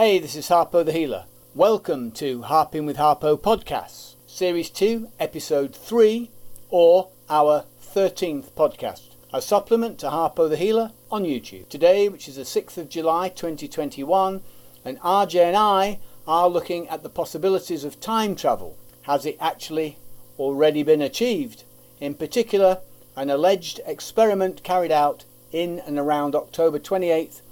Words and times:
Hey, 0.00 0.20
this 0.20 0.36
is 0.36 0.48
Harpo 0.48 0.84
the 0.84 0.92
Healer. 0.92 1.24
Welcome 1.56 2.12
to 2.12 2.42
Harping 2.42 2.86
with 2.86 2.98
Harpo 2.98 3.36
Podcasts, 3.36 4.14
Series 4.28 4.70
2, 4.70 5.08
Episode 5.18 5.74
3, 5.74 6.30
or 6.70 7.08
our 7.28 7.64
13th 7.82 8.52
podcast, 8.52 9.16
a 9.34 9.42
supplement 9.42 9.98
to 9.98 10.06
Harpo 10.06 10.48
the 10.48 10.56
Healer 10.56 10.92
on 11.10 11.24
YouTube. 11.24 11.68
Today, 11.68 12.08
which 12.08 12.28
is 12.28 12.36
the 12.36 12.42
6th 12.42 12.78
of 12.78 12.88
July 12.88 13.28
2021, 13.28 14.40
and 14.84 15.00
RJ 15.00 15.34
and 15.40 15.56
I 15.56 15.98
are 16.28 16.48
looking 16.48 16.88
at 16.88 17.02
the 17.02 17.10
possibilities 17.10 17.82
of 17.82 17.98
time 17.98 18.36
travel. 18.36 18.78
Has 19.02 19.26
it 19.26 19.36
actually 19.40 19.98
already 20.38 20.84
been 20.84 21.02
achieved? 21.02 21.64
In 21.98 22.14
particular, 22.14 22.78
an 23.16 23.30
alleged 23.30 23.80
experiment 23.84 24.62
carried 24.62 24.92
out 24.92 25.24
in 25.50 25.80
and 25.80 25.98
around 25.98 26.36
October 26.36 26.78
28, 26.78 27.42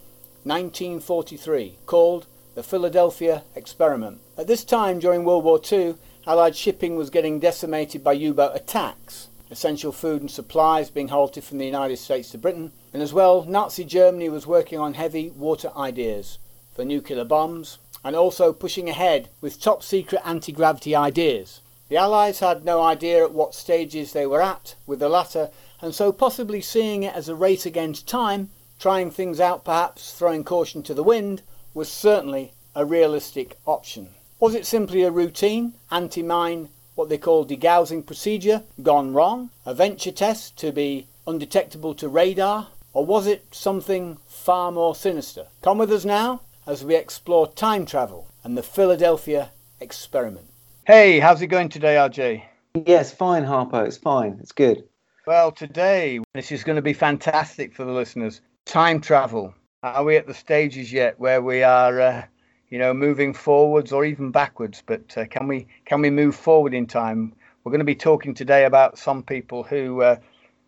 1943, 0.44 1.78
called 1.86 2.28
the 2.56 2.62
Philadelphia 2.62 3.42
Experiment. 3.54 4.18
At 4.38 4.46
this 4.46 4.64
time 4.64 4.98
during 4.98 5.24
World 5.24 5.44
War 5.44 5.60
II, 5.70 5.96
Allied 6.26 6.56
shipping 6.56 6.96
was 6.96 7.10
getting 7.10 7.38
decimated 7.38 8.02
by 8.02 8.14
U 8.14 8.32
boat 8.32 8.52
attacks, 8.54 9.28
essential 9.50 9.92
food 9.92 10.22
and 10.22 10.30
supplies 10.30 10.88
being 10.88 11.08
halted 11.08 11.44
from 11.44 11.58
the 11.58 11.66
United 11.66 11.98
States 11.98 12.30
to 12.30 12.38
Britain, 12.38 12.72
and 12.94 13.02
as 13.02 13.12
well, 13.12 13.44
Nazi 13.44 13.84
Germany 13.84 14.30
was 14.30 14.46
working 14.46 14.78
on 14.78 14.94
heavy 14.94 15.28
water 15.28 15.70
ideas 15.76 16.38
for 16.74 16.82
nuclear 16.82 17.24
bombs 17.24 17.76
and 18.02 18.16
also 18.16 18.54
pushing 18.54 18.88
ahead 18.88 19.28
with 19.42 19.60
top 19.60 19.82
secret 19.82 20.22
anti 20.24 20.50
gravity 20.50 20.96
ideas. 20.96 21.60
The 21.90 21.98
Allies 21.98 22.38
had 22.40 22.64
no 22.64 22.80
idea 22.80 23.22
at 23.22 23.34
what 23.34 23.54
stages 23.54 24.14
they 24.14 24.26
were 24.26 24.40
at 24.40 24.76
with 24.86 25.00
the 25.00 25.10
latter, 25.10 25.50
and 25.82 25.94
so 25.94 26.10
possibly 26.10 26.62
seeing 26.62 27.02
it 27.02 27.14
as 27.14 27.28
a 27.28 27.34
race 27.34 27.66
against 27.66 28.08
time, 28.08 28.48
trying 28.78 29.10
things 29.10 29.40
out 29.40 29.62
perhaps, 29.62 30.14
throwing 30.14 30.42
caution 30.42 30.82
to 30.84 30.94
the 30.94 31.02
wind, 31.02 31.42
was 31.76 31.92
certainly 31.92 32.54
a 32.74 32.86
realistic 32.86 33.58
option. 33.66 34.08
Was 34.40 34.54
it 34.54 34.64
simply 34.64 35.02
a 35.02 35.10
routine, 35.10 35.74
anti 35.90 36.22
mine, 36.22 36.70
what 36.94 37.10
they 37.10 37.18
call 37.18 37.44
degaussing 37.44 38.06
procedure, 38.06 38.62
gone 38.82 39.12
wrong? 39.12 39.50
A 39.66 39.74
venture 39.74 40.10
test 40.10 40.56
to 40.56 40.72
be 40.72 41.06
undetectable 41.26 41.94
to 41.96 42.08
radar? 42.08 42.68
Or 42.94 43.04
was 43.04 43.26
it 43.26 43.44
something 43.50 44.16
far 44.26 44.72
more 44.72 44.94
sinister? 44.94 45.48
Come 45.60 45.76
with 45.76 45.92
us 45.92 46.06
now 46.06 46.40
as 46.66 46.82
we 46.82 46.96
explore 46.96 47.52
time 47.52 47.84
travel 47.84 48.26
and 48.42 48.56
the 48.56 48.62
Philadelphia 48.62 49.50
experiment. 49.78 50.46
Hey, 50.86 51.20
how's 51.20 51.42
it 51.42 51.48
going 51.48 51.68
today, 51.68 51.96
RJ? 51.96 52.42
Yes, 52.86 53.12
fine, 53.12 53.44
Harpo. 53.44 53.86
It's 53.86 53.98
fine. 53.98 54.38
It's 54.40 54.52
good. 54.52 54.84
Well, 55.26 55.52
today, 55.52 56.20
this 56.32 56.52
is 56.52 56.64
going 56.64 56.76
to 56.76 56.82
be 56.82 56.94
fantastic 56.94 57.74
for 57.74 57.84
the 57.84 57.92
listeners. 57.92 58.40
Time 58.64 58.98
travel. 59.02 59.52
Are 59.94 60.04
we 60.04 60.16
at 60.16 60.26
the 60.26 60.34
stages 60.34 60.92
yet 60.92 61.20
where 61.20 61.40
we 61.40 61.62
are, 61.62 62.00
uh, 62.00 62.24
you 62.70 62.78
know, 62.78 62.92
moving 62.92 63.32
forwards 63.32 63.92
or 63.92 64.04
even 64.04 64.32
backwards? 64.32 64.82
But 64.84 65.16
uh, 65.16 65.26
can 65.26 65.46
we 65.46 65.68
can 65.84 66.00
we 66.00 66.10
move 66.10 66.34
forward 66.34 66.74
in 66.74 66.86
time? 66.86 67.32
We're 67.62 67.70
going 67.70 67.78
to 67.80 67.84
be 67.84 67.94
talking 67.94 68.34
today 68.34 68.64
about 68.64 68.98
some 68.98 69.22
people 69.22 69.62
who 69.62 70.02
uh, 70.02 70.16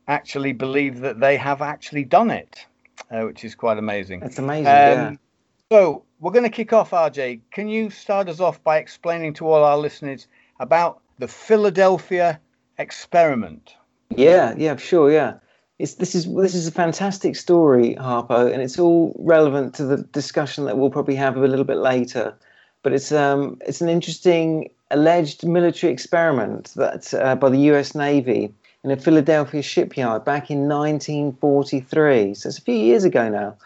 actually 0.06 0.52
believe 0.52 1.00
that 1.00 1.18
they 1.18 1.36
have 1.36 1.62
actually 1.62 2.04
done 2.04 2.30
it, 2.30 2.64
uh, 3.10 3.22
which 3.22 3.44
is 3.44 3.54
quite 3.54 3.78
amazing. 3.78 4.20
That's 4.20 4.38
amazing. 4.38 4.66
Um, 4.66 4.72
yeah. 4.72 5.12
So 5.70 6.04
we're 6.20 6.32
going 6.32 6.44
to 6.44 6.50
kick 6.50 6.72
off, 6.72 6.90
RJ. 6.90 7.40
Can 7.50 7.68
you 7.68 7.90
start 7.90 8.28
us 8.28 8.40
off 8.40 8.62
by 8.62 8.78
explaining 8.78 9.34
to 9.34 9.48
all 9.48 9.64
our 9.64 9.76
listeners 9.76 10.28
about 10.60 11.00
the 11.18 11.28
Philadelphia 11.28 12.40
experiment? 12.78 13.74
Yeah, 14.10 14.54
yeah, 14.56 14.76
sure, 14.76 15.10
yeah. 15.10 15.34
It's, 15.78 15.94
this 15.94 16.14
is 16.14 16.32
this 16.34 16.54
is 16.54 16.66
a 16.66 16.72
fantastic 16.72 17.36
story, 17.36 17.94
Harpo, 18.00 18.52
and 18.52 18.60
it's 18.60 18.78
all 18.78 19.14
relevant 19.18 19.74
to 19.76 19.84
the 19.84 19.98
discussion 19.98 20.64
that 20.64 20.76
we'll 20.76 20.90
probably 20.90 21.14
have 21.14 21.36
a 21.36 21.46
little 21.46 21.64
bit 21.64 21.78
later. 21.78 22.34
But 22.82 22.92
it's 22.92 23.12
um 23.12 23.58
it's 23.66 23.80
an 23.80 23.88
interesting 23.88 24.70
alleged 24.90 25.46
military 25.46 25.92
experiment 25.92 26.72
that 26.76 27.14
uh, 27.14 27.36
by 27.36 27.50
the 27.50 27.60
U.S. 27.72 27.94
Navy 27.94 28.52
in 28.84 28.90
a 28.90 28.96
Philadelphia 28.96 29.62
shipyard 29.62 30.24
back 30.24 30.50
in 30.50 30.68
1943. 30.68 32.34
So 32.34 32.48
it's 32.48 32.58
a 32.58 32.62
few 32.62 32.74
years 32.74 33.04
ago 33.04 33.28
now. 33.28 33.56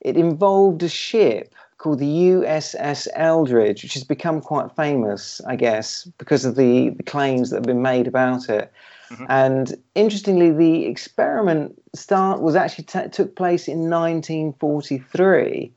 It 0.00 0.16
involved 0.16 0.82
a 0.82 0.88
ship 0.88 1.54
called 1.78 1.98
the 1.98 2.30
USS 2.30 3.06
Eldridge, 3.14 3.82
which 3.82 3.94
has 3.94 4.04
become 4.04 4.40
quite 4.40 4.74
famous, 4.76 5.40
I 5.46 5.56
guess, 5.56 6.08
because 6.18 6.44
of 6.44 6.56
the, 6.56 6.90
the 6.90 7.02
claims 7.02 7.50
that 7.50 7.56
have 7.56 7.64
been 7.64 7.82
made 7.82 8.06
about 8.06 8.48
it. 8.48 8.72
Mm-hmm. 9.10 9.26
And 9.28 9.76
interestingly, 9.94 10.50
the 10.50 10.86
experiment 10.86 11.80
start 11.94 12.40
was 12.40 12.56
actually 12.56 12.84
t- 12.84 13.08
took 13.10 13.36
place 13.36 13.68
in 13.68 13.90
1943, 13.90 15.72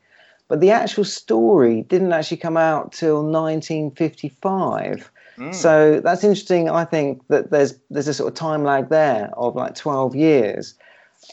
but 0.48 0.60
the 0.62 0.72
actual 0.72 1.04
story 1.04 1.84
didn't 1.84 2.12
actually 2.12 2.38
come 2.38 2.58
out 2.58 2.92
till 2.92 3.24
1955. 3.24 5.12
Mm. 5.38 5.56
So 5.56 6.02
that's 6.02 6.24
interesting. 6.24 6.70
I 6.70 6.86
think 6.86 7.26
that 7.28 7.52
there's 7.52 7.76
there's 7.90 8.08
a 8.08 8.14
sort 8.14 8.30
of 8.30 8.36
time 8.36 8.64
lag 8.64 8.90
there 8.90 9.30
of 9.38 9.56
like 9.56 9.76
12 9.76 10.16
years. 10.16 10.74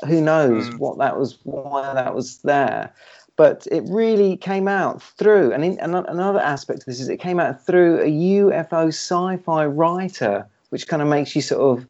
Who 0.07 0.21
knows 0.21 0.69
mm. 0.69 0.79
what 0.79 0.99
that 0.99 1.19
was, 1.19 1.39
why 1.45 1.95
that 1.95 2.15
was 2.15 2.39
there 2.39 2.93
but 3.37 3.67
it 3.71 3.85
really 3.87 4.37
came 4.37 4.67
out 4.67 5.03
through 5.03 5.53
and 5.53 5.65
in, 5.65 5.79
another 5.79 6.41
aspect 6.41 6.81
of 6.81 6.87
this 6.87 7.01
is 7.01 7.09
it 7.09 7.19
came 7.19 7.39
out 7.39 7.65
through 7.65 8.01
a 8.01 8.11
UFO 8.11 8.89
sci-fi 8.89 9.67
writer 9.67 10.47
which 10.71 10.89
kind 10.89 11.03
of 11.03 11.09
makes 11.09 11.35
you 11.35 11.43
sort 11.43 11.79
of 11.79 11.87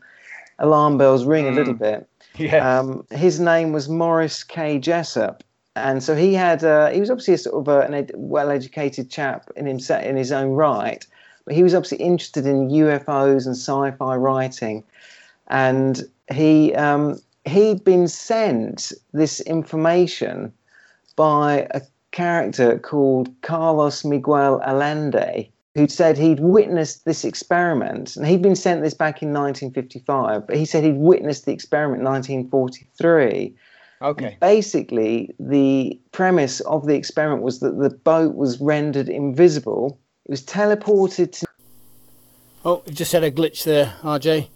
alarm 0.58 0.98
bells 0.98 1.24
ring 1.24 1.48
a 1.48 1.52
little 1.52 1.74
mm. 1.74 1.78
bit. 1.78 2.08
Yeah 2.38 2.78
um, 2.78 3.06
his 3.10 3.40
name 3.40 3.72
was 3.72 3.88
Morris 3.88 4.44
K. 4.44 4.78
Jessup. 4.78 5.42
And 5.74 6.02
so 6.02 6.14
he 6.14 6.34
had 6.34 6.62
uh, 6.62 6.90
he 6.90 7.00
was 7.00 7.08
obviously 7.08 7.32
a 7.32 7.38
sort 7.38 7.56
of 7.56 7.68
a, 7.68 7.80
an 7.80 7.94
ed- 7.94 8.12
well-educated 8.14 9.10
chap 9.10 9.50
in 9.56 9.64
himself 9.64 10.04
in 10.04 10.16
his 10.16 10.32
own 10.32 10.50
right 10.50 11.06
but 11.46 11.54
he 11.54 11.62
was 11.62 11.74
obviously 11.74 11.98
interested 11.98 12.44
in 12.44 12.68
UFOs 12.68 13.46
and 13.46 13.56
sci-fi 13.56 14.16
writing. 14.16 14.84
And 15.46 16.02
he 16.32 16.74
um, 16.74 17.20
he'd 17.44 17.84
been 17.84 18.08
sent 18.08 18.92
this 19.12 19.40
information 19.40 20.52
by 21.14 21.68
a 21.70 21.80
character 22.10 22.78
called 22.78 23.30
Carlos 23.42 24.04
Miguel 24.04 24.60
Allende, 24.62 25.48
who 25.76 25.86
said 25.86 26.16
he'd 26.16 26.40
witnessed 26.40 27.04
this 27.04 27.22
experiment. 27.22 28.16
And 28.16 28.26
he'd 28.26 28.40
been 28.40 28.56
sent 28.56 28.82
this 28.82 28.94
back 28.94 29.22
in 29.22 29.28
1955, 29.28 30.46
but 30.46 30.56
he 30.56 30.64
said 30.64 30.82
he'd 30.82 30.96
witnessed 30.96 31.44
the 31.44 31.52
experiment 31.52 32.00
in 32.00 32.06
1943. 32.06 33.54
Okay. 34.02 34.36
basically, 34.40 35.34
the 35.40 35.98
premise 36.12 36.60
of 36.60 36.86
the 36.86 36.94
experiment 36.94 37.42
was 37.42 37.60
that 37.60 37.78
the 37.78 37.90
boat 37.90 38.34
was 38.34 38.60
rendered 38.60 39.08
invisible. 39.08 39.98
It 40.26 40.30
was 40.30 40.42
teleported 40.42 41.32
to. 41.32 41.46
Oh, 42.64 42.82
just 42.90 43.12
had 43.12 43.24
a 43.24 43.30
glitch 43.30 43.64
there, 43.64 43.94
RJ. 44.02 44.48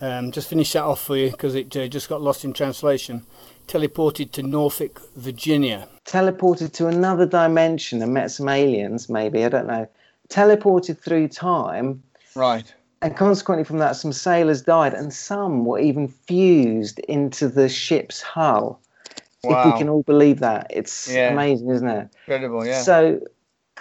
Um, 0.00 0.32
just 0.32 0.48
finish 0.48 0.72
that 0.72 0.84
off 0.84 1.02
for 1.02 1.16
you 1.16 1.30
because 1.30 1.54
it 1.54 1.76
uh, 1.76 1.86
just 1.86 2.08
got 2.08 2.22
lost 2.22 2.44
in 2.44 2.52
translation 2.52 3.24
teleported 3.68 4.32
to 4.32 4.42
Norfolk, 4.42 5.00
Virginia. 5.16 5.88
Teleported 6.04 6.72
to 6.72 6.88
another 6.88 7.26
dimension 7.26 8.02
and 8.02 8.12
met 8.12 8.30
some 8.30 8.48
aliens, 8.48 9.08
maybe, 9.08 9.44
I 9.44 9.48
don't 9.48 9.66
know. 9.66 9.88
Teleported 10.32 10.98
through 10.98 11.28
time. 11.28 12.02
Right. 12.34 12.72
And 13.02 13.16
consequently, 13.16 13.64
from 13.64 13.78
that, 13.78 13.96
some 13.96 14.12
sailors 14.12 14.62
died, 14.62 14.94
and 14.94 15.12
some 15.12 15.64
were 15.64 15.78
even 15.78 16.08
fused 16.08 17.00
into 17.00 17.48
the 17.48 17.68
ship's 17.68 18.22
hull. 18.22 18.80
Wow. 19.44 19.60
If 19.60 19.72
we 19.72 19.78
can 19.78 19.88
all 19.88 20.04
believe 20.04 20.38
that. 20.38 20.68
It's 20.70 21.12
yeah. 21.12 21.32
amazing, 21.32 21.68
isn't 21.68 21.88
it? 21.88 22.08
Incredible, 22.26 22.64
yeah. 22.64 22.80
So, 22.80 23.20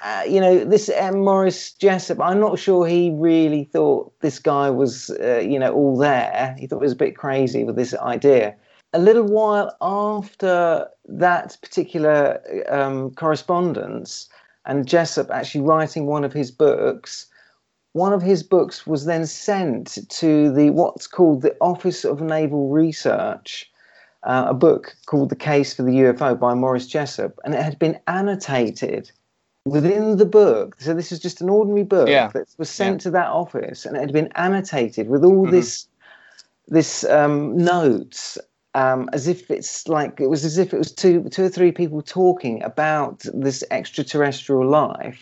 uh, 0.03 0.23
you 0.27 0.41
know, 0.41 0.65
this 0.65 0.89
M. 0.89 1.19
Morris 1.19 1.71
Jessup, 1.73 2.19
I'm 2.19 2.39
not 2.39 2.57
sure 2.57 2.87
he 2.87 3.11
really 3.13 3.65
thought 3.65 4.11
this 4.21 4.39
guy 4.39 4.71
was, 4.71 5.11
uh, 5.21 5.37
you 5.37 5.59
know, 5.59 5.71
all 5.71 5.95
there. 5.95 6.55
He 6.57 6.65
thought 6.65 6.77
it 6.77 6.81
was 6.81 6.93
a 6.93 6.95
bit 6.95 7.15
crazy 7.15 7.63
with 7.63 7.75
this 7.75 7.93
idea 7.93 8.55
a 8.93 8.99
little 8.99 9.23
while 9.23 9.75
after 9.81 10.87
that 11.05 11.57
particular 11.61 12.41
um, 12.69 13.11
correspondence 13.11 14.29
and 14.65 14.87
Jessup 14.87 15.29
actually 15.31 15.61
writing 15.61 16.05
one 16.05 16.23
of 16.23 16.33
his 16.33 16.51
books, 16.51 17.27
one 17.93 18.13
of 18.13 18.21
his 18.21 18.43
books 18.43 18.87
was 18.87 19.05
then 19.05 19.25
sent 19.25 20.09
to 20.09 20.51
the 20.51 20.69
what's 20.69 21.07
called 21.07 21.41
the 21.41 21.55
Office 21.59 22.05
of 22.05 22.21
Naval 22.21 22.69
Research, 22.69 23.69
uh, 24.23 24.45
a 24.49 24.53
book 24.53 24.95
called 25.07 25.29
The 25.29 25.35
Case 25.35 25.73
for 25.73 25.83
the 25.83 25.91
UFO 25.91 26.39
by 26.39 26.53
Morris 26.53 26.87
Jessup, 26.87 27.39
and 27.43 27.53
it 27.53 27.61
had 27.61 27.79
been 27.79 27.99
annotated 28.07 29.11
within 29.65 30.17
the 30.17 30.25
book. 30.25 30.75
So 30.79 30.93
this 30.93 31.11
is 31.11 31.19
just 31.19 31.41
an 31.41 31.49
ordinary 31.49 31.83
book 31.83 32.07
yeah. 32.07 32.27
that 32.29 32.47
was 32.57 32.69
sent 32.69 33.01
yeah. 33.01 33.03
to 33.03 33.11
that 33.11 33.27
office, 33.27 33.85
and 33.85 33.97
it 33.97 34.01
had 34.01 34.13
been 34.13 34.31
annotated 34.35 35.09
with 35.09 35.23
all 35.23 35.43
mm-hmm. 35.43 35.51
this 35.51 35.87
this 36.67 37.03
um, 37.05 37.57
notes 37.57 38.37
um, 38.73 39.09
as 39.13 39.27
if 39.27 39.49
it's 39.51 39.87
like 39.87 40.19
it 40.19 40.29
was 40.29 40.45
as 40.45 40.57
if 40.57 40.73
it 40.73 40.77
was 40.77 40.91
two 40.91 41.23
two 41.29 41.45
or 41.45 41.49
three 41.49 41.71
people 41.71 42.01
talking 42.01 42.61
about 42.63 43.25
this 43.33 43.63
extraterrestrial 43.71 44.67
life, 44.67 45.21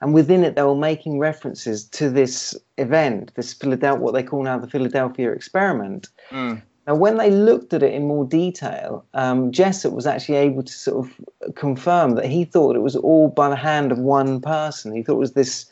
and 0.00 0.14
within 0.14 0.44
it 0.44 0.56
they 0.56 0.62
were 0.62 0.74
making 0.74 1.18
references 1.18 1.84
to 1.84 2.08
this 2.08 2.56
event, 2.78 3.32
this 3.34 3.52
Philadelphia, 3.52 4.02
what 4.02 4.14
they 4.14 4.22
call 4.22 4.42
now 4.42 4.58
the 4.58 4.70
Philadelphia 4.70 5.32
experiment. 5.32 6.08
Mm. 6.30 6.62
Now, 6.86 6.94
when 6.94 7.18
they 7.18 7.30
looked 7.30 7.74
at 7.74 7.82
it 7.82 7.92
in 7.92 8.06
more 8.06 8.24
detail, 8.24 9.04
um, 9.12 9.52
Jessup 9.52 9.92
was 9.92 10.06
actually 10.06 10.38
able 10.38 10.62
to 10.62 10.72
sort 10.72 11.06
of 11.06 11.54
confirm 11.54 12.14
that 12.14 12.24
he 12.24 12.46
thought 12.46 12.76
it 12.76 12.82
was 12.82 12.96
all 12.96 13.28
by 13.28 13.50
the 13.50 13.56
hand 13.56 13.92
of 13.92 13.98
one 13.98 14.40
person. 14.40 14.94
He 14.94 15.02
thought 15.02 15.16
it 15.16 15.18
was 15.18 15.34
this 15.34 15.70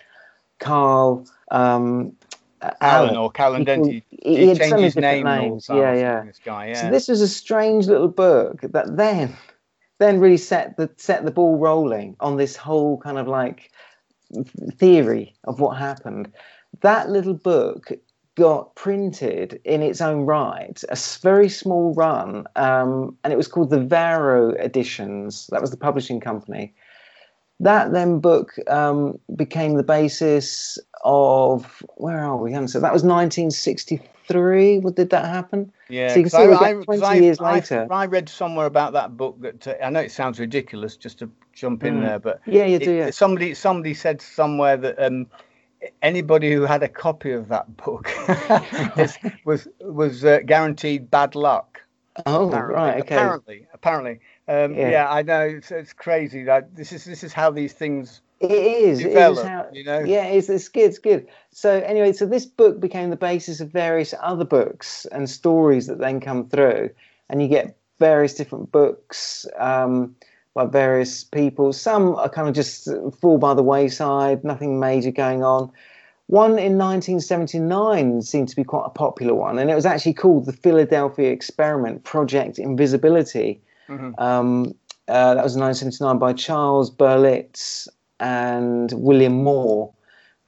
Carl 0.58 1.26
um, 1.50 2.12
Allen 2.80 3.16
or 3.16 3.32
Calendenti. 3.32 4.02
He, 4.10 4.36
he, 4.36 4.46
he, 4.48 4.54
so 4.54 4.70
many 4.70 4.90
different 4.90 5.24
names. 5.24 5.66
Yeah, 5.68 5.94
yeah. 5.94 6.24
This 6.24 6.40
guy, 6.44 6.68
yeah. 6.68 6.82
So 6.82 6.90
this 6.90 7.08
was 7.08 7.20
a 7.20 7.28
strange 7.28 7.86
little 7.86 8.08
book 8.08 8.60
that 8.62 8.96
then 8.96 9.36
then 9.98 10.20
really 10.20 10.36
set 10.36 10.76
the 10.76 10.90
set 10.96 11.24
the 11.24 11.30
ball 11.30 11.58
rolling 11.58 12.16
on 12.20 12.36
this 12.36 12.56
whole 12.56 12.98
kind 12.98 13.18
of 13.18 13.28
like 13.28 13.70
theory 14.78 15.34
of 15.44 15.60
what 15.60 15.76
happened. 15.76 16.32
That 16.80 17.10
little 17.10 17.34
book 17.34 17.92
got 18.36 18.74
printed 18.74 19.58
in 19.64 19.82
its 19.82 20.00
own 20.00 20.22
right, 20.26 20.82
a 20.90 20.96
very 21.22 21.48
small 21.48 21.94
run, 21.94 22.46
um, 22.56 23.16
and 23.24 23.32
it 23.32 23.36
was 23.36 23.48
called 23.48 23.70
the 23.70 23.80
Varo 23.80 24.52
Editions. 24.52 25.48
That 25.50 25.62
was 25.62 25.70
the 25.70 25.76
publishing 25.76 26.20
company. 26.20 26.74
That 27.58 27.92
then 27.92 28.20
book 28.20 28.52
um, 28.68 29.18
became 29.34 29.76
the 29.76 29.82
basis 29.82 30.78
of 31.06 31.82
where 31.94 32.18
are 32.18 32.36
we? 32.36 32.52
So 32.66 32.80
that 32.80 32.92
was 32.92 33.04
1963. 33.04 34.78
What 34.80 34.96
did 34.96 35.10
that 35.10 35.24
happen? 35.24 35.72
Yeah, 35.88 36.08
so 36.08 36.16
you 36.16 36.22
can 36.24 36.30
see 36.30 36.36
I, 36.38 36.70
I, 36.70 36.72
20 36.72 37.02
I, 37.02 37.14
years 37.14 37.40
later. 37.40 37.86
I 37.90 38.06
read 38.06 38.28
somewhere 38.28 38.66
about 38.66 38.92
that 38.94 39.16
book 39.16 39.40
that 39.40 39.68
uh, 39.68 39.74
I 39.82 39.90
know 39.90 40.00
it 40.00 40.10
sounds 40.10 40.40
ridiculous 40.40 40.96
just 40.96 41.20
to 41.20 41.30
jump 41.52 41.84
in 41.84 41.98
mm. 41.98 42.06
there, 42.06 42.18
but 42.18 42.40
yeah, 42.44 42.64
you 42.64 42.80
do. 42.80 42.90
It, 42.90 42.98
yeah. 42.98 43.10
Somebody 43.10 43.54
somebody 43.54 43.94
said 43.94 44.20
somewhere 44.20 44.76
that 44.76 45.00
um, 45.00 45.28
anybody 46.02 46.52
who 46.52 46.62
had 46.62 46.82
a 46.82 46.88
copy 46.88 47.30
of 47.30 47.48
that 47.48 47.76
book 47.76 48.10
was 49.44 49.68
was 49.80 50.24
uh, 50.24 50.40
guaranteed 50.44 51.08
bad 51.08 51.36
luck. 51.36 51.80
Oh, 52.24 52.48
apparently. 52.48 52.74
right. 52.74 53.00
Okay. 53.00 53.14
Apparently, 53.14 53.66
apparently. 53.74 54.20
Um, 54.48 54.74
yeah. 54.74 54.90
yeah. 54.90 55.10
I 55.10 55.22
know. 55.22 55.42
It's, 55.42 55.70
it's 55.70 55.92
crazy. 55.92 56.42
That 56.42 56.74
this 56.74 56.92
is 56.92 57.04
this 57.04 57.22
is 57.22 57.32
how 57.32 57.50
these 57.50 57.72
things. 57.72 58.22
It 58.40 58.50
is. 58.50 58.98
Develop, 58.98 59.38
it 59.38 59.40
is 59.40 59.46
how, 59.46 59.66
you 59.72 59.84
know. 59.84 60.00
Yeah, 60.00 60.26
it's, 60.26 60.48
it's 60.48 60.68
good. 60.68 60.84
It's 60.84 60.98
good. 60.98 61.26
So 61.52 61.80
anyway, 61.80 62.12
so 62.12 62.26
this 62.26 62.44
book 62.44 62.80
became 62.80 63.10
the 63.10 63.16
basis 63.16 63.60
of 63.60 63.70
various 63.70 64.12
other 64.20 64.44
books 64.44 65.06
and 65.12 65.28
stories 65.28 65.86
that 65.86 65.98
then 65.98 66.20
come 66.20 66.48
through, 66.48 66.90
and 67.30 67.40
you 67.40 67.48
get 67.48 67.76
various 67.98 68.34
different 68.34 68.70
books. 68.72 69.46
Um, 69.58 70.14
by 70.56 70.64
various 70.64 71.22
people. 71.22 71.70
Some 71.70 72.16
are 72.16 72.30
kind 72.30 72.48
of 72.48 72.54
just 72.54 72.88
fall 73.20 73.36
by 73.36 73.52
the 73.52 73.62
wayside, 73.62 74.42
nothing 74.42 74.80
major 74.80 75.10
going 75.10 75.44
on. 75.44 75.70
One 76.28 76.52
in 76.52 76.78
1979 76.78 78.22
seemed 78.22 78.48
to 78.48 78.56
be 78.56 78.64
quite 78.64 78.86
a 78.86 78.90
popular 78.90 79.34
one, 79.34 79.58
and 79.58 79.70
it 79.70 79.74
was 79.74 79.84
actually 79.84 80.14
called 80.14 80.46
the 80.46 80.54
Philadelphia 80.54 81.30
Experiment 81.30 82.04
Project 82.04 82.58
Invisibility. 82.58 83.60
Mm-hmm. 83.88 84.20
Um, 84.20 84.74
uh, 85.08 85.34
that 85.34 85.44
was 85.44 85.56
1979 85.56 86.18
by 86.18 86.32
Charles 86.32 86.90
Berlitz 86.90 87.86
and 88.20 88.92
William 88.92 89.42
Moore. 89.44 89.92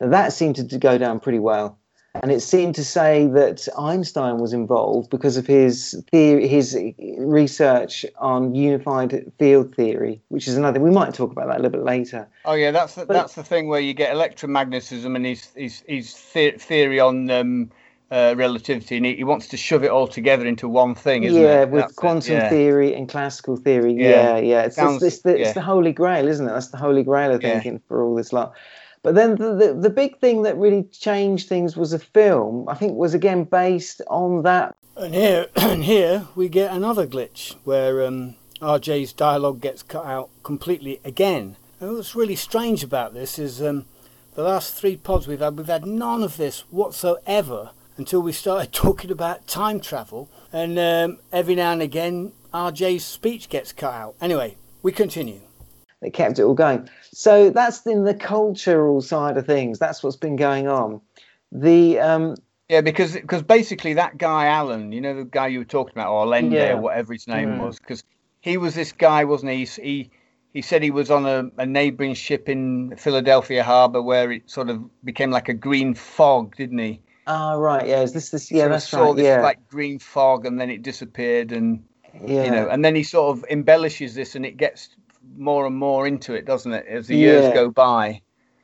Now, 0.00 0.08
that 0.08 0.32
seemed 0.32 0.56
to 0.56 0.78
go 0.78 0.98
down 0.98 1.20
pretty 1.20 1.38
well 1.38 1.78
and 2.22 2.32
it 2.32 2.40
seemed 2.40 2.74
to 2.74 2.84
say 2.84 3.26
that 3.28 3.68
Einstein 3.78 4.38
was 4.38 4.52
involved 4.52 5.10
because 5.10 5.36
of 5.36 5.46
his 5.46 6.02
theory, 6.10 6.48
his 6.48 6.76
research 7.18 8.04
on 8.18 8.54
unified 8.54 9.30
field 9.38 9.74
theory, 9.74 10.20
which 10.28 10.48
is 10.48 10.56
another. 10.56 10.80
We 10.80 10.90
might 10.90 11.14
talk 11.14 11.32
about 11.32 11.48
that 11.48 11.60
a 11.60 11.62
little 11.62 11.78
bit 11.78 11.84
later. 11.84 12.28
Oh 12.44 12.54
yeah, 12.54 12.70
that's 12.70 12.94
the, 12.94 13.06
but, 13.06 13.14
that's 13.14 13.34
the 13.34 13.44
thing 13.44 13.68
where 13.68 13.80
you 13.80 13.94
get 13.94 14.14
electromagnetism 14.14 15.14
and 15.14 15.26
his 15.26 15.50
his, 15.54 15.84
his 15.86 16.14
theory 16.14 17.00
on 17.00 17.30
um, 17.30 17.70
uh, 18.10 18.34
relativity, 18.36 18.96
and 18.96 19.06
he, 19.06 19.16
he, 19.16 19.24
wants 19.24 19.48
to 19.48 19.56
shove 19.56 19.84
it 19.84 19.90
all 19.90 20.08
together 20.08 20.46
into 20.46 20.68
one 20.68 20.94
thing, 20.94 21.24
isn't 21.24 21.40
yeah, 21.40 21.62
it? 21.62 21.70
with 21.70 21.82
that's 21.82 21.94
quantum 21.94 22.34
yeah. 22.34 22.48
theory 22.48 22.94
and 22.94 23.08
classical 23.08 23.56
theory. 23.56 23.92
Yeah, 23.92 24.08
yeah. 24.08 24.38
yeah. 24.38 24.62
It's, 24.62 24.76
Sounds, 24.76 25.02
it's, 25.02 25.16
it's, 25.16 25.22
the, 25.22 25.40
it's 25.40 25.52
the 25.52 25.60
holy 25.60 25.92
grail, 25.92 26.26
isn't 26.26 26.46
it? 26.46 26.50
That's 26.50 26.68
the 26.68 26.78
holy 26.78 27.02
grail 27.02 27.32
of 27.32 27.42
thinking 27.42 27.80
for 27.86 28.02
all 28.02 28.14
this 28.14 28.32
lot. 28.32 28.54
But 29.02 29.14
then 29.14 29.36
the, 29.36 29.54
the, 29.54 29.74
the 29.74 29.90
big 29.90 30.18
thing 30.18 30.42
that 30.42 30.56
really 30.56 30.84
changed 30.84 31.48
things 31.48 31.76
was 31.76 31.92
a 31.92 31.98
film. 31.98 32.68
I 32.68 32.74
think 32.74 32.94
was 32.94 33.14
again 33.14 33.44
based 33.44 34.00
on 34.08 34.42
that. 34.42 34.74
And 34.96 35.14
here, 35.14 35.46
and 35.56 35.84
here 35.84 36.28
we 36.34 36.48
get 36.48 36.72
another 36.72 37.06
glitch 37.06 37.56
where 37.64 38.04
um, 38.04 38.36
RJ's 38.60 39.12
dialogue 39.12 39.60
gets 39.60 39.82
cut 39.82 40.06
out 40.06 40.30
completely 40.42 41.00
again. 41.04 41.56
And 41.80 41.94
what's 41.94 42.16
really 42.16 42.36
strange 42.36 42.82
about 42.82 43.14
this 43.14 43.38
is 43.38 43.62
um, 43.62 43.84
the 44.34 44.42
last 44.42 44.74
three 44.74 44.96
pods 44.96 45.28
we've 45.28 45.40
had, 45.40 45.56
we've 45.56 45.66
had 45.66 45.86
none 45.86 46.22
of 46.22 46.36
this 46.36 46.60
whatsoever 46.70 47.70
until 47.98 48.22
we 48.22 48.32
started 48.32 48.72
talking 48.72 49.10
about 49.10 49.46
time 49.46 49.80
travel. 49.80 50.30
And 50.52 50.78
um, 50.78 51.18
every 51.32 51.54
now 51.54 51.72
and 51.72 51.82
again, 51.82 52.32
RJ's 52.54 53.04
speech 53.04 53.50
gets 53.50 53.72
cut 53.72 53.92
out. 53.92 54.14
Anyway, 54.20 54.56
we 54.82 54.92
continue 54.92 55.42
that 56.00 56.12
kept 56.12 56.38
it 56.38 56.42
all 56.42 56.54
going. 56.54 56.88
So 57.12 57.50
that's 57.50 57.86
in 57.86 58.04
the 58.04 58.14
cultural 58.14 59.00
side 59.00 59.36
of 59.36 59.46
things. 59.46 59.78
That's 59.78 60.02
what's 60.02 60.16
been 60.16 60.36
going 60.36 60.68
on. 60.68 61.00
The 61.50 61.98
um, 61.98 62.36
yeah, 62.68 62.82
because 62.82 63.14
because 63.14 63.42
basically 63.42 63.94
that 63.94 64.18
guy 64.18 64.46
Allen, 64.46 64.92
you 64.92 65.00
know 65.00 65.14
the 65.14 65.24
guy 65.24 65.48
you 65.48 65.60
were 65.60 65.64
talking 65.64 65.92
about, 65.94 66.12
or 66.12 66.26
Lende, 66.26 66.52
yeah. 66.52 66.74
or 66.74 66.80
whatever 66.80 67.12
his 67.12 67.26
name 67.26 67.54
mm. 67.54 67.60
was, 67.60 67.78
because 67.78 68.04
he 68.40 68.56
was 68.56 68.74
this 68.74 68.92
guy, 68.92 69.24
wasn't 69.24 69.52
he? 69.52 69.64
He 69.64 70.10
he 70.52 70.62
said 70.62 70.82
he 70.82 70.90
was 70.90 71.10
on 71.10 71.26
a, 71.26 71.50
a 71.60 71.66
neighbouring 71.66 72.14
ship 72.14 72.48
in 72.48 72.94
Philadelphia 72.96 73.64
Harbour 73.64 74.02
where 74.02 74.30
it 74.30 74.50
sort 74.50 74.68
of 74.68 74.82
became 75.04 75.30
like 75.30 75.48
a 75.48 75.54
green 75.54 75.94
fog, 75.94 76.56
didn't 76.56 76.78
he? 76.78 77.00
Ah, 77.30 77.52
oh, 77.52 77.58
right. 77.58 77.86
Yeah, 77.86 78.00
is 78.00 78.14
this 78.14 78.30
this? 78.30 78.50
Yeah, 78.50 78.68
that's 78.68 78.88
saw 78.88 79.08
right. 79.08 79.16
This, 79.16 79.24
yeah, 79.26 79.42
like 79.42 79.68
green 79.68 79.98
fog, 79.98 80.46
and 80.46 80.58
then 80.58 80.70
it 80.70 80.82
disappeared, 80.82 81.52
and 81.52 81.84
yeah. 82.24 82.44
you 82.44 82.50
know, 82.50 82.68
and 82.70 82.82
then 82.82 82.94
he 82.94 83.02
sort 83.02 83.36
of 83.36 83.44
embellishes 83.50 84.14
this, 84.14 84.34
and 84.34 84.46
it 84.46 84.56
gets 84.56 84.88
more 85.36 85.66
and 85.66 85.76
more 85.76 86.06
into 86.06 86.32
it, 86.32 86.46
doesn't 86.46 86.72
it, 86.72 86.86
as 86.86 87.06
the 87.06 87.16
yeah. 87.16 87.26
years 87.26 87.52
go 87.52 87.70
by? 87.70 88.22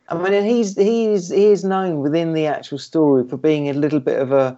I 0.09 0.17
mean, 0.17 0.45
he's 0.45 0.77
he's 0.77 1.29
he 1.29 1.49
is 1.49 1.63
known 1.63 2.01
within 2.01 2.33
the 2.33 2.47
actual 2.47 2.79
story 2.79 3.29
for 3.29 3.37
being 3.37 3.69
a 3.69 3.75
little 3.75 4.01
bit 4.01 4.19
of 4.19 4.33
a 4.33 4.57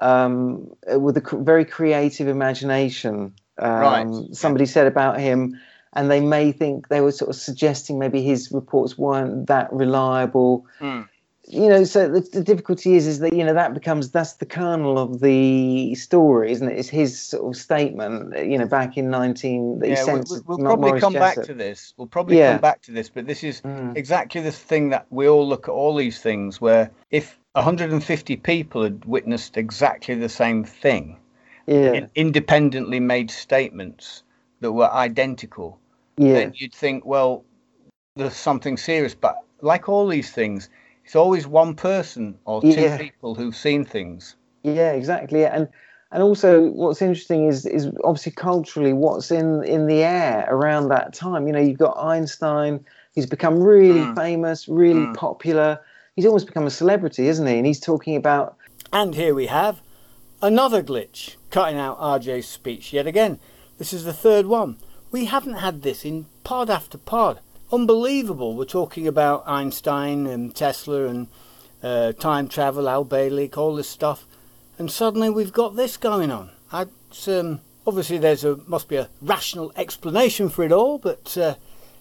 um, 0.00 0.70
with 0.88 1.16
a 1.16 1.38
very 1.42 1.64
creative 1.64 2.28
imagination. 2.28 3.32
Um, 3.56 3.70
right. 3.80 4.06
Somebody 4.32 4.66
said 4.66 4.86
about 4.86 5.18
him, 5.18 5.58
and 5.94 6.10
they 6.10 6.20
may 6.20 6.52
think 6.52 6.88
they 6.88 7.00
were 7.00 7.10
sort 7.10 7.30
of 7.30 7.36
suggesting 7.36 7.98
maybe 7.98 8.20
his 8.20 8.52
reports 8.52 8.98
weren't 8.98 9.46
that 9.46 9.72
reliable. 9.72 10.66
Mm 10.78 11.08
you 11.48 11.68
know, 11.68 11.84
so 11.84 12.08
the, 12.08 12.20
the, 12.20 12.42
difficulty 12.42 12.94
is, 12.94 13.06
is 13.06 13.20
that 13.20 13.32
you 13.32 13.44
know 13.44 13.54
that 13.54 13.72
becomes 13.72 14.10
that's 14.10 14.34
the 14.34 14.46
kernel 14.46 14.98
of 14.98 15.20
the 15.20 15.94
story, 15.94 16.50
isn't 16.50 16.68
it? 16.68 16.78
It's 16.78 16.88
his 16.88 17.20
sort 17.20 17.54
of 17.54 17.60
statement, 17.60 18.36
you 18.38 18.58
know, 18.58 18.66
back 18.66 18.96
in 18.96 19.10
nineteen 19.10 19.78
that 19.78 19.88
yeah, 19.88 19.96
he 19.96 20.02
sent. 20.02 20.28
We'll, 20.28 20.42
we'll 20.46 20.58
probably 20.58 20.88
Morris 20.88 21.00
come 21.00 21.12
Jessup. 21.12 21.36
back 21.36 21.46
to 21.46 21.54
this. 21.54 21.94
We'll 21.96 22.08
probably 22.08 22.38
yeah. 22.38 22.52
come 22.52 22.60
back 22.60 22.82
to 22.82 22.92
this, 22.92 23.08
but 23.08 23.26
this 23.26 23.44
is 23.44 23.60
mm. 23.60 23.96
exactly 23.96 24.40
the 24.40 24.50
thing 24.50 24.88
that 24.90 25.06
we 25.10 25.28
all 25.28 25.46
look 25.46 25.68
at 25.68 25.72
all 25.72 25.94
these 25.94 26.20
things 26.20 26.60
where 26.60 26.90
if 27.10 27.38
150 27.52 28.36
people 28.36 28.82
had 28.82 29.04
witnessed 29.04 29.56
exactly 29.56 30.16
the 30.16 30.28
same 30.28 30.64
thing, 30.64 31.16
yeah. 31.66 32.06
independently 32.16 32.98
made 32.98 33.30
statements 33.30 34.24
that 34.60 34.72
were 34.72 34.90
identical, 34.92 35.78
yeah. 36.16 36.32
then 36.32 36.52
you'd 36.56 36.74
think, 36.74 37.06
well, 37.06 37.44
there's 38.16 38.34
something 38.34 38.76
serious. 38.76 39.14
But 39.14 39.36
like 39.60 39.88
all 39.88 40.08
these 40.08 40.32
things 40.32 40.68
it's 41.06 41.14
always 41.14 41.46
one 41.46 41.76
person 41.76 42.36
or 42.46 42.60
two 42.60 42.70
yeah. 42.70 42.98
people 42.98 43.36
who've 43.36 43.54
seen 43.54 43.84
things. 43.84 44.34
Yeah, 44.64 44.90
exactly. 44.90 45.46
And 45.46 45.68
and 46.10 46.20
also 46.20 46.68
what's 46.70 47.00
interesting 47.00 47.46
is 47.46 47.64
is 47.64 47.92
obviously 48.02 48.32
culturally 48.32 48.92
what's 48.92 49.30
in 49.30 49.62
in 49.62 49.86
the 49.86 50.02
air 50.02 50.46
around 50.48 50.88
that 50.88 51.14
time. 51.14 51.46
You 51.46 51.52
know, 51.52 51.60
you've 51.60 51.78
got 51.78 51.96
Einstein. 51.96 52.84
He's 53.14 53.24
become 53.24 53.62
really 53.62 54.00
mm. 54.00 54.16
famous, 54.16 54.66
really 54.66 55.06
mm. 55.06 55.14
popular. 55.14 55.78
He's 56.16 56.26
almost 56.26 56.48
become 56.48 56.66
a 56.66 56.70
celebrity, 56.70 57.28
isn't 57.28 57.46
he? 57.46 57.56
And 57.56 57.66
he's 57.66 57.78
talking 57.78 58.16
about. 58.16 58.56
And 58.92 59.14
here 59.14 59.34
we 59.34 59.46
have 59.46 59.80
another 60.42 60.82
glitch, 60.82 61.36
cutting 61.50 61.78
out 61.78 62.00
RJ's 62.00 62.48
speech 62.48 62.92
yet 62.92 63.06
again. 63.06 63.38
This 63.78 63.92
is 63.92 64.02
the 64.02 64.12
third 64.12 64.46
one. 64.46 64.78
We 65.12 65.26
haven't 65.26 65.58
had 65.58 65.82
this 65.82 66.04
in 66.04 66.26
pod 66.42 66.68
after 66.68 66.98
pod 66.98 67.38
unbelievable. 67.76 68.56
We're 68.56 68.64
talking 68.64 69.06
about 69.06 69.44
Einstein 69.46 70.26
and 70.26 70.54
Tesla 70.54 71.04
and 71.08 71.28
uh, 71.82 72.12
time 72.12 72.48
travel, 72.48 72.88
Al 72.88 73.04
Bielek, 73.04 73.58
all 73.58 73.76
this 73.76 73.88
stuff, 73.88 74.26
and 74.78 74.90
suddenly 74.90 75.28
we've 75.28 75.52
got 75.52 75.76
this 75.76 75.98
going 75.98 76.30
on. 76.30 76.50
I, 76.72 76.86
um, 77.28 77.60
obviously, 77.86 78.16
there's 78.16 78.44
a 78.44 78.56
must 78.66 78.88
be 78.88 78.96
a 78.96 79.10
rational 79.20 79.72
explanation 79.76 80.48
for 80.48 80.64
it 80.64 80.72
all, 80.72 80.96
but 80.98 81.36
uh, 81.36 81.56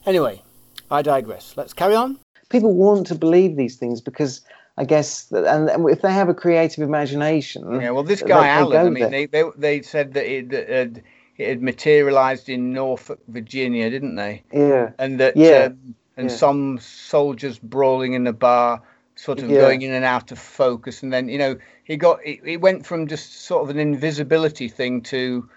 anyway, 0.05 0.41
I 0.89 1.01
digress. 1.01 1.55
Let's 1.58 1.74
carry 1.74 1.96
on. 1.96 2.20
People 2.48 2.74
want 2.74 3.08
to 3.08 3.15
believe 3.15 3.58
these 3.58 3.75
things 3.75 4.00
because 4.00 4.41
I 4.77 4.86
guess, 4.86 5.29
and, 5.32 5.70
and 5.70 5.89
if 5.89 6.01
they 6.01 6.13
have 6.13 6.29
a 6.29 6.34
creative 6.34 6.86
imagination, 6.86 7.82
yeah. 7.82 7.89
Well, 7.91 8.03
this 8.03 8.24
guy 8.24 8.44
they, 8.44 8.50
Allen, 8.50 8.94
they 8.94 9.03
I 9.03 9.10
mean, 9.10 9.12
they, 9.12 9.25
they 9.25 9.44
they 9.58 9.82
said 9.82 10.13
that 10.13 10.25
it, 10.25 10.53
uh, 10.53 11.00
it 11.38 11.50
had 11.50 11.62
materialized 11.62 12.50
in 12.50 12.74
Norfolk, 12.74 13.20
Virginia, 13.27 13.89
didn't 13.89 14.15
they? 14.15 14.44
Yeah. 14.54 14.92
And 14.98 15.20
that 15.20 15.36
yeah. 15.36 15.70
Um, 15.72 15.96
and 16.18 16.30
yeah. 16.30 16.36
some 16.36 16.80
soldiers 16.80 17.60
brawling 17.60 18.13
in 18.13 18.25
a 18.25 18.34
bar, 18.34 18.82
sort 19.15 19.39
of 19.39 19.50
yeah. 19.50 19.60
going 19.60 19.82
in 19.82 19.92
and 19.92 20.06
out 20.06 20.32
of 20.32 20.39
focus, 20.39 21.04
and 21.04 21.12
then 21.12 21.27
you 21.27 21.38
know 21.38 21.58
he 21.84 21.98
got 21.98 22.20
he, 22.22 22.58
went 22.58 22.86
from 22.86 23.08
just 23.08 23.46
sort 23.46 23.63
of 23.63 23.70
an 23.70 23.80
invisibility 23.80 24.70
thing 24.70 25.01
to 25.01 25.50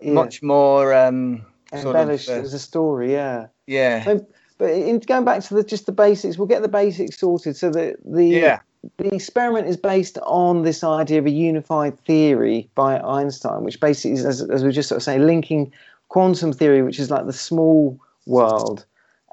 yeah. 0.00 0.12
much 0.12 0.42
more 0.42 0.92
um, 0.92 1.46
embellished 1.72 2.28
of, 2.28 2.38
uh, 2.38 2.42
as 2.42 2.52
a 2.52 2.58
story. 2.58 3.12
Yeah. 3.12 3.46
Yeah. 3.66 4.04
So, 4.04 4.26
but 4.58 4.70
in 4.70 4.98
going 5.00 5.24
back 5.24 5.42
to 5.44 5.54
the 5.54 5.64
just 5.64 5.86
the 5.86 5.92
basics, 5.92 6.36
we'll 6.36 6.48
get 6.48 6.62
the 6.62 6.68
basics 6.68 7.18
sorted. 7.18 7.56
So 7.56 7.70
that 7.70 7.96
the 8.04 8.26
Yeah. 8.26 8.60
The 8.96 9.14
experiment 9.14 9.68
is 9.68 9.76
based 9.76 10.18
on 10.22 10.62
this 10.62 10.82
idea 10.82 11.18
of 11.18 11.26
a 11.26 11.30
unified 11.30 11.98
theory 12.00 12.68
by 12.74 12.98
Einstein, 12.98 13.64
which 13.64 13.80
basically 13.80 14.12
is, 14.12 14.24
as, 14.24 14.42
as 14.42 14.64
we 14.64 14.72
just 14.72 14.88
sort 14.88 14.96
of 14.96 15.02
saying, 15.02 15.24
linking 15.24 15.72
quantum 16.08 16.52
theory, 16.52 16.82
which 16.82 16.98
is 16.98 17.10
like 17.10 17.26
the 17.26 17.32
small 17.32 17.98
world 18.26 18.84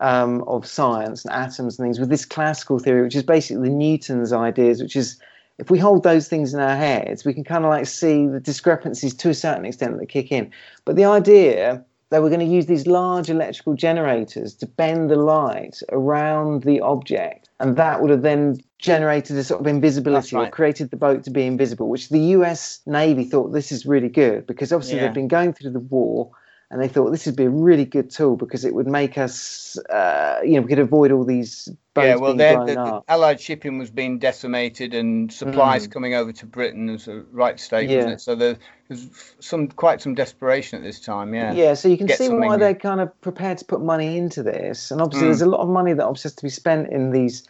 um, 0.01 0.43
of 0.43 0.65
science 0.65 1.25
and 1.25 1.33
atoms 1.33 1.77
and 1.77 1.85
things, 1.85 1.99
with 1.99 2.09
this 2.09 2.25
classical 2.25 2.79
theory, 2.79 3.01
which 3.01 3.15
is 3.15 3.23
basically 3.23 3.69
Newton's 3.69 4.31
ideas, 4.31 4.81
which 4.81 4.95
is 4.95 5.19
if 5.57 5.69
we 5.69 5.77
hold 5.77 6.03
those 6.03 6.27
things 6.29 6.53
in 6.53 6.59
our 6.61 6.75
heads, 6.75 7.25
we 7.25 7.33
can 7.33 7.43
kind 7.43 7.65
of 7.65 7.69
like 7.69 7.85
see 7.85 8.27
the 8.27 8.39
discrepancies 8.39 9.13
to 9.15 9.29
a 9.29 9.33
certain 9.33 9.65
extent 9.65 9.99
that 9.99 10.07
kick 10.07 10.31
in. 10.31 10.51
But 10.85 10.95
the 10.95 11.05
idea 11.05 11.83
they 12.09 12.19
were 12.19 12.29
going 12.29 12.39
to 12.39 12.45
use 12.45 12.65
these 12.65 12.87
large 12.87 13.29
electrical 13.29 13.73
generators 13.73 14.53
to 14.55 14.65
bend 14.65 15.09
the 15.09 15.17
light 15.17 15.81
around 15.91 16.63
the 16.63 16.79
object, 16.79 17.48
and 17.59 17.75
that 17.75 18.01
would 18.01 18.09
have 18.09 18.21
then 18.21 18.57
generated 18.77 19.37
a 19.37 19.43
sort 19.43 19.59
of 19.59 19.67
invisibility 19.67 20.35
right. 20.35 20.47
or 20.47 20.51
created 20.51 20.89
the 20.91 20.97
boat 20.97 21.23
to 21.25 21.29
be 21.29 21.45
invisible, 21.45 21.89
which 21.89 22.09
the 22.09 22.19
US 22.19 22.79
Navy 22.85 23.25
thought 23.25 23.51
this 23.51 23.71
is 23.71 23.85
really 23.85 24.07
good 24.09 24.47
because 24.47 24.71
obviously 24.71 24.97
Yeah. 24.97 25.05
they've 25.05 25.13
been 25.13 25.27
going 25.27 25.53
through 25.53 25.71
the 25.71 25.79
war. 25.79 26.31
And 26.71 26.79
they 26.79 26.87
thought 26.87 27.09
this 27.09 27.25
would 27.25 27.35
be 27.35 27.45
a 27.45 27.49
really 27.49 27.85
good 27.85 28.11
tool 28.11 28.35
because 28.35 28.63
it 28.63 28.75
would 28.75 28.85
make 28.85 29.17
us, 29.17 29.75
uh, 29.89 30.39
you 30.43 30.53
know, 30.53 30.61
we 30.61 30.67
could 30.67 30.77
avoid 30.77 31.11
all 31.11 31.23
these 31.25 31.67
boats 31.95 32.05
Yeah, 32.05 32.15
well, 32.17 32.33
the, 32.35 32.73
the. 32.75 33.01
Allied 33.11 33.41
shipping 33.41 33.79
was 33.79 33.89
being 33.89 34.19
decimated, 34.19 34.93
and 34.93 35.33
supplies 35.33 35.87
Mm. 35.87 35.91
coming 35.91 36.13
over 36.13 36.31
to 36.31 36.45
Britain 36.45 36.91
was 36.91 37.07
a 37.07 37.23
right 37.31 37.59
state, 37.59 37.89
Yeah. 37.89 37.95
wasn't 37.97 38.13
it? 38.13 38.21
So 38.21 38.35
there, 38.35 38.57
there's 38.87 39.09
some 39.39 39.67
quite 39.69 39.99
some 39.99 40.13
desperation 40.13 40.77
at 40.77 40.83
this 40.83 40.99
time. 40.99 41.33
Yeah. 41.33 41.53
Yeah, 41.53 41.73
so 41.73 41.87
you 41.87 41.97
can 41.97 42.05
Get 42.05 42.19
see 42.19 42.29
why 42.29 42.55
they're 42.57 42.75
kind 42.75 43.01
of 43.01 43.19
prepared 43.21 43.57
to 43.57 43.65
put 43.65 43.81
money 43.81 44.17
into 44.19 44.43
this, 44.43 44.91
and 44.91 45.01
obviously 45.01 45.25
Mm. 45.25 45.29
there's 45.31 45.41
a 45.41 45.49
lot 45.49 45.61
of 45.61 45.69
money 45.69 45.93
that 45.93 46.05
obviously 46.05 46.29
has 46.29 46.35
to 46.35 46.43
be 46.43 46.49
spent 46.49 46.89
in 46.91 47.09
these 47.09 47.47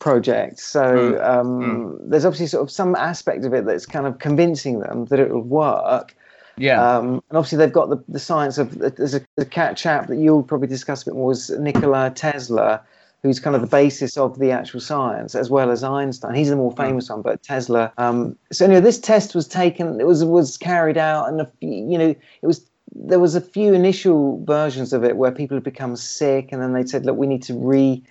projects. 0.00 0.64
So 0.64 0.82
Mm. 0.82 1.24
um, 1.24 1.98
there's 2.02 2.24
obviously 2.24 2.48
sort 2.48 2.64
of 2.64 2.70
some 2.72 2.96
aspect 2.96 3.44
of 3.44 3.54
it 3.54 3.64
that's 3.64 3.86
kind 3.86 4.08
of 4.08 4.18
convincing 4.18 4.80
them 4.80 5.04
that 5.06 5.20
it 5.20 5.30
will 5.30 5.40
work. 5.42 6.16
Yeah. 6.56 6.80
Um, 6.82 7.22
and 7.28 7.36
obviously 7.38 7.58
they've 7.58 7.72
got 7.72 7.90
the, 7.90 8.02
the 8.08 8.18
science 8.18 8.58
of 8.58 8.78
there's 8.78 9.14
a, 9.14 9.20
the 9.36 9.44
cat 9.44 9.76
chap 9.76 10.06
that 10.08 10.16
you'll 10.16 10.42
probably 10.42 10.68
discuss 10.68 11.02
a 11.02 11.06
bit 11.06 11.14
more 11.14 11.26
was 11.26 11.50
Nikola 11.50 12.10
Tesla, 12.14 12.82
who's 13.22 13.40
kind 13.40 13.54
of 13.56 13.62
the 13.62 13.68
basis 13.68 14.16
of 14.16 14.38
the 14.38 14.50
actual 14.50 14.80
science 14.80 15.34
as 15.34 15.50
well 15.50 15.70
as 15.70 15.82
Einstein. 15.82 16.34
He's 16.34 16.48
the 16.50 16.56
more 16.56 16.72
famous 16.72 17.10
one, 17.10 17.22
but 17.22 17.42
Tesla. 17.42 17.92
Um, 17.98 18.36
so 18.52 18.64
anyway, 18.64 18.80
this 18.80 18.98
test 18.98 19.34
was 19.34 19.46
taken. 19.46 20.00
It 20.00 20.06
was 20.06 20.24
was 20.24 20.56
carried 20.56 20.96
out, 20.96 21.28
and 21.28 21.40
a, 21.40 21.50
few- 21.60 21.90
you 21.90 21.98
know 21.98 22.14
it 22.42 22.46
was 22.46 22.66
there 22.94 23.18
was 23.18 23.34
a 23.34 23.40
few 23.40 23.74
initial 23.74 24.42
versions 24.44 24.92
of 24.92 25.04
it 25.04 25.16
where 25.16 25.32
people 25.32 25.56
had 25.56 25.64
become 25.64 25.96
sick, 25.96 26.50
and 26.52 26.62
then 26.62 26.72
they 26.72 26.86
said, 26.86 27.04
look, 27.04 27.16
we 27.16 27.26
need 27.26 27.42
to 27.42 27.54
re 27.54 28.02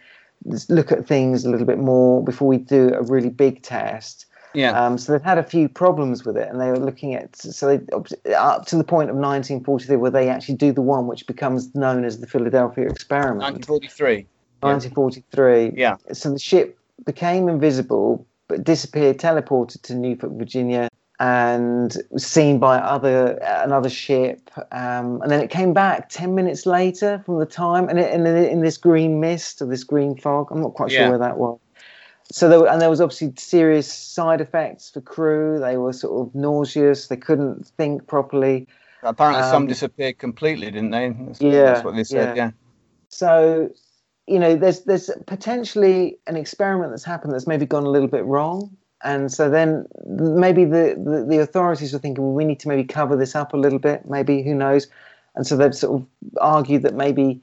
look 0.70 0.92
at 0.92 1.08
things 1.08 1.46
a 1.46 1.50
little 1.50 1.66
bit 1.66 1.80
more 1.80 2.24
before 2.24 2.48
we 2.48 2.58
do 2.58 2.94
a 2.94 3.02
really 3.04 3.30
big 3.30 3.64
test. 3.64 4.25
Yeah. 4.56 4.72
Um, 4.72 4.98
so 4.98 5.12
they've 5.12 5.22
had 5.22 5.38
a 5.38 5.44
few 5.44 5.68
problems 5.68 6.26
with 6.26 6.38
it, 6.38 6.50
and 6.50 6.60
they 6.60 6.70
were 6.70 6.80
looking 6.80 7.14
at 7.14 7.36
so 7.36 7.78
they, 7.78 8.34
up 8.34 8.66
to 8.68 8.76
the 8.76 8.84
point 8.84 9.10
of 9.10 9.16
1943 9.16 9.96
where 9.98 10.12
they 10.12 10.30
actually 10.30 10.56
do 10.56 10.72
the 10.72 10.82
one 10.82 11.08
which 11.08 11.28
becomes 11.28 11.74
known 11.76 12.06
as 12.06 12.20
the 12.20 12.28
Philadelphia 12.28 12.88
experiment. 12.88 13.42
1943. 13.42 14.26
1943. 14.62 15.74
Yeah. 15.80 15.98
So 16.14 16.32
the 16.32 16.40
ship 16.40 16.78
became 17.06 17.50
invisible, 17.50 18.26
but 18.48 18.64
disappeared, 18.64 19.18
teleported 19.20 19.82
to 19.84 19.96
Newport, 19.96 20.34
Virginia, 20.34 20.90
and 21.20 21.96
was 22.10 22.26
seen 22.26 22.60
by 22.60 22.78
other 22.78 23.38
another 23.64 23.90
ship. 23.90 24.50
Um, 24.72 25.22
and 25.22 25.32
then 25.32 25.42
it 25.42 25.50
came 25.50 25.74
back 25.74 26.10
10 26.10 26.36
minutes 26.36 26.66
later 26.66 27.22
from 27.26 27.40
the 27.40 27.46
time, 27.46 27.90
and 27.90 28.00
it, 28.00 28.14
in, 28.14 28.26
in 28.26 28.62
this 28.62 28.78
green 28.78 29.20
mist 29.20 29.62
or 29.62 29.66
this 29.66 29.84
green 29.84 30.18
fog. 30.18 30.48
I'm 30.52 30.62
not 30.62 30.74
quite 30.74 30.92
Yeah. 30.92 31.02
sure 31.02 31.10
where 31.12 31.20
that 31.20 31.38
was. 31.38 31.60
So 32.32 32.50
there, 32.50 32.60
were- 32.60 32.68
and 32.70 32.82
there 32.82 32.90
was 32.90 33.02
obviously 33.02 33.34
serious 33.38 33.92
side 33.92 34.42
effects 34.42 34.90
for 34.90 35.02
crew. 35.02 35.60
They 35.60 35.78
were 35.78 35.94
sort 35.94 36.28
of 36.28 36.36
nauseous. 36.36 37.08
They 37.08 37.18
couldn't 37.18 37.68
think 37.78 38.08
properly. 38.08 38.68
Apparently, 39.04 39.44
some 39.44 39.64
Um, 39.64 39.68
disappeared 39.68 40.18
completely, 40.18 40.72
didn't 40.72 40.90
they? 40.92 41.10
That's, 41.10 41.40
Yeah, 41.42 41.52
That's 41.66 41.86
what 41.86 41.96
they 41.96 42.04
said. 42.04 42.36
yeah. 42.36 42.46
Yeah. 42.46 42.52
So, 43.10 43.70
you 44.26 44.40
know, 44.40 44.56
there's 44.56 44.82
there's 44.82 45.12
potentially 45.28 46.18
an 46.26 46.36
experiment 46.36 46.92
that's 46.92 47.04
happened 47.04 47.34
that's 47.34 47.46
maybe 47.46 47.68
gone 47.68 47.84
a 47.86 47.90
little 47.90 48.08
bit 48.08 48.26
wrong, 48.26 48.76
and 49.04 49.32
so 49.32 49.48
then 49.48 49.86
maybe 50.08 50.66
the 50.66 50.96
the, 50.98 51.26
the 51.30 51.38
authorities 51.38 51.94
are 51.94 52.00
thinking, 52.00 52.24
well, 52.24 52.34
we 52.34 52.44
need 52.46 52.60
to 52.62 52.68
maybe 52.68 52.84
cover 52.84 53.16
this 53.16 53.36
up 53.36 53.54
a 53.54 53.58
little 53.58 53.78
bit. 53.80 54.10
Maybe 54.10 54.42
who 54.42 54.56
knows? 54.56 54.88
And 55.36 55.46
so 55.46 55.56
they've 55.56 55.76
sort 55.76 56.02
of 56.02 56.08
argued 56.42 56.82
that 56.82 56.96
maybe 56.96 57.42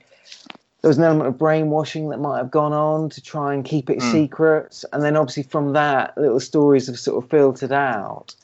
there 0.82 0.88
was 0.88 0.98
an 0.98 1.04
element 1.04 1.28
of 1.28 1.38
brainwashing 1.38 2.08
that 2.10 2.18
might 2.20 2.38
have 2.38 2.50
gone 2.50 2.72
on 2.72 3.08
to 3.10 3.22
try 3.22 3.54
and 3.54 3.64
keep 3.64 3.88
it 3.88 3.98
Mm. 3.98 4.02
secret, 4.02 4.84
and 4.92 5.02
then 5.02 5.16
obviously 5.16 5.44
from 5.44 5.72
that, 5.72 6.16
little 6.18 6.40
stories 6.40 6.88
have 6.88 6.98
sort 6.98 7.22
of 7.22 7.30
filtered 7.30 7.72
out. 7.72 8.34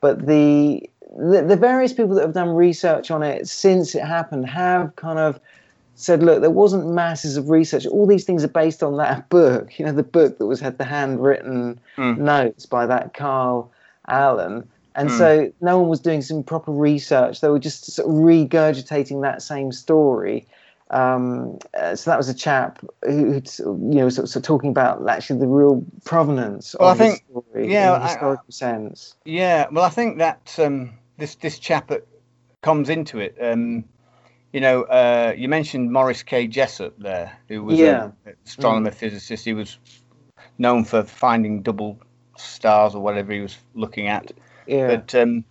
But 0.00 0.26
the, 0.26 0.88
the 1.16 1.42
the 1.42 1.56
various 1.56 1.92
people 1.92 2.16
that 2.16 2.22
have 2.22 2.34
done 2.34 2.50
research 2.50 3.10
on 3.10 3.22
it 3.22 3.46
since 3.48 3.94
it 3.94 4.02
happened 4.02 4.46
have 4.48 4.94
kind 4.96 5.18
of 5.20 5.38
said, 5.94 6.24
look, 6.24 6.40
there 6.40 6.50
wasn't 6.50 6.88
masses 6.88 7.36
of 7.36 7.48
research. 7.48 7.86
All 7.86 8.04
these 8.06 8.24
things 8.24 8.42
are 8.42 8.48
based 8.48 8.82
on 8.82 8.96
that 8.96 9.28
book, 9.36 9.78
you 9.78 9.86
know, 9.86 9.92
the 9.92 10.02
book 10.02 10.38
that 10.38 10.46
was 10.46 10.58
had 10.60 10.78
the 10.78 10.84
handwritten 10.84 11.78
Mm. 11.96 12.18
notes 12.18 12.66
by 12.66 12.86
that 12.86 13.14
Carl 13.14 13.70
Allen. 14.08 14.68
And 14.96 15.08
Mm. 15.10 15.16
so 15.18 15.52
no 15.60 15.78
one 15.78 15.88
was 15.88 16.00
doing 16.00 16.22
some 16.22 16.42
proper 16.42 16.72
research. 16.72 17.40
They 17.40 17.48
were 17.48 17.60
just 17.60 17.86
sort 17.92 18.08
of 18.08 18.14
regurgitating 18.16 19.22
that 19.22 19.42
same 19.42 19.70
story. 19.70 20.46
Um, 20.94 21.58
uh, 21.76 21.96
so 21.96 22.10
that 22.10 22.16
was 22.16 22.28
a 22.28 22.34
chap 22.34 22.78
who, 23.04 23.42
you 23.58 23.74
know, 23.98 24.08
sort 24.08 24.24
of, 24.24 24.30
sort 24.30 24.36
of 24.36 24.42
talking 24.44 24.70
about 24.70 25.06
actually 25.08 25.40
the 25.40 25.48
real 25.48 25.84
provenance 26.04 26.76
Well, 26.78 26.88
I 26.88 26.92
of 26.92 26.98
the 26.98 27.04
think- 27.04 27.24
story 27.30 27.72
yeah, 27.72 27.96
in 27.96 28.00
a 28.00 28.04
I- 28.04 28.08
historical 28.08 28.52
sense. 28.52 29.16
Yeah, 29.24 29.66
well, 29.72 29.84
I 29.84 29.88
think 29.88 30.18
that 30.18 30.56
um, 30.58 30.92
this 31.18 31.34
this 31.34 31.58
chap 31.58 31.88
that 31.88 32.06
comes 32.62 32.88
into 32.88 33.18
it, 33.18 33.36
um, 33.40 33.84
you 34.52 34.60
know, 34.60 34.82
uh, 34.84 35.34
you 35.36 35.48
mentioned 35.48 35.92
Morris 35.92 36.22
K. 36.22 36.46
Jessup 36.46 36.94
there, 36.98 37.32
who 37.48 37.64
was 37.64 37.76
Yeah. 37.78 38.10
an 38.24 38.36
astronomer 38.46 38.92
physicist. 38.92 39.44
He 39.44 39.52
was 39.52 39.78
known 40.58 40.84
for 40.84 41.02
finding 41.02 41.62
double 41.62 41.98
stars 42.36 42.94
or 42.94 43.02
whatever 43.02 43.32
he 43.32 43.40
was 43.40 43.58
looking 43.74 44.06
at, 44.06 44.30
Yeah. 44.68 44.86
but 44.94 45.12
um, 45.16 45.44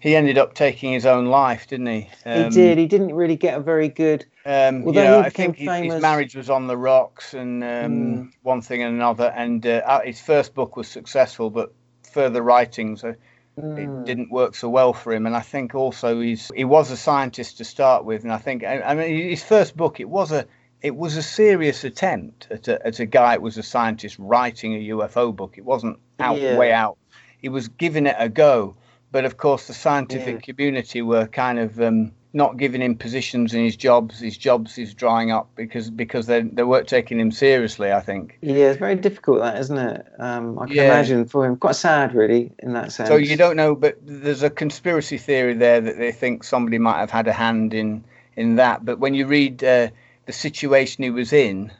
he 0.00 0.16
ended 0.16 0.38
up 0.38 0.54
taking 0.54 0.92
his 0.92 1.06
own 1.06 1.26
life, 1.26 1.66
didn't 1.68 1.86
he? 1.86 2.10
he 2.24 2.30
Um, 2.30 2.50
did. 2.50 2.78
He 2.78 2.86
didn't 2.86 3.14
really 3.14 3.36
get 3.36 3.56
a 3.56 3.60
very 3.60 3.88
good. 3.88 4.24
Um, 4.44 4.84
Although 4.86 5.20
he 5.20 5.26
I 5.26 5.30
think 5.30 5.56
his, 5.56 5.68
his 5.68 5.80
famous- 5.80 6.02
marriage 6.02 6.34
was 6.34 6.50
on 6.50 6.66
the 6.66 6.76
rocks, 6.76 7.34
and 7.34 7.62
um, 7.62 7.68
Mm. 7.68 8.30
one 8.42 8.62
thing 8.62 8.82
and 8.82 8.94
another. 8.96 9.32
And 9.36 9.64
uh, 9.66 9.82
uh, 9.84 10.00
his 10.00 10.20
first 10.20 10.54
book 10.54 10.76
was 10.76 10.88
successful, 10.88 11.50
but 11.50 11.72
further 12.10 12.42
writings 12.42 13.04
uh, 13.04 13.12
Mm. 13.60 13.78
it 13.78 14.06
didn't 14.06 14.30
work 14.30 14.54
so 14.54 14.68
well 14.70 14.92
for 14.94 15.12
him. 15.12 15.26
And 15.26 15.36
I 15.36 15.40
think 15.40 15.74
also 15.74 16.20
he's 16.20 16.50
he 16.56 16.64
was 16.64 16.90
a 16.90 16.96
scientist 16.96 17.58
to 17.58 17.64
start 17.64 18.04
with, 18.04 18.22
and 18.24 18.32
I 18.32 18.38
think 18.38 18.64
I, 18.64 18.80
I 18.80 18.94
mean 18.94 19.28
his 19.28 19.42
first 19.42 19.76
book 19.76 20.00
it 20.00 20.08
was 20.08 20.32
a 20.32 20.46
it 20.80 20.96
was 20.96 21.16
a 21.16 21.22
serious 21.22 21.84
attempt 21.84 22.46
at 22.50 22.68
a, 22.68 22.86
at 22.86 23.00
a 23.00 23.06
guy 23.06 23.34
who 23.34 23.42
was 23.42 23.58
a 23.58 23.62
scientist 23.62 24.16
writing 24.18 24.74
a 24.74 24.88
UFO 24.94 25.34
book. 25.36 25.58
It 25.58 25.64
wasn't 25.64 25.98
out 26.20 26.40
Yeah. 26.40 26.56
way 26.56 26.72
out. 26.72 26.96
He 27.42 27.50
was 27.50 27.68
giving 27.68 28.06
it 28.06 28.16
a 28.18 28.28
go, 28.30 28.76
but 29.12 29.24
of 29.24 29.36
course 29.36 29.66
the 29.66 29.74
scientific 29.74 30.34
Yeah. 30.34 30.40
community 30.54 31.02
were 31.02 31.26
kind 31.26 31.58
of 31.58 31.80
um, 31.80 32.12
not 32.32 32.56
giving 32.58 32.80
him 32.80 32.94
positions 32.96 33.54
in 33.54 33.64
his 33.64 33.76
jobs. 33.76 34.20
His 34.20 34.36
jobs 34.36 34.78
is 34.78 34.94
drying 34.94 35.32
up 35.32 35.48
because 35.56 35.90
because 35.90 36.26
they 36.26 36.42
they 36.42 36.62
weren't 36.62 36.86
taking 36.88 37.18
him 37.18 37.32
seriously. 37.32 37.90
I 37.92 38.00
think. 38.00 38.38
Yeah, 38.40 38.70
it's 38.70 38.78
very 38.78 38.94
difficult, 38.94 39.40
that 39.40 39.58
isn't 39.58 39.78
it? 39.78 40.06
Um, 40.18 40.58
I 40.58 40.66
can 40.66 40.76
Yeah. 40.76 40.84
imagine 40.84 41.24
for 41.26 41.44
him. 41.44 41.56
Quite 41.56 41.76
sad, 41.76 42.14
really, 42.14 42.52
in 42.60 42.72
that 42.74 42.92
sense. 42.92 43.08
So 43.08 43.16
you 43.16 43.36
don't 43.36 43.56
know, 43.56 43.74
but 43.74 43.98
there's 44.02 44.42
a 44.42 44.50
conspiracy 44.50 45.18
theory 45.18 45.54
there 45.54 45.80
that 45.80 45.98
they 45.98 46.12
think 46.12 46.44
somebody 46.44 46.78
might 46.78 46.98
have 46.98 47.10
had 47.10 47.26
a 47.26 47.32
hand 47.32 47.74
in 47.74 48.04
in 48.36 48.56
that. 48.56 48.84
But 48.84 49.00
when 49.00 49.14
you 49.14 49.26
read 49.26 49.64
uh, 49.64 49.88
the 50.26 50.32
situation 50.32 51.02
he 51.02 51.10
was 51.10 51.32
in, 51.32 51.72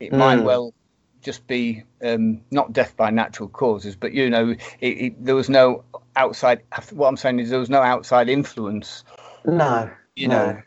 it 0.00 0.12
might 0.12 0.38
Mm. 0.38 0.44
well 0.44 0.74
just 1.22 1.46
be 1.46 1.82
um, 2.04 2.40
not 2.50 2.72
death 2.72 2.96
by 2.96 3.10
natural 3.10 3.48
causes, 3.48 3.96
but 3.96 4.12
you 4.12 4.28
know, 4.28 4.50
it, 4.80 4.86
it, 4.86 5.24
there 5.24 5.34
was 5.34 5.48
no 5.48 5.84
outside. 6.16 6.62
What 6.92 7.08
I'm 7.08 7.16
saying 7.16 7.40
is 7.40 7.50
there 7.50 7.58
was 7.60 7.70
no 7.70 7.82
outside 7.82 8.28
influence. 8.28 9.04
No, 9.44 9.90
You 10.16 10.28
no, 10.28 10.34
know, 10.34 10.62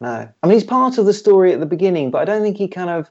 no. 0.00 0.28
I 0.42 0.46
mean, 0.46 0.54
he's 0.54 0.64
part 0.64 0.98
of 0.98 1.06
the 1.06 1.12
story 1.12 1.52
at 1.52 1.60
the 1.60 1.66
beginning, 1.66 2.10
but 2.10 2.22
I 2.22 2.24
don't 2.24 2.42
think 2.42 2.56
he 2.56 2.68
kind 2.68 2.90
of. 2.90 3.10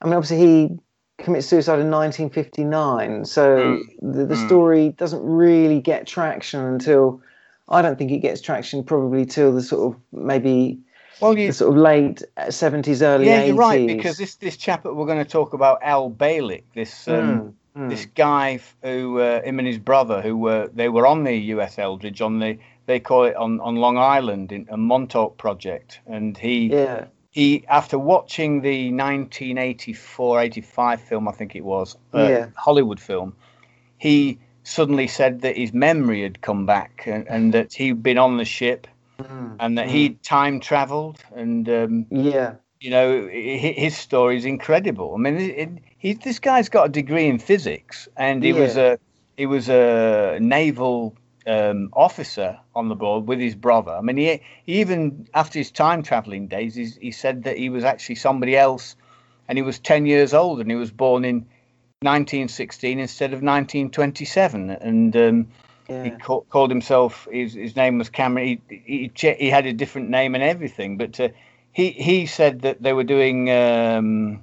I 0.00 0.06
mean, 0.06 0.14
obviously, 0.14 0.38
he 0.38 0.78
commits 1.18 1.46
suicide 1.46 1.78
in 1.78 1.90
1959, 1.90 3.24
so 3.26 3.56
Mm. 3.56 3.86
the, 4.00 4.24
the 4.26 4.34
Mm. 4.34 4.46
story 4.46 4.88
doesn't 4.90 5.22
really 5.22 5.80
get 5.80 6.06
traction 6.06 6.60
until. 6.60 7.22
I 7.72 7.82
don't 7.82 7.96
think 7.96 8.10
it 8.10 8.18
gets 8.18 8.40
traction 8.40 8.82
probably 8.82 9.24
till 9.24 9.52
the 9.52 9.62
sort 9.62 9.94
of 9.94 10.00
maybe 10.10 10.80
well, 11.20 11.36
you, 11.36 11.48
the 11.48 11.52
sort 11.52 11.72
of 11.72 11.78
late 11.78 12.22
70s, 12.38 13.02
early 13.02 13.26
yeah, 13.26 13.42
80s. 13.42 13.46
you're 13.46 13.56
right 13.56 13.86
because 13.86 14.16
this 14.18 14.36
this 14.36 14.56
chap 14.56 14.82
that 14.84 14.94
we're 14.94 15.06
going 15.06 15.24
to 15.24 15.30
talk 15.30 15.52
about, 15.52 15.82
Al 15.82 16.10
Bielek, 16.10 16.64
this. 16.74 17.08
Um, 17.08 17.54
Mm, 17.76 17.82
mm. 17.82 17.88
this 17.90 18.06
guy 18.06 18.58
who 18.82 19.20
uh, 19.20 19.42
him 19.42 19.58
and 19.60 19.68
his 19.68 19.78
brother 19.78 20.20
who 20.20 20.36
were 20.36 20.68
they 20.74 20.88
were 20.88 21.06
on 21.06 21.22
the 21.24 21.34
US 21.54 21.78
Eldridge 21.78 22.20
on 22.20 22.38
the 22.40 22.58
they 22.86 22.98
call 22.98 23.24
it 23.24 23.36
on, 23.36 23.60
on 23.60 23.76
Long 23.76 23.96
Island 23.96 24.50
in 24.50 24.66
a 24.70 24.76
Montauk 24.76 25.36
project, 25.38 26.00
and 26.06 26.36
he 26.36 26.66
Yeah. 26.72 27.04
he 27.30 27.64
after 27.68 27.96
watching 27.98 28.62
the 28.62 28.90
1984 28.90 30.40
85 30.40 31.00
film 31.00 31.28
I 31.28 31.32
think 31.32 31.54
it 31.54 31.64
was 31.64 31.96
uh, 32.12 32.26
Yeah. 32.28 32.46
Hollywood 32.56 32.98
film, 33.00 33.34
he 33.98 34.38
suddenly 34.64 35.06
said 35.06 35.40
that 35.42 35.56
his 35.56 35.72
memory 35.72 36.22
had 36.22 36.40
come 36.40 36.66
back 36.66 37.04
and, 37.06 37.26
and 37.28 37.54
that 37.54 37.72
he'd 37.72 38.02
been 38.02 38.18
on 38.18 38.36
the 38.36 38.44
ship 38.44 38.86
Mm, 39.20 39.56
and 39.60 39.78
that 39.78 39.88
mm. 39.88 39.90
he'd 39.90 40.22
time 40.22 40.60
traveled 40.60 41.22
and 41.34 41.68
um, 41.68 42.06
Yeah. 42.10 42.54
you 42.80 42.90
know 42.90 43.28
his 43.28 43.96
story 43.96 44.36
is 44.36 44.44
incredible. 44.44 45.14
I 45.14 45.18
mean 45.18 45.36
it, 45.36 45.58
it, 45.58 45.68
he, 45.98 46.12
this 46.14 46.38
guy's 46.38 46.68
got 46.68 46.86
a 46.86 46.88
degree 46.88 47.26
in 47.26 47.38
physics 47.38 48.08
and 48.16 48.42
he 48.42 48.52
was 48.52 48.76
a 48.76 48.98
he 49.36 49.46
was 49.46 49.68
a 49.68 50.38
naval 50.40 51.16
um, 51.46 51.90
officer 51.92 52.58
on 52.74 52.88
the 52.88 52.94
board 52.94 53.26
with 53.26 53.40
his 53.40 53.54
brother. 53.54 53.92
I 53.92 54.00
mean 54.00 54.16
he, 54.16 54.40
he 54.64 54.80
even 54.80 55.28
after 55.34 55.58
his 55.58 55.70
time 55.70 56.02
traveling 56.02 56.46
days 56.48 56.74
he's, 56.74 56.96
he 56.96 57.10
said 57.10 57.44
that 57.44 57.58
he 57.58 57.68
was 57.68 57.84
actually 57.84 58.14
somebody 58.14 58.56
else 58.56 58.96
and 59.48 59.58
he 59.58 59.62
was 59.62 59.78
10 59.78 60.06
years 60.06 60.32
old 60.32 60.60
and 60.60 60.70
he 60.70 60.76
was 60.76 60.90
born 60.90 61.24
in 61.24 61.46
1916 62.02 62.98
instead 62.98 63.34
of 63.34 63.42
1927 63.42 64.70
and 64.70 65.16
um, 65.16 65.48
Yeah. 65.90 66.04
he 66.04 66.10
ca- 66.10 66.40
called 66.42 66.70
himself 66.70 67.26
his, 67.30 67.54
his 67.54 67.74
name 67.74 67.98
was 67.98 68.08
Cameron. 68.08 68.62
He, 68.68 68.82
he 68.84 69.08
che- 69.08 69.36
he 69.38 69.50
had 69.50 69.66
a 69.66 69.72
different 69.72 70.08
name 70.10 70.34
and 70.34 70.44
everything, 70.44 70.96
but 70.96 71.18
uh, 71.18 71.28
he 71.72 71.90
he 71.90 72.26
said 72.26 72.62
that 72.62 72.80
they 72.80 72.92
were 72.92 73.04
doing 73.04 73.50
um, 73.50 74.42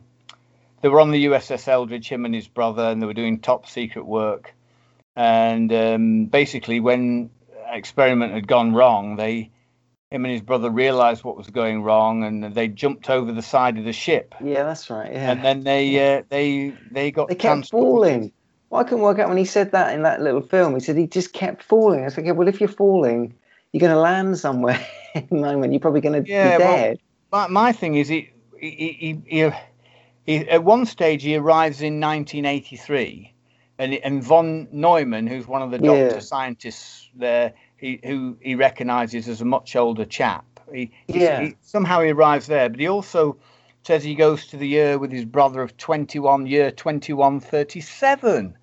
they 0.82 0.89
were 0.89 1.00
on 1.00 1.12
the 1.12 1.25
USS 1.25 1.68
Eldridge, 1.68 2.10
him 2.10 2.25
and 2.25 2.36
his 2.36 2.48
brother, 2.48 2.84
and 2.84 3.01
they 3.01 3.06
were 3.06 3.13
doing 3.13 3.39
top 3.39 3.68
secret 3.68 4.06
work. 4.06 4.54
And 5.16 5.72
um, 5.74 6.25
basically, 6.25 6.80
when 6.80 7.30
experiment 7.72 8.34
had 8.34 8.48
gone 8.48 8.74
wrong, 8.74 9.16
they 9.16 9.50
him 10.12 10.24
and 10.24 10.32
his 10.32 10.42
brother 10.42 10.70
realized 10.70 11.24
what 11.24 11.38
was 11.38 11.48
going 11.48 11.82
wrong, 11.82 12.24
and 12.24 12.54
they 12.54 12.68
jumped 12.68 13.10
over 13.10 13.32
the 13.32 13.42
side 13.42 13.77
of 13.77 13.86
the 13.86 13.94
ship. 13.94 14.36
Yeah, 14.44 14.63
that's 14.63 14.89
right. 14.89 15.12
Yeah. 15.12 15.32
And 15.32 15.44
then 15.44 15.63
they 15.63 16.18
uh, 16.18 16.24
they 16.30 16.74
they 16.92 17.12
got 17.12 17.30
they 17.30 17.36
kept 17.36 17.70
transported. 17.70 18.13
falling. 18.13 18.32
Well, 18.70 18.82
I 18.82 18.84
couldn't 18.84 19.02
work 19.04 19.20
out 19.20 19.30
when 19.30 19.38
he 19.38 19.46
said 19.46 19.72
that 19.72 19.94
in 19.94 20.04
that 20.04 20.22
little 20.22 20.42
film. 20.42 20.74
He 20.74 20.80
said 20.82 20.98
he 20.98 21.08
just 21.08 21.34
kept 21.34 21.64
falling. 21.64 22.02
I 22.02 22.06
was 22.06 22.16
thinking, 22.16 22.36
well, 22.36 22.48
if 22.48 22.60
you're 22.60 22.68
falling, 22.68 23.34
you're 23.72 23.80
going 23.80 23.94
to 23.94 24.00
land 24.00 24.38
somewhere 24.38 24.80
in 25.16 25.28
a 25.32 25.36
moment. 25.36 25.72
You're 25.74 25.80
probably 25.80 26.02
going 26.02 26.24
to 26.24 26.30
Yeah, 26.30 26.58
be 26.58 26.64
well, 26.66 26.76
dead. 26.78 27.00
my, 27.32 27.48
my 27.48 27.72
thing 27.72 27.96
is 27.96 28.08
he, 28.08 28.32
he, 28.60 28.70
he, 28.70 29.22
he, 29.26 29.52
he 30.26 30.50
at 30.50 30.64
one 30.64 30.86
stage 30.86 31.24
he 31.24 31.36
arrives 31.36 31.82
in 31.82 32.00
1983 32.02 33.34
and 33.80 33.94
and 33.94 34.24
von 34.24 34.68
Neumann 34.72 35.28
who's 35.28 35.48
one 35.48 35.62
of 35.62 35.72
the 35.72 35.78
Yeah. 35.78 36.08
doctor 36.10 36.22
scientists 36.22 37.10
there 37.16 37.54
he, 37.78 38.00
who 38.04 38.38
he 38.42 38.56
recognizes 38.56 39.30
as 39.30 39.42
a 39.42 39.46
much 39.46 39.76
older 39.76 40.06
chap 40.06 40.46
he, 40.74 40.92
Yeah. 41.08 41.42
he- 41.42 41.56
somehow 41.62 42.02
he 42.02 42.10
arrives 42.12 42.48
there 42.48 42.70
but 42.70 42.80
he 42.80 42.88
also 42.88 43.38
says 43.88 44.03
he 44.03 44.15
goes 44.15 44.48
to 44.48 44.58
the 44.58 44.67
year 44.67 45.00
with 45.00 45.13
his 45.13 45.24
brother 45.24 45.62
of 45.62 45.77
21 45.77 46.46
year 46.46 46.72
2137 46.72 48.53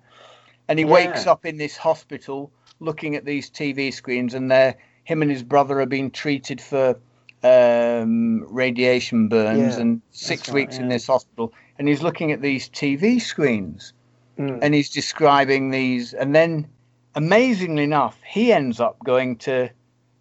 and 0.67 0.79
he 0.79 0.85
wakes 0.85 1.25
up 1.25 1.47
in 1.47 1.57
this 1.57 1.75
hospital 1.75 2.51
looking 2.79 3.15
at 3.15 3.25
these 3.25 3.49
TV 3.49 3.91
screens 3.91 4.35
and 4.35 4.51
they're 4.51 4.75
him 5.03 5.23
and 5.23 5.31
his 5.31 5.41
brother 5.41 5.81
are 5.81 5.87
being 5.87 6.11
treated 6.11 6.61
for 6.61 6.99
um, 7.43 8.45
radiation 8.53 9.27
burns 9.27 9.77
Yeah, 9.77 9.81
and 9.81 10.01
six 10.11 10.49
right, 10.49 10.55
weeks 10.55 10.77
in 10.77 10.89
this 10.89 11.07
hospital. 11.07 11.51
And 11.79 11.87
he's 11.87 12.03
looking 12.03 12.31
at 12.31 12.41
these 12.41 12.69
TV 12.69 13.19
screens 13.19 13.93
Mm. 14.37 14.59
and 14.61 14.73
he's 14.73 14.89
describing 14.89 15.71
these. 15.71 16.13
And 16.13 16.35
then 16.35 16.67
amazingly 17.15 17.83
enough 17.83 18.19
he 18.27 18.51
ends 18.53 18.79
up 18.79 19.01
going 19.03 19.37
to 19.37 19.69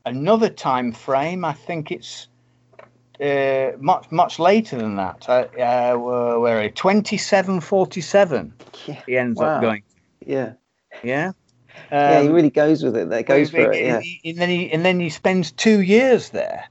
another 0.06 0.48
time 0.48 0.92
frame. 0.92 1.44
I 1.44 1.52
think 1.52 1.90
it's 1.90 2.28
uh, 3.20 3.72
much 3.78 4.10
much 4.10 4.38
later 4.38 4.76
than 4.76 4.96
that 4.96 5.28
uh, 5.28 5.46
uh, 5.58 5.96
where 5.96 6.40
where 6.40 6.58
are 6.58 6.62
we? 6.62 6.70
2747 6.70 8.52
Yeah. 8.86 9.02
he 9.06 9.16
ends 9.16 9.40
Wow. 9.40 9.56
up 9.56 9.62
going 9.62 9.82
Yeah. 10.26 10.52
yeah 11.02 11.32
yeah, 11.90 12.20
he 12.22 12.28
Um, 12.28 12.34
really 12.34 12.50
goes 12.50 12.82
with 12.82 12.96
it. 12.96 13.08
That 13.10 13.26
goes 13.26 13.50
for 13.50 13.58
it. 13.60 13.84
Yeah. 13.84 13.96
and, 13.96 14.04
and 14.24 14.38
then 14.38 14.48
he 14.48 14.72
and 14.72 14.84
then 14.84 15.00
he 15.00 15.10
spends 15.10 15.52
two 15.52 15.82
years 15.82 16.30
there 16.30 16.64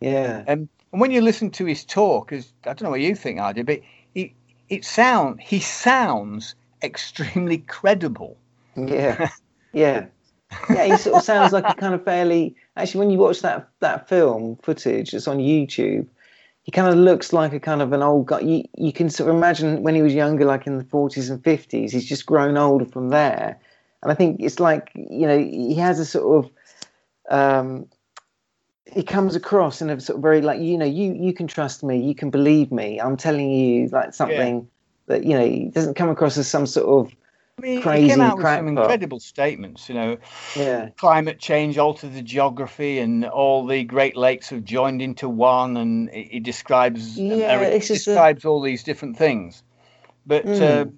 Yeah. 0.00 0.44
Um, 0.48 0.68
and 0.92 1.00
when 1.00 1.10
you 1.10 1.20
listen 1.20 1.50
to 1.52 1.64
his 1.66 1.84
talk, 1.84 2.32
as 2.32 2.52
I 2.64 2.68
don't 2.68 2.82
know 2.82 2.90
what 2.90 3.00
you 3.00 3.14
think, 3.14 3.40
I 3.40 3.52
do, 3.52 3.64
but 3.64 3.80
he 4.14 4.34
it 4.68 4.84
sound 4.84 5.40
he 5.40 5.60
sounds 5.60 6.54
extremely 6.82 7.58
credible. 7.58 8.36
Yeah. 8.76 9.28
Yeah. 9.72 10.06
Yeah, 10.70 10.84
he 10.84 10.96
sort 10.96 11.16
of 11.16 11.22
sounds 11.22 11.52
like 11.52 11.64
a 11.68 11.74
kind 11.74 11.94
of 11.94 12.04
fairly. 12.04 12.56
Actually, 12.76 13.00
when 13.00 13.10
you 13.10 13.18
watch 13.18 13.42
that 13.42 13.68
that 13.80 14.08
film 14.08 14.56
footage, 14.62 15.12
it's 15.14 15.28
on 15.28 15.38
YouTube. 15.38 16.06
He 16.62 16.72
kind 16.72 16.88
of 16.88 16.96
looks 16.96 17.32
like 17.32 17.52
a 17.52 17.60
kind 17.60 17.82
of 17.82 17.92
an 17.92 18.02
old 18.02 18.26
guy. 18.26 18.40
You 18.40 18.64
you 18.76 18.92
can 18.92 19.10
sort 19.10 19.30
of 19.30 19.36
imagine 19.36 19.82
when 19.82 19.94
he 19.94 20.02
was 20.02 20.14
younger, 20.14 20.44
like 20.44 20.66
in 20.66 20.78
the 20.78 20.84
forties 20.84 21.30
and 21.30 21.42
fifties. 21.42 21.92
He's 21.92 22.06
just 22.06 22.26
grown 22.26 22.56
older 22.56 22.84
from 22.84 23.08
there, 23.10 23.58
and 24.02 24.12
I 24.12 24.14
think 24.14 24.40
it's 24.40 24.60
like 24.60 24.90
you 24.94 25.26
know 25.26 25.38
he 25.38 25.74
has 25.76 25.98
a 25.98 26.04
sort 26.04 26.44
of. 26.44 26.50
Um, 27.28 27.88
he 28.92 29.02
comes 29.02 29.34
across 29.34 29.82
in 29.82 29.90
a 29.90 30.00
sort 30.00 30.16
of 30.16 30.22
very 30.22 30.40
like 30.40 30.60
you 30.60 30.78
know 30.78 30.86
you 30.86 31.12
you 31.12 31.32
can 31.32 31.48
trust 31.48 31.82
me, 31.82 32.00
you 32.00 32.14
can 32.14 32.30
believe 32.30 32.70
me. 32.70 33.00
I'm 33.00 33.16
telling 33.16 33.50
you 33.50 33.88
like 33.88 34.14
something 34.14 34.68
that 35.06 35.24
you 35.24 35.36
know 35.36 35.44
he 35.44 35.64
doesn't 35.66 35.94
come 35.94 36.08
across 36.08 36.36
as 36.38 36.46
some 36.46 36.66
sort 36.66 36.86
of 36.86 37.14
I 37.58 37.62
mean, 37.62 37.76
he 37.78 37.82
Crazy 37.82 38.08
came 38.08 38.20
out 38.20 38.36
with 38.36 38.46
some 38.46 38.66
crackpot. 38.66 38.84
incredible 38.84 39.20
statements. 39.20 39.88
You 39.88 39.94
know, 39.94 40.16
yeah 40.56 40.90
climate 40.98 41.38
change 41.38 41.78
altered 41.78 42.12
the 42.12 42.22
geography, 42.22 42.98
and 42.98 43.24
all 43.24 43.66
the 43.66 43.84
Great 43.84 44.16
Lakes 44.16 44.50
have 44.50 44.64
joined 44.64 45.00
into 45.00 45.28
one. 45.28 45.76
And 45.76 46.10
he 46.10 46.40
describes 46.40 47.16
Yeah, 47.16 47.60
it's 47.60 47.88
just 47.88 48.06
a- 48.06 48.10
describes 48.10 48.44
all 48.44 48.60
these 48.60 48.82
different 48.82 49.16
things, 49.16 49.62
but 50.26 50.44
Mm. 50.44 50.86
uh, 50.86 50.90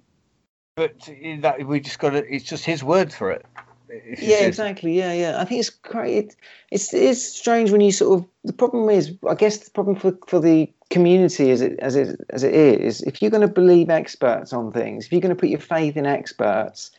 but 0.75 1.09
that 1.41 1.65
we 1.65 1.79
just 1.79 1.99
got 1.99 2.11
to. 2.11 2.33
It's 2.33 2.45
just 2.45 2.65
his 2.65 2.83
word 2.83 3.13
for 3.13 3.31
it. 3.31 3.45
It's 3.89 4.21
yeah 4.21 4.37
just- 4.37 4.47
exactly. 4.47 4.97
Yeah 4.97 5.13
yeah. 5.13 5.41
I 5.41 5.45
think 5.45 5.59
it's 5.59 5.69
great 5.69 6.17
it, 6.17 6.35
it's 6.71 6.93
it's 6.93 7.21
strange 7.21 7.71
when 7.71 7.81
you 7.81 7.91
sort 7.91 8.19
of 8.19 8.27
the 8.43 8.53
problem 8.53 8.89
is 8.89 9.13
i 9.27 9.35
guess 9.35 9.57
the 9.57 9.71
problem 9.71 9.95
for 9.95 10.17
for 10.27 10.39
the 10.39 10.71
community 10.89 11.51
as 11.51 11.61
it 11.61 11.77
as 11.79 11.95
it 11.95 12.19
as 12.29 12.43
it 12.43 12.53
is 12.53 13.01
if 13.03 13.21
you're 13.21 13.31
going 13.31 13.47
to 13.47 13.53
believe 13.53 13.89
experts 13.89 14.53
on 14.53 14.71
things 14.71 15.05
if 15.05 15.11
you're 15.11 15.21
going 15.21 15.35
to 15.35 15.39
put 15.39 15.49
your 15.49 15.59
faith 15.59 15.97
in 15.97 16.05
experts 16.05 16.91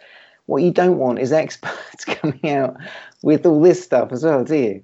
what 0.47 0.63
you 0.63 0.71
don't 0.71 0.99
want 0.99 1.19
is 1.19 1.33
experts 1.45 2.05
coming 2.05 2.51
out 2.51 2.77
with 3.23 3.47
all 3.47 3.61
this 3.61 3.83
stuff 3.83 4.13
as 4.13 4.25
well 4.25 4.45
do 4.45 4.57
you? 4.57 4.83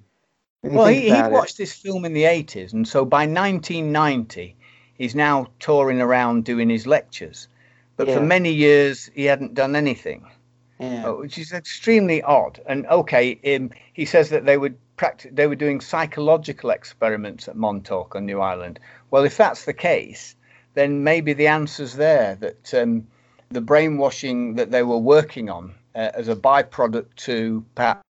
Well, 0.63 0.87
he, 0.87 1.01
he 1.01 1.09
about 1.09 1.31
it. 1.31 1.33
watched 1.35 1.57
this 1.57 1.73
film 1.73 2.05
in 2.05 2.13
the 2.13 2.23
80s, 2.23 2.73
and 2.73 2.87
so 2.87 3.05
by 3.05 3.25
1990, 3.25 4.55
he's 4.95 5.15
now 5.15 5.47
touring 5.59 6.01
around 6.01 6.45
doing 6.45 6.69
his 6.69 6.87
lectures. 6.87 7.47
But 7.95 8.11
for 8.11 8.21
many 8.21 8.51
years, 8.51 9.09
he 9.15 9.25
hadn't 9.25 9.55
done 9.55 9.75
anything, 9.75 10.29
yeah 10.79 11.07
uh, 11.07 11.13
which 11.13 11.37
is 11.37 11.53
extremely 11.53 12.21
odd. 12.21 12.59
And 12.65 12.85
okay, 12.87 13.39
um, 13.55 13.71
he 13.93 14.05
says 14.05 14.29
that 14.29 14.45
they 14.45 14.57
would 14.57 14.77
practice, 14.97 15.31
they 15.33 15.47
were 15.47 15.55
doing 15.55 15.81
psychological 15.81 16.69
experiments 16.69 17.47
at 17.47 17.55
Montauk 17.55 18.15
on 18.15 18.25
New 18.25 18.41
Island. 18.41 18.79
Well, 19.11 19.23
if 19.23 19.37
that's 19.37 19.65
the 19.65 19.73
case, 19.73 20.35
then 20.73 21.03
maybe 21.03 21.33
the 21.33 21.47
answer's 21.47 21.95
there 21.95 22.35
that 22.35 22.73
um, 22.73 23.07
the 23.49 23.61
brainwashing 23.61 24.55
that 24.55 24.71
they 24.71 24.83
were 24.83 24.97
working 24.97 25.49
on 25.49 25.73
uh, 25.95 26.11
as 26.13 26.27
a 26.27 26.35
byproduct 26.35 27.15
to 27.15 27.65
perhaps 27.75 28.03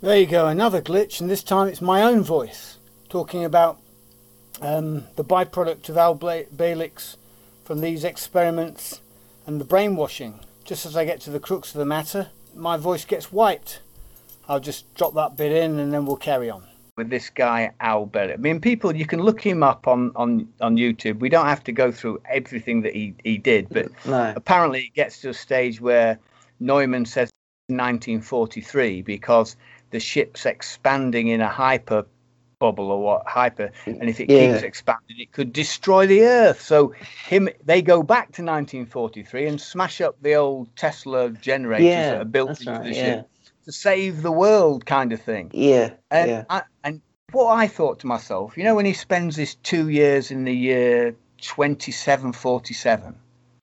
There 0.00 0.18
you 0.18 0.26
go, 0.26 0.46
another 0.46 0.82
glitch, 0.82 1.20
and 1.20 1.30
this 1.30 1.42
time 1.42 1.68
it's 1.68 1.80
my 1.80 2.02
own 2.02 2.22
voice 2.22 2.78
talking 3.08 3.44
about 3.44 3.78
um, 4.60 5.04
the 5.16 5.24
byproduct 5.24 5.88
of 5.88 5.96
Al 5.96 6.14
Bla- 6.14 6.44
Balix 6.44 7.16
from 7.64 7.80
these 7.80 8.04
experiments 8.04 9.00
and 9.46 9.60
the 9.60 9.64
brainwashing. 9.64 10.40
Just 10.70 10.86
as 10.86 10.96
I 10.96 11.04
get 11.04 11.20
to 11.22 11.30
the 11.30 11.40
crux 11.40 11.74
of 11.74 11.80
the 11.80 11.84
matter, 11.84 12.28
my 12.54 12.76
voice 12.76 13.04
gets 13.04 13.32
wiped. 13.32 13.80
I'll 14.48 14.60
just 14.60 14.94
drop 14.94 15.14
that 15.14 15.36
bit 15.36 15.50
in 15.50 15.80
and 15.80 15.92
then 15.92 16.06
we'll 16.06 16.14
carry 16.14 16.48
on. 16.48 16.62
with 16.96 17.10
this 17.10 17.28
guy 17.28 17.72
Al 17.80 18.06
Bennett. 18.06 18.38
I 18.38 18.40
mean, 18.40 18.60
people, 18.60 18.94
you 18.94 19.04
can 19.04 19.20
look 19.20 19.40
him 19.40 19.64
up 19.64 19.88
on 19.88 20.12
on 20.14 20.46
on 20.60 20.76
YouTube. 20.76 21.18
We 21.18 21.28
don't 21.28 21.46
have 21.46 21.64
to 21.64 21.72
go 21.72 21.90
through 21.90 22.22
everything 22.30 22.82
that 22.82 22.94
he 22.94 23.16
he 23.24 23.36
did, 23.36 23.68
but 23.68 23.90
no 24.06 24.32
apparently 24.36 24.82
it 24.82 24.94
gets 24.94 25.20
to 25.22 25.30
a 25.30 25.34
stage 25.34 25.80
where 25.80 26.20
Neumann 26.60 27.04
says 27.04 27.30
1943 27.66 29.02
because 29.02 29.56
the 29.90 29.98
ship's 29.98 30.46
expanding 30.46 31.26
in 31.26 31.40
a 31.40 31.48
hyper 31.48 32.06
bubble 32.60 32.92
or 32.92 33.02
what 33.02 33.26
hyper 33.26 33.72
and 33.86 34.08
if 34.08 34.20
it 34.20 34.30
Yeah. 34.30 34.52
keeps 34.52 34.62
expanding 34.62 35.18
it 35.18 35.32
could 35.32 35.52
destroy 35.52 36.06
the 36.06 36.22
earth. 36.22 36.60
So 36.60 36.94
him 37.26 37.48
they 37.64 37.82
go 37.82 38.04
back 38.04 38.26
to 38.32 38.42
1943 38.42 39.48
and 39.48 39.60
smash 39.60 40.00
up 40.00 40.16
the 40.22 40.34
old 40.34 40.68
tesla 40.76 41.30
generators 41.30 41.86
Yeah, 41.86 42.10
that 42.12 42.20
are 42.20 42.24
built 42.24 42.60
into 42.60 42.70
right, 42.70 42.84
the 42.84 42.94
yeah. 42.94 43.04
ship 43.04 43.28
to 43.64 43.72
save 43.72 44.22
the 44.22 44.30
world 44.30 44.86
kind 44.86 45.12
of 45.12 45.20
thing. 45.20 45.50
Yeah 45.52 45.90
and, 46.12 46.30
yeah. 46.30 46.44
I, 46.48 46.62
and 46.84 47.00
what 47.32 47.46
I 47.46 47.66
thought 47.66 47.98
to 48.00 48.06
myself, 48.06 48.56
you 48.56 48.64
know, 48.64 48.74
when 48.74 48.86
he 48.86 48.92
spends 48.92 49.36
his 49.36 49.54
two 49.56 49.88
years 49.88 50.30
in 50.30 50.44
the 50.44 50.54
year 50.54 51.16
2747 51.38 53.14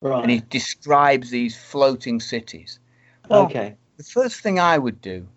right 0.01 0.21
and 0.21 0.31
he 0.31 0.41
describes 0.49 1.29
these 1.29 1.55
floating 1.55 2.19
cities, 2.19 2.79
well, 3.29 3.45
okay. 3.45 3.75
the 3.97 4.03
first 4.03 4.41
thing 4.41 4.59
I 4.59 4.77
would 4.79 5.01
do 5.01 5.27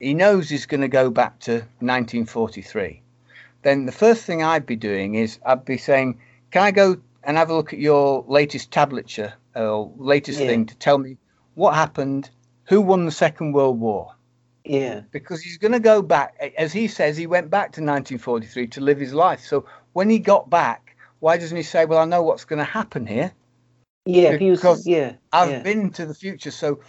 he 0.00 0.14
knows 0.14 0.48
he's 0.48 0.66
going 0.66 0.80
to 0.80 0.88
go 0.88 1.10
back 1.10 1.38
to 1.40 1.52
1943, 1.80 3.02
then 3.62 3.86
the 3.86 3.92
first 3.92 4.24
thing 4.24 4.42
I'd 4.42 4.66
be 4.66 4.76
doing 4.76 5.14
is 5.14 5.38
I'd 5.44 5.64
be 5.64 5.76
saying, 5.76 6.18
"Can 6.50 6.62
I 6.62 6.70
go 6.70 6.96
and 7.22 7.36
have 7.36 7.50
a 7.50 7.54
look 7.54 7.72
at 7.72 7.78
your 7.78 8.24
latest 8.26 8.70
tablature 8.70 9.32
or 9.54 9.92
latest 9.96 10.40
Yeah. 10.40 10.46
thing 10.46 10.66
to 10.66 10.76
tell 10.76 10.98
me 10.98 11.18
what 11.54 11.74
happened, 11.74 12.30
who 12.64 12.80
won 12.80 13.04
the 13.04 13.12
Second 13.12 13.52
World 13.52 13.78
War?" 13.78 14.14
Yeah. 14.64 15.00
Because 15.10 15.42
he's 15.42 15.58
going 15.58 15.72
to 15.72 15.80
go 15.80 16.02
back, 16.02 16.34
as 16.56 16.72
he 16.72 16.86
says, 16.88 17.16
he 17.16 17.26
went 17.26 17.50
back 17.50 17.72
to 17.72 17.80
1943 17.80 18.66
to 18.68 18.80
live 18.80 18.98
his 18.98 19.12
life. 19.14 19.40
So 19.44 19.64
when 19.92 20.08
he 20.08 20.18
got 20.18 20.48
back, 20.50 20.96
why 21.20 21.36
doesn't 21.36 21.56
he 21.56 21.62
say, 21.62 21.84
"Well, 21.84 21.98
I 21.98 22.04
know 22.06 22.22
what's 22.22 22.44
going 22.44 22.58
to 22.58 22.64
happen 22.64 23.06
here. 23.06 23.32
Yeah. 24.06 24.36
He 24.38 24.50
was, 24.50 24.60
Because 24.60 24.86
yeah. 24.86 25.12
I've 25.32 25.50
yeah. 25.50 25.62
been 25.62 25.90
to 25.90 26.06
the 26.06 26.14
future." 26.14 26.50
So 26.50 26.80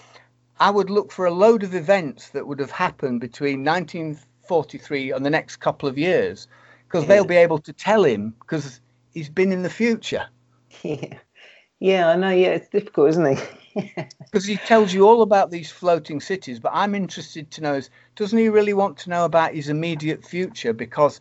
I 0.62 0.70
would 0.70 0.90
look 0.92 1.12
for 1.12 1.26
a 1.26 1.32
load 1.34 1.64
of 1.64 1.74
events 1.74 2.30
that 2.30 2.46
would 2.48 2.60
have 2.60 2.70
happened 2.72 3.20
between 3.20 3.64
1943 3.66 5.12
and 5.12 5.26
the 5.26 5.30
next 5.30 5.58
couple 5.58 5.90
of 5.90 5.98
years, 5.98 6.48
because 6.88 7.04
Yeah. 7.04 7.08
they'll 7.10 7.26
be 7.26 7.36
able 7.36 7.58
to 7.60 7.74
tell 7.74 8.04
him 8.04 8.36
because 8.42 8.80
he's 9.14 9.30
been 9.30 9.52
in 9.52 9.64
the 9.64 9.70
future. 9.70 10.26
Yeah. 10.84 11.18
Yeah, 11.80 12.10
I 12.10 12.16
know. 12.16 12.30
Yeah, 12.30 12.50
it's 12.50 12.70
difficult, 12.70 13.10
isn't 13.10 13.26
it? 13.26 13.50
Because 14.26 14.46
he 14.46 14.58
tells 14.58 14.94
you 14.94 15.08
all 15.08 15.22
about 15.24 15.50
these 15.50 15.72
floating 15.72 16.20
cities, 16.22 16.60
but 16.60 16.72
I'm 16.76 16.94
interested 16.94 17.50
to 17.52 17.62
know 17.62 17.74
is 17.74 17.90
doesn't 18.16 18.38
he 18.38 18.50
really 18.50 18.74
want 18.74 18.98
to 19.00 19.10
know 19.10 19.26
about 19.26 19.54
his 19.56 19.68
immediate 19.70 20.24
future 20.24 20.74
because 20.74 21.20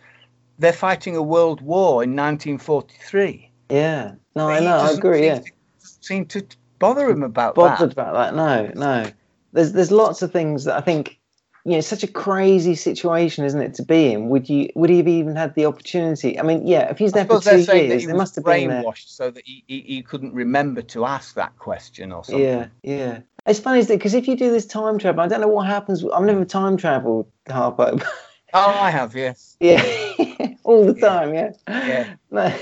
they're 0.59 0.73
fighting 0.73 1.17
a 1.17 1.23
world 1.23 1.61
war 1.63 2.03
in 2.05 2.15
1943. 2.15 3.51
yeah. 3.71 4.13
No, 4.37 4.47
But 4.49 4.57
I 4.57 4.61
know. 4.61 4.77
I 4.79 4.91
agree. 4.91 5.19
seem 5.19 5.25
Yeah. 5.25 5.39
to- 5.39 5.53
doesn't 5.81 6.05
seem 6.05 6.27
to 6.27 6.47
bother 6.79 7.09
him 7.09 7.23
about 7.23 7.55
that. 7.55 7.61
Bothered 7.61 7.91
that. 7.91 7.93
about 7.93 8.13
that? 8.15 8.35
No, 8.35 8.71
no. 8.75 9.11
There's 9.53 9.73
there's 9.73 9.91
lots 9.91 10.23
of 10.23 10.33
things 10.33 10.65
that 10.65 10.77
I 10.77 10.81
think. 10.81 11.19
You 11.67 11.73
know, 11.73 11.79
it's 11.79 11.89
such 11.89 12.03
a 12.03 12.09
crazy 12.09 12.75
situation, 12.75 13.45
isn't 13.45 13.61
it, 13.61 13.75
to 13.75 13.83
be 13.83 14.15
in? 14.15 14.31
Would 14.31 14.49
you 14.49 14.71
would 14.77 14.89
he 14.89 14.97
have 14.97 15.09
even 15.09 15.37
had 15.37 15.55
the 15.55 15.67
opportunity? 15.67 16.39
I 16.39 16.43
mean, 16.43 16.67
yeah, 16.67 16.91
if 16.91 16.97
he's 16.97 17.13
there 17.13 17.27
for 17.27 17.39
two 17.39 17.59
years, 17.59 18.03
he 18.03 18.13
must 18.15 18.35
have 18.37 18.47
been 18.47 18.69
there. 18.69 18.83
brainwashed 18.83 19.09
so 19.09 19.31
that 19.31 19.43
he, 19.45 19.63
he, 19.67 19.81
he 19.83 20.03
couldn't 20.03 20.33
remember 20.33 20.81
to 20.81 21.05
ask 21.05 21.35
that 21.35 21.59
question 21.59 22.13
or 22.13 22.25
something. 22.25 22.43
Yeah, 22.43 22.67
yeah. 22.83 23.19
It's 23.47 23.61
funny, 23.61 23.81
it? 23.81 23.89
Because 23.89 24.15
if 24.15 24.27
you 24.29 24.37
do 24.37 24.51
this 24.51 24.65
time 24.65 24.99
travel, 24.99 25.23
I 25.23 25.29
don't 25.29 25.41
know 25.43 25.49
what 25.49 25.67
happens. 25.67 26.05
I've 26.05 26.23
never 26.23 26.47
time 26.47 26.77
traveled, 26.79 27.31
Harpo. 27.47 28.03
Oh, 28.53 28.79
I 28.81 28.91
have, 28.91 29.15
yes. 29.15 29.57
yeah, 29.61 29.81
all 30.65 30.85
the 30.85 30.99
Yeah. 30.99 31.09
time. 31.09 31.35
Yeah. 31.35 31.53
Yeah. 31.69 32.15
No. 32.33 32.53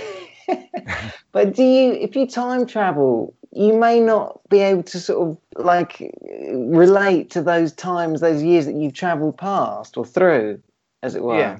but 1.32 1.54
do 1.54 1.62
you, 1.62 1.92
if 1.92 2.14
you 2.14 2.26
time 2.26 2.66
travel, 2.66 3.34
you 3.52 3.78
may 3.78 4.00
not 4.00 4.40
be 4.48 4.60
able 4.60 4.82
to 4.84 5.00
sort 5.00 5.28
of 5.28 5.38
like 5.64 6.12
relate 6.52 7.30
to 7.30 7.42
those 7.42 7.72
times, 7.72 8.20
those 8.20 8.42
years 8.42 8.66
that 8.66 8.74
you've 8.74 8.94
travelled 8.94 9.38
past 9.38 9.96
or 9.96 10.04
through, 10.04 10.60
as 11.02 11.14
it 11.14 11.22
were. 11.22 11.38
Yeah. 11.38 11.58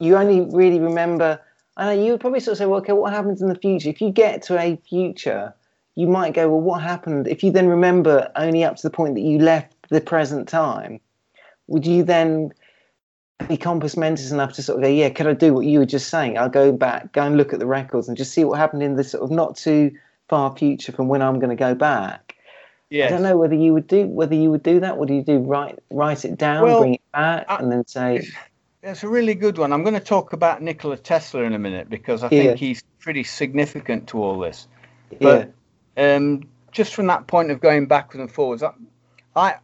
You 0.00 0.16
only 0.16 0.40
really 0.54 0.80
remember. 0.80 1.40
I 1.76 1.86
know 1.86 2.04
you 2.04 2.12
would 2.12 2.20
probably 2.20 2.40
sort 2.40 2.52
of 2.52 2.58
say, 2.58 2.66
well, 2.66 2.80
okay, 2.80 2.92
what 2.92 3.12
happens 3.12 3.40
in 3.40 3.48
the 3.48 3.54
future? 3.54 3.88
If 3.88 4.00
you 4.00 4.10
get 4.10 4.42
to 4.42 4.58
a 4.58 4.76
future, 4.88 5.54
you 5.94 6.06
might 6.06 6.34
go, 6.34 6.48
well, 6.48 6.60
what 6.60 6.82
happened? 6.82 7.28
If 7.28 7.42
you 7.42 7.50
then 7.50 7.68
remember 7.68 8.30
only 8.36 8.64
up 8.64 8.76
to 8.76 8.82
the 8.82 8.90
point 8.90 9.14
that 9.14 9.20
you 9.20 9.38
left 9.38 9.74
the 9.90 10.00
present 10.00 10.48
time, 10.48 11.00
would 11.66 11.86
you 11.86 12.02
then 12.02 12.52
be 13.48 13.56
compos 13.56 13.96
mentis 13.96 14.32
enough 14.32 14.52
to 14.54 14.62
sort 14.62 14.78
of 14.78 14.82
go, 14.82 14.88
yeah, 14.88 15.10
can 15.10 15.26
I 15.26 15.32
do 15.34 15.54
what 15.54 15.66
you 15.66 15.78
were 15.78 15.86
just 15.86 16.08
saying? 16.08 16.36
I'll 16.38 16.48
go 16.48 16.72
back, 16.72 17.12
go 17.12 17.22
and 17.22 17.36
look 17.36 17.52
at 17.52 17.58
the 17.60 17.66
records 17.66 18.08
and 18.08 18.16
just 18.16 18.32
see 18.32 18.44
what 18.44 18.58
happened 18.58 18.82
in 18.82 18.96
the 18.96 19.04
sort 19.04 19.22
of 19.22 19.30
not 19.30 19.56
too 19.56 19.92
far 20.28 20.56
future 20.56 20.92
from 20.92 21.08
when 21.08 21.22
I'm 21.22 21.38
going 21.40 21.50
to 21.50 21.56
go 21.56 21.74
back. 21.74 22.36
I 23.02 23.06
don't 23.06 23.22
know 23.22 23.36
whether 23.38 23.54
you 23.54 23.74
would 23.74 23.86
do 23.88 24.06
whether 24.06 24.34
you 24.34 24.50
would 24.50 24.62
do 24.62 24.80
that. 24.80 24.98
What 24.98 25.08
do 25.08 25.14
you 25.14 25.22
do? 25.24 25.38
Write 25.38 25.78
write 25.90 26.24
it 26.24 26.38
down, 26.38 26.64
Well, 26.64 26.76
bring 26.76 26.94
it 26.94 27.02
back, 27.12 27.46
I- 27.48 27.56
and 27.58 27.72
then 27.72 27.86
say, 27.86 28.22
That's 28.82 29.02
a 29.04 29.08
really 29.08 29.34
good 29.34 29.58
one. 29.58 29.72
I'm 29.72 29.82
going 29.82 29.94
to 29.94 30.00
talk 30.00 30.32
about 30.32 30.62
Nikola 30.62 30.96
Tesla 30.98 31.42
in 31.42 31.54
a 31.54 31.58
minute 31.58 31.90
because 31.90 32.24
I 32.24 32.30
Yeah. 32.30 32.54
think 32.54 32.58
he's 32.58 32.82
pretty 33.00 33.24
significant 33.24 34.08
to 34.08 34.22
all 34.22 34.38
this. 34.38 34.68
yeah, 35.20 35.20
But 35.22 35.52
um, 35.96 36.44
just 36.72 36.94
from 36.94 37.06
that 37.08 37.26
point 37.26 37.50
of 37.50 37.60
going 37.60 37.86
backwards 37.86 38.20
and 38.20 38.32
forwards, 38.32 38.62
I, 38.62 38.72
I, 39.36 39.54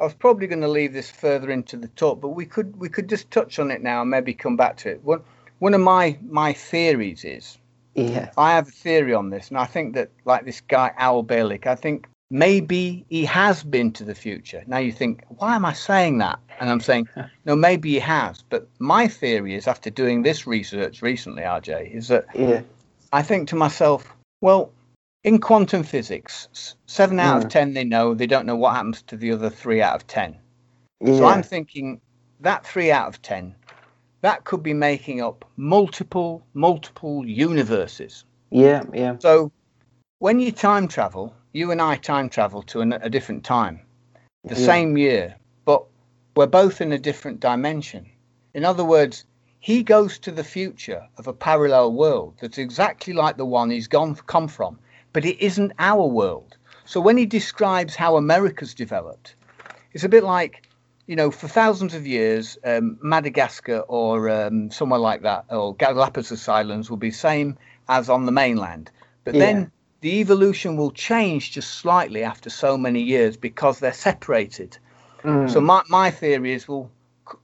I 0.00 0.04
was 0.04 0.14
probably 0.14 0.46
going 0.46 0.62
to 0.62 0.68
leave 0.68 0.92
this 0.92 1.10
further 1.10 1.50
into 1.50 1.76
the 1.76 1.88
talk, 1.88 2.20
but 2.20 2.30
we 2.30 2.46
could 2.46 2.76
we 2.78 2.88
could 2.88 3.08
just 3.08 3.30
touch 3.30 3.58
on 3.58 3.70
it 3.70 3.82
now 3.82 4.02
and 4.02 4.10
maybe 4.10 4.34
come 4.34 4.56
back 4.56 4.76
to 4.78 4.90
it. 4.90 5.04
One 5.04 5.22
one 5.58 5.74
of 5.74 5.80
my 5.80 6.18
my 6.28 6.52
theories 6.52 7.24
is 7.24 7.58
yeah, 7.94 8.30
I 8.36 8.52
have 8.52 8.68
a 8.68 8.72
theory 8.72 9.14
on 9.14 9.30
this, 9.30 9.48
and 9.48 9.58
I 9.58 9.66
think 9.66 9.94
that 9.94 10.10
like 10.24 10.44
this 10.44 10.60
guy 10.60 10.92
Al 10.96 11.22
Bielek, 11.24 11.66
I 11.66 11.74
think 11.74 12.08
maybe 12.30 13.04
he 13.10 13.24
has 13.26 13.62
been 13.62 13.92
to 13.92 14.04
the 14.04 14.14
future. 14.14 14.64
Now 14.66 14.78
you 14.78 14.92
think, 14.92 15.24
why 15.28 15.54
am 15.54 15.64
I 15.64 15.74
saying 15.74 16.18
that? 16.18 16.38
And 16.60 16.70
I'm 16.70 16.80
saying, 16.80 17.08
no, 17.44 17.54
maybe 17.54 17.90
he 17.90 17.98
has. 17.98 18.42
But 18.48 18.66
my 18.78 19.06
theory 19.08 19.54
is, 19.54 19.66
after 19.66 19.90
doing 19.90 20.22
this 20.22 20.46
research 20.46 21.02
recently, 21.02 21.42
RJ, 21.42 21.94
is 21.94 22.08
that 22.08 22.26
yeah, 22.34 22.62
I 23.12 23.22
think 23.22 23.48
to 23.48 23.56
myself, 23.56 24.14
well, 24.40 24.72
in 25.24 25.38
quantum 25.38 25.82
physics, 25.82 26.74
seven 26.86 27.20
out 27.20 27.40
Mm. 27.40 27.44
of 27.44 27.50
ten 27.50 27.74
they 27.74 27.84
know, 27.84 28.14
they 28.14 28.26
don't 28.26 28.46
know 28.46 28.56
what 28.56 28.74
happens 28.74 29.02
to 29.02 29.16
the 29.16 29.32
other 29.32 29.50
three 29.50 29.82
out 29.82 29.94
of 29.94 30.06
ten. 30.06 30.36
yeah, 31.00 31.16
So 31.18 31.26
I'm 31.26 31.42
thinking 31.42 32.00
that 32.40 32.66
three 32.66 32.90
out 32.90 33.08
of 33.08 33.20
ten, 33.22 33.54
that 34.22 34.44
could 34.44 34.62
be 34.62 34.72
making 34.72 35.20
up 35.20 35.44
multiple, 35.56 36.44
multiple 36.54 37.26
universes. 37.26 38.24
yeah, 38.50 38.84
yeah, 38.94 39.16
So 39.18 39.52
when 40.20 40.40
you 40.40 40.52
time 40.52 40.88
travel, 40.88 41.34
you 41.52 41.70
and 41.70 41.82
I 41.82 41.96
time 41.96 42.28
travel 42.28 42.62
to 42.62 42.80
an, 42.80 42.92
a 42.94 43.10
different 43.10 43.44
time, 43.44 43.80
the 44.44 44.54
Yeah. 44.54 44.66
same 44.66 44.96
year, 44.96 45.36
but 45.64 45.84
we're 46.36 46.46
both 46.46 46.80
in 46.80 46.92
a 46.92 46.98
different 46.98 47.40
dimension. 47.40 48.08
In 48.54 48.64
other 48.64 48.84
words, 48.84 49.24
he 49.58 49.82
goes 49.82 50.18
to 50.20 50.30
the 50.32 50.44
future 50.44 51.06
of 51.18 51.26
a 51.26 51.32
parallel 51.32 51.92
world 51.92 52.34
that's 52.40 52.58
exactly 52.58 53.12
like 53.12 53.36
the 53.36 53.44
one 53.44 53.70
he's 53.70 53.88
gone 53.88 54.14
come 54.14 54.48
from, 54.48 54.78
but 55.12 55.24
it 55.24 55.38
isn't 55.40 55.72
our 55.78 56.06
world. 56.06 56.56
So 56.84 57.00
when 57.00 57.16
he 57.16 57.26
describes 57.26 57.94
how 57.94 58.16
America's 58.16 58.74
developed, 58.74 59.34
it's 59.92 60.04
a 60.04 60.08
bit 60.08 60.24
like, 60.24 60.68
you 61.06 61.16
know, 61.16 61.30
for 61.30 61.48
thousands 61.48 61.94
of 61.94 62.06
years, 62.06 62.58
um, 62.64 62.98
Madagascar 63.02 63.80
or 63.88 64.28
um, 64.30 64.70
somewhere 64.70 65.00
like 65.00 65.22
that, 65.22 65.46
or 65.50 65.74
Galapagos 65.74 66.48
Islands 66.48 66.90
will 66.90 66.96
be 66.96 67.10
same 67.10 67.58
as 67.88 68.08
on 68.08 68.26
the 68.26 68.32
mainland. 68.32 68.90
But 69.24 69.34
Yeah. 69.34 69.40
then 69.40 69.72
the 70.00 70.20
evolution 70.20 70.76
will 70.76 70.90
change 70.92 71.52
just 71.52 71.74
slightly 71.74 72.22
after 72.22 72.50
so 72.50 72.78
many 72.78 73.00
years 73.00 73.36
because 73.36 73.80
they're 73.80 73.92
separated. 73.92 74.78
Mm. 75.24 75.48
So 75.50 75.60
my, 75.60 75.82
my 75.88 76.10
theory 76.10 76.52
is, 76.52 76.68
well, 76.68 76.90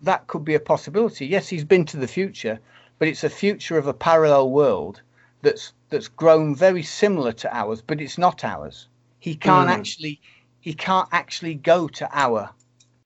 that 0.02 0.26
could 0.28 0.44
be 0.44 0.54
a 0.54 0.60
possibility. 0.60 1.26
Yes, 1.26 1.48
he's 1.48 1.64
been 1.64 1.84
to 1.86 1.96
the 1.96 2.08
future, 2.08 2.60
but 2.98 3.08
it's 3.08 3.24
a 3.24 3.30
future 3.30 3.78
of 3.78 3.86
a 3.86 3.94
parallel 3.94 4.50
world 4.50 5.02
that's 5.42 5.72
that's 5.90 6.08
grown 6.08 6.54
very 6.54 6.82
similar 6.82 7.32
to 7.32 7.56
ours, 7.56 7.80
but 7.80 8.00
it's 8.00 8.18
not 8.18 8.44
ours. 8.44 8.88
He 9.20 9.34
can't 9.34 9.68
Mm. 9.68 9.72
actually 9.72 10.20
he 10.60 10.74
can't 10.74 11.08
actually 11.12 11.54
go 11.54 11.88
to 11.88 12.08
our 12.12 12.50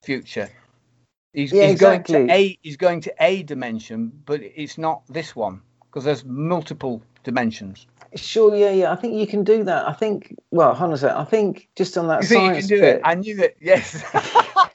future. 0.02 0.48
He's, 1.32 1.52
Yeah, 1.52 1.68
he's 1.68 1.80
going 1.80 2.02
to 2.04 2.30
a 2.30 2.58
he's 2.62 2.76
going 2.76 3.00
to 3.02 3.14
a 3.20 3.42
dimension, 3.44 4.12
but 4.26 4.40
it's 4.42 4.76
not 4.76 5.02
this 5.08 5.34
one 5.34 5.62
because 5.86 6.04
there's 6.04 6.24
multiple 6.24 7.02
dimensions. 7.24 7.86
Sure, 8.14 8.54
yeah, 8.54 8.70
yeah. 8.70 8.92
I 8.92 8.96
think 8.96 9.14
you 9.14 9.26
can 9.26 9.42
do 9.42 9.64
that. 9.64 9.88
I 9.88 9.92
think. 9.94 10.36
Well, 10.50 10.74
hold 10.74 10.88
on 10.90 10.94
a 10.94 10.98
second. 10.98 11.16
I 11.16 11.24
think 11.24 11.68
just 11.76 11.96
on 11.96 12.08
that 12.08 12.22
You 12.22 12.28
you 12.28 12.34
science 12.34 12.66
can 12.66 12.76
do 12.76 12.80
bit. 12.82 12.96
it? 12.96 13.02
I 13.04 13.14
knew 13.14 13.40
it. 13.40 13.56
Yes. 13.60 14.02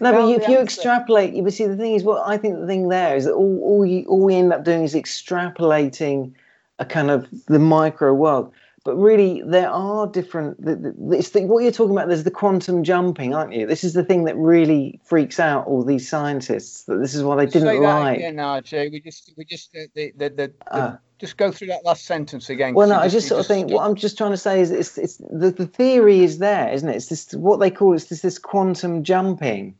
No, 0.00 0.12
but 0.12 0.28
you, 0.28 0.36
if 0.36 0.48
you 0.48 0.58
answer. 0.58 0.62
extrapolate, 0.62 1.34
you 1.34 1.42
but 1.42 1.52
see 1.52 1.66
the 1.66 1.76
thing 1.76 1.94
is, 1.94 2.04
what 2.04 2.26
I 2.26 2.38
think 2.38 2.58
the 2.58 2.66
thing 2.66 2.88
there 2.88 3.16
is 3.16 3.24
that 3.24 3.34
all 3.34 3.58
all, 3.60 3.84
you, 3.84 4.04
all 4.06 4.24
we 4.24 4.34
end 4.34 4.52
up 4.52 4.64
doing 4.64 4.82
is 4.82 4.94
extrapolating 4.94 6.32
a 6.78 6.86
kind 6.86 7.10
of 7.10 7.26
the 7.46 7.58
micro 7.58 8.14
world. 8.14 8.50
But 8.84 8.96
really, 8.96 9.42
there 9.46 9.70
are 9.70 10.06
different. 10.06 10.58
It's 10.60 11.30
the, 11.30 11.46
what 11.46 11.62
you're 11.62 11.72
talking 11.72 11.96
about. 11.96 12.08
There's 12.08 12.24
the 12.24 12.30
quantum 12.30 12.84
jumping, 12.84 13.34
aren't 13.34 13.54
you? 13.54 13.66
This 13.66 13.82
is 13.82 13.94
the 13.94 14.04
thing 14.04 14.24
that 14.24 14.36
really 14.36 15.00
freaks 15.04 15.40
out 15.40 15.66
all 15.66 15.82
these 15.82 16.06
scientists. 16.06 16.84
That 16.84 16.98
this 16.98 17.14
is 17.14 17.22
what 17.22 17.36
they 17.36 17.46
didn't 17.46 17.68
Say 17.68 17.80
that 17.80 17.82
like. 17.82 18.18
again, 18.18 18.36
RJ. 18.36 18.92
We 18.92 19.00
just, 19.00 19.32
we 19.38 19.46
just, 19.46 19.74
uh, 19.74 19.80
the, 19.94 20.12
the, 20.18 20.28
the, 20.28 20.52
Ah. 20.70 20.98
just 21.18 21.38
go 21.38 21.50
through 21.50 21.68
that 21.68 21.82
last 21.86 22.04
sentence 22.04 22.50
again. 22.50 22.74
well 22.74 22.86
no, 22.86 22.96
you 22.96 23.00
I 23.00 23.08
just 23.08 23.26
sort 23.26 23.40
of 23.40 23.46
think 23.46 23.70
what 23.70 23.84
I'm 23.86 23.94
just 23.94 24.18
trying 24.18 24.32
to 24.32 24.36
say 24.36 24.60
is 24.60 24.70
it's 24.70 24.98
it's 24.98 25.16
the, 25.30 25.50
the 25.50 25.66
theory 25.66 26.20
is 26.20 26.36
there, 26.38 26.68
isn't 26.70 26.86
it? 26.88 26.96
It's 26.96 27.06
this 27.06 27.32
what 27.32 27.60
they 27.60 27.70
call 27.70 27.94
it's 27.94 28.04
this 28.06 28.20
this 28.20 28.38
quantum 28.38 29.02
jumping, 29.02 29.74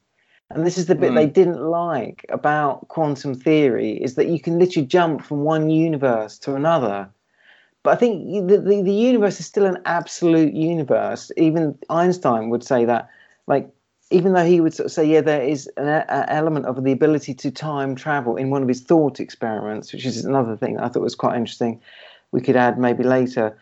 and 0.49 0.65
this 0.67 0.79
is 0.79 0.87
the 0.87 0.95
bit 0.95 1.11
Hmm. 1.11 1.17
they 1.17 1.27
didn't 1.27 1.61
like 1.63 2.25
about 2.31 2.89
quantum 2.89 3.35
theory 3.35 4.03
is 4.03 4.15
that 4.15 4.29
you 4.29 4.41
can 4.41 4.59
literally 4.59 4.87
jump 4.87 5.23
from 5.23 5.41
one 5.45 5.69
universe 5.69 6.39
to 6.39 6.55
another. 6.55 7.11
But 7.85 7.91
I 7.91 7.97
think 7.97 8.49
the, 8.49 8.59
the 8.59 8.83
the 8.83 8.93
universe 8.93 9.39
is 9.39 9.47
still 9.47 9.67
an 9.67 9.79
absolute 9.85 10.55
universe. 10.55 11.31
Even 11.37 11.79
Einstein 11.89 12.51
would 12.51 12.65
say 12.65 12.85
that, 12.85 13.09
like. 13.47 13.71
Even 14.11 14.35
though 14.35 14.45
he 14.45 14.61
would 14.61 14.75
sort 14.75 14.85
of 14.85 14.93
say, 14.93 15.05
yeah, 15.05 15.23
there 15.23 15.43
is 15.43 15.67
an 15.79 15.89
a, 15.89 16.27
element 16.29 16.67
of 16.67 16.85
the 16.85 16.93
ability 16.93 17.33
to 17.35 17.51
time 17.51 17.97
travel 17.97 18.37
in 18.37 18.51
one 18.51 18.63
of 18.63 18.69
his 18.69 18.83
thought 18.83 19.19
experiments, 19.19 19.93
which 19.95 20.05
is 20.05 20.25
another 20.27 20.57
thing 20.57 20.79
I 20.79 20.89
thought 20.89 21.03
was 21.03 21.15
quite 21.15 21.37
interesting 21.37 21.81
we 22.35 22.41
could 22.41 22.57
add 22.57 22.79
maybe 22.79 23.05
later. 23.05 23.57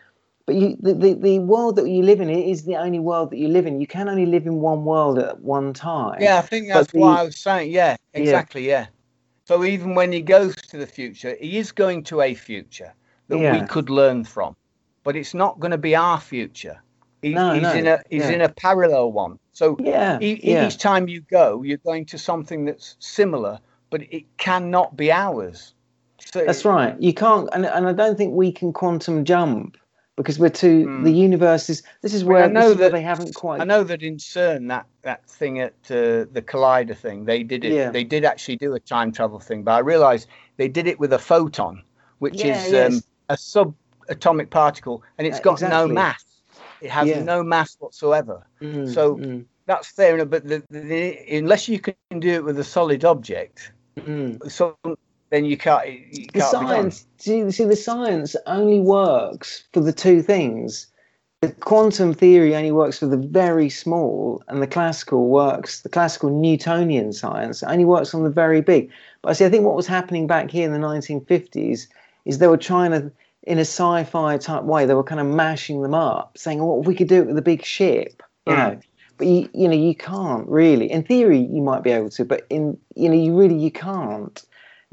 but 0.47 0.55
you, 0.55 0.75
the, 0.81 0.95
the, 0.95 1.13
the 1.13 1.39
world 1.39 1.75
that 1.75 1.87
you 1.87 2.01
live 2.01 2.19
in 2.19 2.29
is 2.29 2.65
the 2.65 2.75
only 2.75 2.99
world 2.99 3.29
that 3.29 3.37
you 3.37 3.47
live 3.47 3.67
in. 3.67 3.79
You 3.79 3.85
can 3.85 4.09
only 4.09 4.25
live 4.25 4.47
in 4.47 4.55
one 4.55 4.83
world 4.83 5.19
at 5.19 5.39
one 5.41 5.73
time. 5.73 6.19
Yeah, 6.19 6.39
I 6.39 6.41
think 6.41 6.67
that's 6.67 6.91
the, 6.91 6.99
what 6.99 7.19
I 7.19 7.23
was 7.23 7.37
saying. 7.37 7.71
Yeah, 7.71 7.95
exactly. 8.15 8.67
Yeah. 8.67 8.81
yeah. 8.81 8.87
So 9.45 9.63
even 9.63 9.93
when 9.93 10.11
he 10.11 10.21
goes 10.21 10.55
to 10.55 10.77
the 10.77 10.87
future, 10.87 11.37
he 11.39 11.59
is 11.59 11.71
going 11.71 12.03
to 12.05 12.21
a 12.21 12.33
future 12.33 12.93
that 13.27 13.39
yeah. 13.39 13.61
we 13.61 13.67
could 13.67 13.89
learn 13.89 14.23
from, 14.23 14.55
but 15.03 15.15
it's 15.15 15.33
not 15.33 15.59
going 15.59 15.71
to 15.71 15.77
be 15.77 15.95
our 15.95 16.19
future. 16.19 16.81
He, 17.21 17.33
no, 17.33 17.53
he's 17.53 17.63
no. 17.63 17.73
in 17.73 17.87
a 17.87 18.03
he's 18.09 18.23
yeah. 18.23 18.31
in 18.31 18.41
a 18.41 18.49
parallel 18.49 19.11
one. 19.13 19.39
So 19.53 19.77
yeah, 19.79 20.19
e- 20.21 20.41
yeah, 20.43 20.67
each 20.67 20.77
time 20.77 21.07
you 21.07 21.21
go, 21.21 21.63
you're 21.63 21.77
going 21.77 22.05
to 22.07 22.17
something 22.17 22.65
that's 22.65 22.97
similar, 22.99 23.59
but 23.89 24.01
it 24.11 24.25
cannot 24.37 24.97
be 24.97 25.11
ours. 25.11 25.73
So 26.19 26.43
that's 26.45 26.65
right. 26.65 26.99
You 26.99 27.13
can't, 27.13 27.49
and, 27.53 27.65
and 27.65 27.87
I 27.87 27.93
don't 27.93 28.17
think 28.17 28.33
we 28.33 28.51
can 28.51 28.73
quantum 28.73 29.23
jump 29.23 29.77
because 30.15 30.39
we're 30.39 30.49
too. 30.49 30.85
Mm. 30.85 31.03
The 31.03 31.11
universe 31.11 31.69
is. 31.69 31.83
This 32.01 32.13
is 32.13 32.23
where 32.23 32.43
I 32.43 32.47
know 32.47 32.73
that 32.73 32.91
they 32.91 33.01
haven't 33.01 33.35
quite. 33.35 33.61
I 33.61 33.63
know 33.63 33.83
that 33.83 34.03
in 34.03 34.17
CERN, 34.17 34.67
that 34.67 34.85
that 35.03 35.25
thing 35.29 35.59
at 35.59 35.73
uh, 35.89 36.25
the 36.31 36.43
collider 36.45 36.95
thing, 36.95 37.25
they 37.25 37.43
did 37.43 37.63
it. 37.63 37.73
Yeah. 37.73 37.89
They 37.89 38.03
did 38.03 38.25
actually 38.25 38.57
do 38.57 38.73
a 38.73 38.79
time 38.79 39.11
travel 39.11 39.39
thing, 39.39 39.63
but 39.63 39.71
I 39.71 39.79
realised 39.79 40.27
they 40.57 40.67
did 40.67 40.87
it 40.87 40.99
with 40.99 41.13
a 41.13 41.19
photon, 41.19 41.83
which 42.19 42.43
is 42.43 42.73
um, 42.73 43.01
a 43.29 43.35
subatomic 43.35 44.49
particle, 44.49 45.03
and 45.17 45.27
it's 45.27 45.39
uh, 45.39 45.41
got 45.41 45.53
exactly. 45.53 45.87
no 45.87 45.93
mass. 45.93 46.23
It 46.81 46.89
has 46.91 47.07
yeah. 47.07 47.23
no 47.23 47.43
mass 47.43 47.77
whatsoever. 47.79 48.45
Mm, 48.61 48.93
so 48.93 49.15
mm. 49.15 49.45
that's 49.65 49.89
fair 49.89 50.15
enough. 50.15 50.29
But 50.29 50.47
the, 50.47 50.63
the, 50.69 51.17
unless 51.37 51.69
you 51.69 51.79
can 51.79 51.95
do 52.19 52.29
it 52.29 52.43
with 52.43 52.59
a 52.59 52.63
solid 52.63 53.05
object, 53.05 53.71
mm. 53.97 54.51
so 54.51 54.77
then 55.29 55.45
you 55.45 55.57
can't. 55.57 55.89
You 55.89 56.27
can't 56.27 56.33
the 56.33 56.41
science, 56.41 57.07
see, 57.17 57.49
see, 57.51 57.65
the 57.65 57.75
science 57.75 58.35
only 58.45 58.79
works 58.79 59.63
for 59.73 59.79
the 59.79 59.93
two 59.93 60.21
things. 60.21 60.87
The 61.41 61.51
quantum 61.51 62.13
theory 62.13 62.55
only 62.55 62.71
works 62.71 62.99
for 62.99 63.05
the 63.05 63.17
very 63.17 63.69
small, 63.69 64.43
and 64.47 64.61
the 64.61 64.67
classical 64.67 65.27
works. 65.29 65.81
The 65.81 65.89
classical 65.89 66.29
Newtonian 66.29 67.13
science 67.13 67.63
only 67.63 67.85
works 67.85 68.13
on 68.13 68.23
the 68.23 68.29
very 68.29 68.61
big. 68.61 68.91
But 69.21 69.29
I 69.29 69.33
see. 69.33 69.45
I 69.45 69.49
think 69.49 69.63
what 69.63 69.75
was 69.75 69.87
happening 69.87 70.27
back 70.27 70.51
here 70.51 70.65
in 70.65 70.73
the 70.73 70.85
1950s 70.85 71.87
is 72.25 72.37
they 72.37 72.47
were 72.47 72.57
trying 72.57 72.91
to, 72.91 73.11
in 73.43 73.57
a 73.57 73.61
sci-fi 73.61 74.37
type 74.37 74.63
way, 74.63 74.85
they 74.85 74.93
were 74.93 75.03
kind 75.03 75.21
of 75.21 75.27
mashing 75.27 75.81
them 75.81 75.93
up, 75.93 76.37
saying, 76.37 76.61
"Oh, 76.61 76.77
we 76.77 76.95
could 76.95 77.07
do 77.07 77.21
it 77.21 77.27
with 77.27 77.37
a 77.37 77.41
big 77.41 77.63
ship," 77.63 78.23
you 78.45 78.53
mm. 78.53 78.57
know 78.57 78.79
but 79.15 79.27
you, 79.27 79.47
you 79.53 79.67
know 79.67 79.75
you 79.75 79.93
can't 79.93 80.47
really 80.47 80.91
in 80.91 81.03
theory 81.03 81.37
you 81.37 81.61
might 81.61 81.83
be 81.83 81.91
able 81.91 82.09
to 82.09 82.25
but 82.25 82.47
in 82.49 82.75
you 82.95 83.07
know 83.07 83.15
you 83.15 83.37
really 83.37 83.55
you 83.55 83.69
can't 83.69 84.43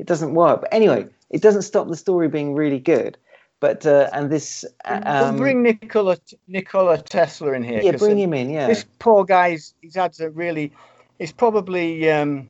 it 0.00 0.06
doesn't 0.06 0.34
work. 0.34 0.62
But 0.62 0.72
anyway, 0.72 1.06
it 1.28 1.42
doesn't 1.42 1.62
stop 1.62 1.88
the 1.88 1.96
story 1.96 2.28
being 2.28 2.54
really 2.54 2.78
good. 2.78 3.16
But 3.60 3.84
uh, 3.84 4.08
and 4.14 4.30
this 4.30 4.64
um, 4.86 5.02
we'll 5.04 5.38
bring 5.38 5.62
Nikola 5.62 6.16
Nikola 6.48 6.96
Tesla 6.96 7.52
in 7.52 7.62
here. 7.62 7.82
Yeah, 7.82 7.92
bring 7.92 8.18
him 8.18 8.32
in. 8.32 8.48
Yeah, 8.48 8.66
this 8.66 8.86
poor 8.98 9.24
guy, 9.24 9.50
he's, 9.50 9.74
he's 9.82 9.94
had 9.94 10.18
a 10.20 10.30
really. 10.30 10.72
He's 11.18 11.32
probably 11.32 12.10
um, 12.10 12.48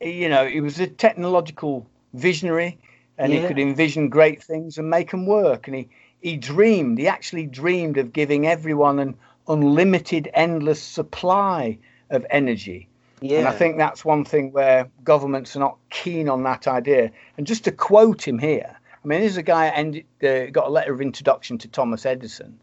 you 0.00 0.28
know 0.28 0.46
he 0.46 0.60
was 0.60 0.78
a 0.78 0.86
technological 0.86 1.84
visionary, 2.12 2.78
and 3.18 3.32
yeah. 3.32 3.40
he 3.40 3.46
could 3.46 3.58
envision 3.58 4.08
great 4.08 4.42
things 4.42 4.78
and 4.78 4.90
make 4.90 5.10
them 5.10 5.26
work. 5.26 5.66
And 5.68 5.76
he 5.76 5.88
he 6.20 6.36
dreamed. 6.36 6.98
He 6.98 7.06
actually 7.06 7.46
dreamed 7.46 7.98
of 7.98 8.12
giving 8.12 8.46
everyone 8.46 8.98
an 8.98 9.16
unlimited, 9.46 10.30
endless 10.32 10.82
supply 10.82 11.78
of 12.10 12.24
energy 12.30 12.88
yeah. 13.24 13.38
And 13.38 13.48
I 13.48 13.52
think 13.52 13.78
that's 13.78 14.04
one 14.04 14.26
thing 14.26 14.52
where 14.52 14.90
governments 15.02 15.56
are 15.56 15.60
not 15.60 15.78
keen 15.88 16.28
on 16.28 16.42
that 16.42 16.68
idea. 16.68 17.10
And 17.38 17.46
just 17.46 17.64
to 17.64 17.72
quote 17.72 18.28
him 18.28 18.38
here, 18.38 18.76
I 19.02 19.08
mean, 19.08 19.22
this 19.22 19.32
is 19.32 19.38
a 19.38 19.42
guy 19.42 19.68
ended, 19.68 20.04
uh, 20.22 20.50
got 20.50 20.66
a 20.66 20.70
letter 20.70 20.92
of 20.92 21.00
introduction 21.00 21.56
to 21.58 21.68
Thomas 21.68 22.04
Edison 22.04 22.60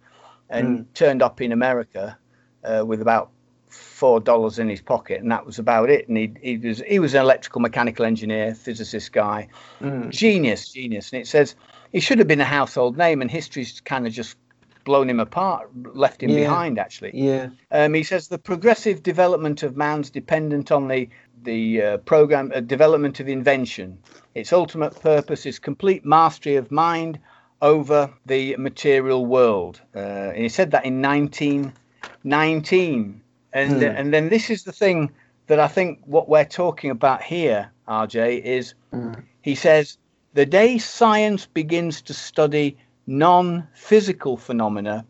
and 0.52 0.80
mm. 0.80 0.94
turned 0.94 1.24
up 1.24 1.42
in 1.42 1.52
America 1.52 2.16
uh, 2.64 2.84
with 2.86 3.02
about 3.02 3.32
four 3.72 4.20
dollars 4.20 4.60
in 4.60 4.70
his 4.70 4.82
pocket, 4.82 5.22
and 5.22 5.32
that 5.32 5.46
was 5.46 5.60
about 5.60 5.90
it. 5.90 6.08
And 6.08 6.18
he, 6.18 6.34
he 6.42 6.58
was 6.58 6.82
he 6.88 7.00
was 7.00 7.14
an 7.14 7.22
electrical 7.22 7.62
mechanical 7.62 8.06
engineer, 8.06 8.54
physicist 8.54 9.12
guy, 9.12 9.48
mm. 9.82 10.10
genius, 10.10 10.70
genius. 10.70 11.12
And 11.12 11.22
it 11.22 11.28
says 11.28 11.56
he 11.92 12.00
should 12.00 12.20
have 12.20 12.28
been 12.28 12.42
a 12.42 12.46
household 12.46 12.98
name, 12.98 13.22
and 13.22 13.32
history's 13.32 13.82
kind 13.82 14.08
of 14.08 14.14
just 14.14 14.38
blown 14.84 15.10
him 15.10 15.20
apart, 15.20 15.70
left 15.96 16.24
him 16.24 16.30
yeah. 16.30 16.40
behind. 16.40 16.80
Actually, 16.80 17.12
yeah. 17.14 17.50
Um, 17.72 17.94
he 17.94 18.04
says 18.04 18.28
the 18.28 18.38
progressive 18.38 19.04
development 19.04 19.64
of 19.64 19.78
man's 19.78 20.10
dependent 20.10 20.72
on 20.72 20.88
the 20.88 21.10
the 21.44 21.82
uh, 21.82 21.98
program 21.98 22.52
uh, 22.54 22.60
development 22.60 23.20
of 23.20 23.28
invention. 23.28 23.98
Its 24.36 24.54
ultimate 24.54 25.00
purpose 25.02 25.46
is 25.46 25.60
complete 25.60 26.06
mastery 26.06 26.56
of 26.56 26.72
mind 26.72 27.20
over 27.62 28.10
the 28.26 28.56
material 28.58 29.26
world. 29.26 29.82
Uh, 29.96 30.00
and 30.00 30.38
he 30.38 30.50
said 30.50 30.72
that 30.72 30.86
in 30.86 31.02
1919. 31.02 33.21
And 33.54 33.74
hmm. 33.74 33.84
and 33.84 34.14
then 34.14 34.30
this 34.30 34.50
is 34.50 34.64
the 34.64 34.72
thing 34.72 35.12
that 35.48 35.60
I 35.60 35.68
think 35.68 36.00
what 36.06 36.30
we're 36.30 36.46
talking 36.46 36.92
about 36.92 37.22
here, 37.22 37.70
RJ, 37.88 38.42
is 38.42 38.74
hmm. 38.92 39.14
he 39.42 39.56
says 39.56 39.98
the 40.34 40.46
day 40.46 40.78
science 40.78 41.46
begins 41.46 42.02
to 42.04 42.14
study 42.14 42.78
non 43.08 43.68
physical 43.74 44.38
phenomena, 44.38 45.06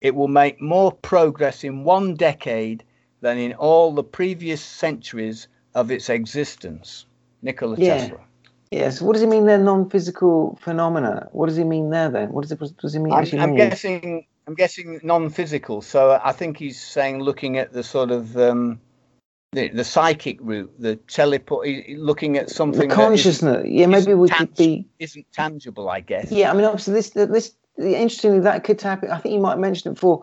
it 0.00 0.14
will 0.14 0.28
make 0.28 0.60
more 0.60 0.92
progress 0.92 1.64
in 1.64 1.84
one 1.84 2.14
decade 2.14 2.82
than 3.20 3.38
in 3.38 3.52
all 3.54 3.94
the 3.94 4.04
previous 4.04 4.62
centuries 4.62 5.48
of 5.74 5.90
its 5.90 6.08
existence. 6.08 7.06
Nikola 7.42 7.76
yeah. 7.78 7.98
Tesla. 7.98 8.20
Yes. 8.70 9.02
What 9.02 9.12
does 9.12 9.22
he 9.22 9.28
mean 9.28 9.44
there? 9.44 9.58
Non-physical 9.58 10.58
phenomena. 10.60 11.28
What 11.32 11.46
does 11.46 11.56
he 11.56 11.64
mean 11.64 11.90
there 11.90 12.08
then? 12.08 12.32
What 12.32 12.42
does 12.42 12.52
it 12.52 12.76
does 12.78 12.94
he 12.94 12.98
mean? 12.98 13.12
I'm, 13.12 13.26
I'm 13.38 13.54
guessing. 13.54 14.26
I'm 14.52 14.56
guessing 14.56 15.00
non-physical. 15.02 15.80
So 15.80 16.20
I 16.22 16.32
think 16.32 16.58
he's 16.58 16.78
saying 16.78 17.20
looking 17.20 17.56
at 17.56 17.72
the 17.72 17.82
sort 17.82 18.10
of 18.10 18.36
um, 18.36 18.78
the, 19.52 19.70
the 19.70 19.82
psychic 19.82 20.36
route, 20.42 20.70
the 20.78 20.96
teleport, 20.96 21.66
looking 21.96 22.36
at 22.36 22.50
something. 22.50 22.90
The 22.90 22.94
consciousness. 22.94 23.66
Yeah, 23.66 23.86
maybe 23.86 24.12
we 24.12 24.28
could 24.28 24.54
be. 24.54 24.86
Isn't 24.98 25.24
tangible, 25.32 25.88
I 25.88 26.00
guess. 26.00 26.30
Yeah, 26.30 26.50
I 26.50 26.54
mean, 26.54 26.66
obviously, 26.66 26.92
this 26.92 27.10
this 27.10 27.54
interestingly 27.78 28.40
that 28.40 28.62
could 28.62 28.78
happen. 28.82 29.10
I 29.10 29.16
think 29.16 29.32
you 29.32 29.40
might 29.40 29.52
have 29.52 29.58
mentioned 29.58 29.92
it 29.92 29.94
before. 29.94 30.22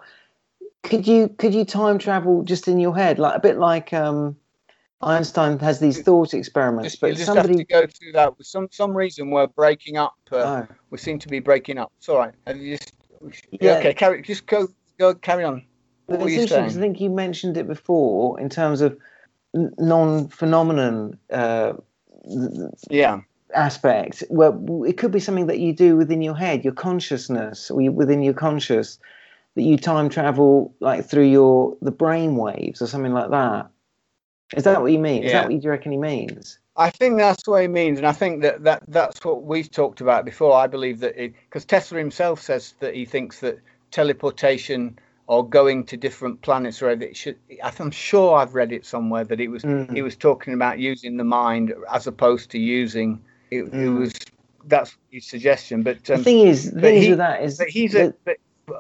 Could 0.84 1.08
you 1.08 1.28
could 1.28 1.56
you 1.56 1.66
time 1.66 1.98
travel 1.98 2.44
just 2.44 2.68
in 2.68 2.80
your 2.80 2.96
head, 2.96 3.18
like 3.18 3.36
a 3.36 3.40
bit 3.40 3.58
like 3.58 3.94
um, 3.94 4.38
Einstein 5.02 5.58
has 5.58 5.80
these 5.80 6.04
thought 6.04 6.36
experiments? 6.36 6.92
Just, 6.92 7.02
but 7.02 7.16
just 7.16 7.26
somebody 7.26 7.58
have 7.58 7.58
to 7.58 7.64
go 7.64 7.88
through 7.88 8.12
that. 8.12 8.38
For 8.38 8.44
some 8.44 8.68
some 8.70 8.96
reason, 8.96 9.32
we're 9.32 9.48
breaking 9.48 9.98
up. 9.98 10.14
Uh, 10.32 10.36
oh. 10.38 10.68
We 10.92 11.00
seem 11.00 11.18
to 11.18 11.28
be 11.28 11.40
breaking 11.40 11.80
up. 11.80 11.92
It's 11.98 12.10
all 12.10 12.20
right. 12.20 12.36
Just, 12.48 12.94
yeah. 13.52 13.78
Okay. 13.78 13.94
Carry. 13.94 14.22
Just 14.22 14.46
go. 14.46 14.68
Go. 14.98 15.16
Carry 15.16 15.44
on. 15.44 15.64
What 16.06 16.22
it's 16.22 16.32
interesting 16.32 16.64
because 16.64 16.78
I 16.78 16.82
think 16.82 17.00
you 17.00 17.10
mentioned 17.10 17.58
it 17.58 17.68
before 17.68 18.40
in 18.40 18.50
terms 18.50 18.82
of 18.82 18.98
non-phenomenon 19.54 21.18
uh, 21.32 21.74
yeah 22.90 23.22
aspect 23.56 24.24
well 24.30 24.84
it 24.86 24.98
could 24.98 25.12
be 25.12 25.20
something 25.20 25.48
that 25.48 25.58
you 25.58 25.74
do 25.74 25.96
within 25.98 26.22
your 26.22 26.36
head 26.36 26.64
your 26.64 26.74
consciousness 26.74 27.72
or 27.72 27.82
you, 27.82 27.92
within 27.92 28.22
your 28.22 28.34
conscious 28.34 29.00
that 29.56 29.64
you 29.64 29.76
time 29.76 30.08
travel 30.08 30.74
like 30.80 31.04
through 31.04 31.26
your 31.26 31.76
the 31.82 31.90
brain 31.90 32.36
waves 32.36 32.80
or 32.80 32.86
something 32.86 33.14
like 33.14 33.32
that 33.32 33.68
is 34.56 34.66
that 34.66 34.82
what 34.82 34.92
you 34.92 35.00
mean 35.00 35.24
yeah. 35.24 35.28
is 35.28 35.34
that 35.34 35.50
what 35.50 35.64
you 35.64 35.70
reckon 35.70 35.92
he 35.92 35.98
means 35.98 36.59
I 36.80 36.90
think 36.90 37.18
that's 37.18 37.46
what 37.46 37.62
he 37.62 37.68
means, 37.68 37.98
and 37.98 38.08
I 38.08 38.14
think 38.14 38.42
that, 38.42 38.64
that 38.64 38.84
that's 38.88 39.24
what 39.26 39.44
we've 39.44 39.70
talked 39.70 40.00
about 40.00 40.24
before. 40.24 40.56
I 40.56 40.66
believe 40.66 41.00
that 41.02 41.18
because 41.18 41.66
Tesla 41.66 41.98
himself 41.98 42.42
says 42.42 42.74
that 42.80 42.96
he 42.96 43.06
thinks 43.06 43.42
that 43.42 43.60
teleportation 43.92 44.98
or 45.30 45.48
going 45.48 45.84
to 45.84 45.96
different 45.96 46.42
planets 46.42 46.82
or 46.82 46.90
it 46.90 47.16
should 47.16 47.38
i'm 47.64 47.92
sure 47.92 48.36
i've 48.36 48.56
read 48.56 48.72
it 48.72 48.86
somewhere 48.86 49.24
that 49.24 49.40
it 49.40 49.48
was 49.48 49.64
mm. 49.64 49.92
he 49.94 50.02
was 50.02 50.16
talking 50.16 50.54
about 50.54 50.80
using 50.80 51.18
the 51.18 51.24
mind 51.24 51.74
as 51.92 52.08
opposed 52.08 52.50
to 52.50 52.58
using 52.58 53.22
it, 53.52 53.72
mm. 53.72 53.74
it 53.74 53.90
was 53.90 54.14
that's 54.66 54.98
his 55.12 55.26
suggestion 55.26 55.84
but 55.84 55.98
um, 56.10 56.18
the 56.18 56.24
thing 56.24 56.48
is 56.48 56.72
the 56.72 56.82
thing 56.82 57.02
he, 57.02 57.10
is 57.10 57.18
that 57.18 57.42
is 57.42 57.58
that 57.58 57.70
he's 57.70 57.96
a 57.96 58.14
but 58.26 58.38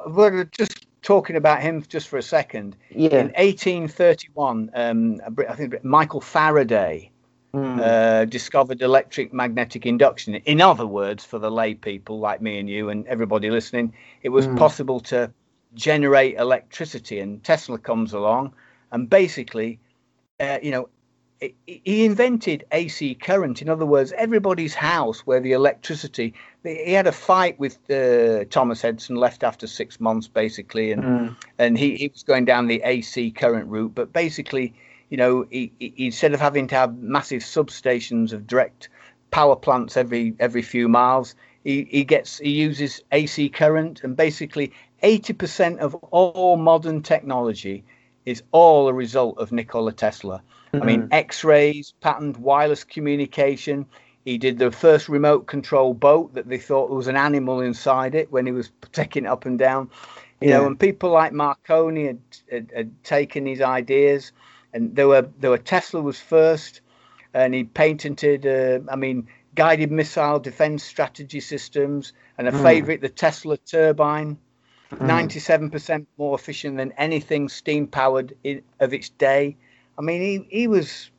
we're 0.07 0.43
just 0.45 0.87
talking 1.01 1.35
about 1.35 1.61
him 1.61 1.83
just 1.87 2.07
for 2.07 2.17
a 2.17 2.23
second 2.23 2.75
yeah 2.89 3.09
in 3.09 3.27
1831 3.33 4.71
um 4.73 5.21
i 5.47 5.53
think 5.55 5.83
michael 5.83 6.21
faraday 6.21 7.09
Mm. 7.53 7.81
Uh, 7.81 8.25
discovered 8.25 8.79
electric 8.83 9.33
magnetic 9.33 9.87
induction. 9.87 10.35
In 10.35 10.61
other 10.61 10.85
words, 10.85 11.25
for 11.25 11.39
the 11.39 11.49
lay 11.49 11.73
people 11.73 12.19
like 12.19 12.43
me 12.43 12.59
and 12.59 12.69
you 12.69 12.89
and 12.89 13.07
everybody 13.07 13.49
listening, 13.49 13.95
it 14.21 14.29
was 14.29 14.45
mm. 14.45 14.55
possible 14.55 14.99
to 14.99 15.31
generate 15.73 16.35
electricity. 16.35 17.19
And 17.19 17.43
Tesla 17.43 17.79
comes 17.79 18.13
along, 18.13 18.53
and 18.91 19.09
basically, 19.09 19.79
uh, 20.39 20.59
you 20.61 20.69
know, 20.69 20.89
he 21.65 22.05
invented 22.05 22.65
AC 22.71 23.15
current. 23.15 23.61
In 23.61 23.69
other 23.69 23.85
words, 23.85 24.11
everybody's 24.17 24.75
house 24.75 25.21
where 25.21 25.39
the 25.39 25.53
electricity. 25.53 26.33
He 26.63 26.91
had 26.91 27.07
a 27.07 27.13
fight 27.13 27.57
with 27.57 27.77
uh, 27.89 28.43
Thomas 28.49 28.83
Edison, 28.83 29.15
left 29.15 29.43
after 29.43 29.65
six 29.65 29.99
months, 29.99 30.27
basically, 30.27 30.91
and 30.91 31.03
mm. 31.03 31.35
and 31.57 31.77
he, 31.77 31.95
he 31.95 32.09
was 32.09 32.23
going 32.23 32.45
down 32.45 32.67
the 32.67 32.81
AC 32.83 33.31
current 33.31 33.67
route. 33.69 33.95
But 33.95 34.11
basically, 34.11 34.73
you 35.09 35.17
know, 35.17 35.45
he, 35.49 35.71
he, 35.79 35.93
instead 35.97 36.33
of 36.33 36.39
having 36.39 36.67
to 36.67 36.75
have 36.75 36.97
massive 36.97 37.41
substations 37.41 38.33
of 38.33 38.47
direct 38.47 38.89
power 39.31 39.55
plants 39.55 39.97
every 39.97 40.33
every 40.39 40.61
few 40.61 40.87
miles, 40.87 41.35
he, 41.63 41.87
he 41.89 42.03
gets 42.03 42.39
he 42.39 42.51
uses 42.51 43.01
AC 43.11 43.49
current, 43.49 44.03
and 44.03 44.15
basically 44.15 44.71
80% 45.03 45.77
of 45.77 45.95
all 45.95 46.57
modern 46.57 47.01
technology 47.01 47.83
is 48.25 48.43
all 48.51 48.87
a 48.87 48.93
result 48.93 49.37
of 49.37 49.51
Nikola 49.51 49.93
Tesla. 49.93 50.41
Mm-hmm. 50.73 50.83
I 50.83 50.85
mean, 50.85 51.01
mm-hmm. 51.03 51.13
X-rays, 51.13 51.93
patented 52.01 52.41
wireless 52.41 52.83
communication. 52.83 53.85
He 54.25 54.37
did 54.37 54.59
the 54.59 54.71
first 54.71 55.09
remote 55.09 55.47
control 55.47 55.93
boat 55.93 56.33
that 56.35 56.47
they 56.47 56.57
thought 56.57 56.89
was 56.89 57.07
an 57.07 57.15
animal 57.15 57.61
inside 57.61 58.13
it 58.13 58.31
when 58.31 58.45
he 58.45 58.51
was 58.51 58.71
taking 58.91 59.25
it 59.25 59.27
up 59.27 59.45
and 59.45 59.57
down. 59.57 59.89
You 60.41 60.49
yeah. 60.49 60.57
know, 60.57 60.67
and 60.67 60.79
people 60.79 61.09
like 61.09 61.33
Marconi 61.33 62.05
had, 62.05 62.19
had, 62.49 62.71
had 62.73 63.03
taken 63.03 63.45
his 63.45 63.61
ideas, 63.61 64.31
and 64.73 64.95
there 64.95 65.07
were 65.07 65.29
there 65.39 65.49
were 65.49 65.57
Tesla 65.57 66.01
was 66.01 66.19
first, 66.19 66.81
and 67.33 67.53
he 67.53 67.63
patented. 67.63 68.45
Uh, 68.45 68.79
I 68.91 68.95
mean, 68.95 69.27
guided 69.55 69.91
missile 69.91 70.39
defense 70.39 70.83
strategy 70.83 71.39
systems, 71.39 72.13
and 72.37 72.47
a 72.47 72.51
mm. 72.51 72.61
favorite, 72.63 73.01
the 73.01 73.09
Tesla 73.09 73.57
turbine. 73.57 74.37
Mm. 74.91 75.29
97% 75.69 76.07
more 76.17 76.33
efficient 76.33 76.77
than 76.77 76.91
anything 76.93 77.47
steam 77.47 77.85
powered 77.85 78.33
of 78.79 78.93
its 78.93 79.09
day. 79.09 79.55
I 79.99 80.01
mean, 80.01 80.21
he, 80.49 80.61
he 80.61 80.67
was, 80.67 81.11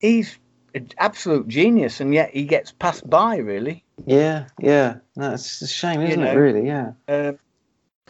he's 0.00 0.38
an 0.74 0.90
absolute 0.98 1.48
genius, 1.48 2.00
and 2.00 2.12
yet 2.12 2.30
he 2.30 2.44
gets 2.44 2.72
passed 2.72 3.08
by, 3.08 3.36
really. 3.36 3.84
Yeah, 4.04 4.48
yeah. 4.58 4.96
That's 5.16 5.62
a 5.62 5.66
shame, 5.66 6.02
isn't 6.02 6.18
you 6.18 6.24
know, 6.26 6.32
it? 6.32 6.34
Really, 6.34 6.66
yeah. 6.66 6.92
Uh, 7.08 7.32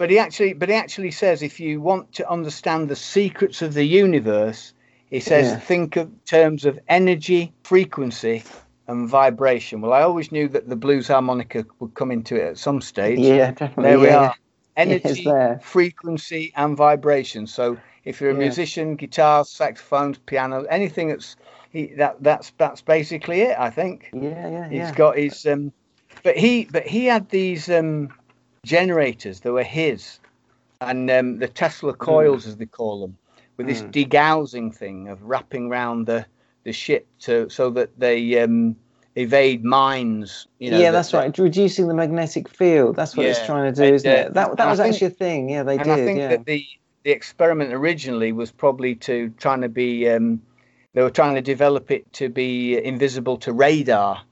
but 0.00 0.08
he 0.08 0.18
actually, 0.18 0.54
but 0.54 0.70
he 0.70 0.74
actually 0.74 1.10
says, 1.10 1.42
if 1.42 1.60
you 1.60 1.78
want 1.78 2.10
to 2.14 2.26
understand 2.26 2.88
the 2.88 2.96
secrets 2.96 3.60
of 3.60 3.74
the 3.74 3.84
universe, 3.84 4.72
he 5.10 5.20
says, 5.20 5.48
yeah. 5.48 5.58
think 5.58 5.96
of 5.96 6.10
terms 6.24 6.64
of 6.64 6.78
energy, 6.88 7.52
frequency, 7.64 8.42
and 8.88 9.10
vibration. 9.10 9.82
Well, 9.82 9.92
I 9.92 10.00
always 10.00 10.32
knew 10.32 10.48
that 10.48 10.70
the 10.70 10.74
blues 10.74 11.08
harmonica 11.08 11.66
would 11.80 11.92
come 11.92 12.10
into 12.10 12.34
it 12.34 12.48
at 12.48 12.56
some 12.56 12.80
stage. 12.80 13.18
Yeah, 13.18 13.50
definitely. 13.50 13.82
There 13.82 13.98
we 13.98 14.06
yeah. 14.06 14.16
are. 14.16 14.34
Energy, 14.78 15.30
frequency, 15.60 16.54
and 16.56 16.78
vibration. 16.78 17.46
So 17.46 17.76
if 18.06 18.22
you're 18.22 18.30
a 18.30 18.32
yeah. 18.32 18.38
musician, 18.38 18.96
guitar 18.96 19.44
saxophones, 19.44 20.16
piano, 20.16 20.62
anything 20.70 21.08
that's 21.08 21.36
he, 21.72 21.88
that 21.98 22.22
that's 22.22 22.54
that's 22.56 22.80
basically 22.80 23.42
it. 23.42 23.58
I 23.58 23.68
think. 23.68 24.08
Yeah, 24.14 24.48
yeah, 24.48 24.68
He's 24.70 24.78
yeah. 24.78 24.94
got 24.94 25.18
his 25.18 25.44
um, 25.44 25.74
but 26.22 26.38
he 26.38 26.64
but 26.64 26.86
he 26.86 27.04
had 27.04 27.28
these 27.28 27.68
um 27.68 28.08
generators 28.64 29.40
that 29.40 29.52
were 29.52 29.62
his, 29.62 30.18
and 30.80 31.10
um, 31.10 31.38
the 31.38 31.48
Tesla 31.48 31.92
coils, 31.92 32.44
mm. 32.44 32.48
as 32.48 32.56
they 32.56 32.66
call 32.66 33.00
them, 33.00 33.16
with 33.56 33.66
this 33.66 33.82
mm. 33.82 33.90
degaussing 33.90 34.74
thing 34.74 35.08
of 35.08 35.22
wrapping 35.22 35.68
around 35.68 36.06
the 36.06 36.26
the 36.64 36.72
ship 36.72 37.06
to 37.20 37.48
so 37.48 37.70
that 37.70 37.98
they 37.98 38.38
um, 38.38 38.76
evade 39.16 39.64
mines. 39.64 40.46
You 40.58 40.72
know, 40.72 40.78
yeah, 40.78 40.90
that's 40.90 41.12
right. 41.12 41.36
Reducing 41.36 41.88
the 41.88 41.94
magnetic 41.94 42.48
field. 42.48 42.96
That's 42.96 43.16
what 43.16 43.24
yeah, 43.24 43.30
it's 43.30 43.46
trying 43.46 43.72
to 43.72 43.80
do, 43.80 43.84
and, 43.84 43.94
isn't 43.94 44.10
uh, 44.10 44.14
it? 44.14 44.34
That 44.34 44.56
that 44.56 44.70
was 44.70 44.80
actually 44.80 45.08
a 45.08 45.10
thing. 45.10 45.48
Yeah, 45.48 45.62
they 45.62 45.76
and 45.76 45.84
did. 45.84 45.92
I 45.92 45.96
think 45.96 46.18
yeah. 46.18 46.28
that 46.28 46.44
the 46.44 46.66
the 47.04 47.10
experiment 47.10 47.72
originally 47.72 48.32
was 48.32 48.50
probably 48.50 48.94
to 48.96 49.30
trying 49.38 49.62
to 49.62 49.68
be. 49.68 50.08
Um, 50.08 50.42
they 50.92 51.02
were 51.02 51.10
trying 51.10 51.36
to 51.36 51.42
develop 51.42 51.92
it 51.92 52.12
to 52.14 52.28
be 52.28 52.76
invisible 52.76 53.36
to 53.38 53.52
radar. 53.52 54.22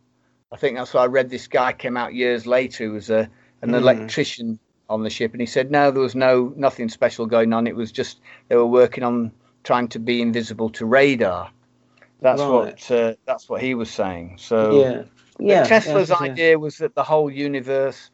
I 0.50 0.56
think 0.56 0.76
that's 0.76 0.92
why 0.92 1.02
I 1.02 1.06
read 1.06 1.30
this 1.30 1.46
guy 1.46 1.72
came 1.72 1.96
out 1.96 2.14
years 2.14 2.46
later 2.46 2.86
who 2.86 2.92
was 2.92 3.10
a 3.10 3.30
an 3.62 3.70
mm. 3.70 3.76
electrician 3.76 4.58
on 4.88 5.02
the 5.02 5.10
ship, 5.10 5.32
and 5.32 5.40
he 5.40 5.46
said 5.46 5.70
no, 5.70 5.90
there 5.90 6.02
was 6.02 6.14
no 6.14 6.52
nothing 6.56 6.88
special 6.88 7.26
going 7.26 7.52
on. 7.52 7.66
It 7.66 7.76
was 7.76 7.92
just 7.92 8.20
they 8.48 8.56
were 8.56 8.66
working 8.66 9.04
on 9.04 9.32
trying 9.64 9.88
to 9.88 9.98
be 9.98 10.22
invisible 10.22 10.70
to 10.70 10.86
radar. 10.86 11.50
That's 12.20 12.40
right. 12.40 12.48
what 12.48 12.90
uh, 12.90 13.14
that's 13.26 13.48
what 13.48 13.60
he 13.60 13.74
was 13.74 13.90
saying. 13.90 14.36
So 14.38 14.82
yeah, 14.82 15.02
yeah. 15.38 15.64
Tesla's 15.64 16.10
yeah, 16.10 16.16
idea 16.20 16.58
was 16.58 16.78
that 16.78 16.94
the 16.94 17.04
whole 17.04 17.30
universe 17.30 18.10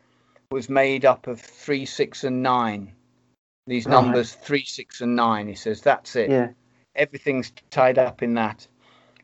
was 0.51 0.69
made 0.69 1.05
up 1.05 1.27
of 1.27 1.41
three, 1.41 1.87
six, 1.87 2.25
and 2.25 2.43
nine. 2.43 2.93
These 3.67 3.87
right. 3.87 3.93
numbers 3.93 4.35
three, 4.35 4.65
six, 4.65 5.01
and 5.01 5.17
nine. 5.17 5.49
He 5.49 5.55
says 5.55 5.81
that's 5.81 6.17
it. 6.17 6.31
Yeah. 6.31 6.49
Everything's 6.95 7.53
tied 7.71 7.99
up 7.99 8.23
in 8.23 8.35
that. 8.35 8.67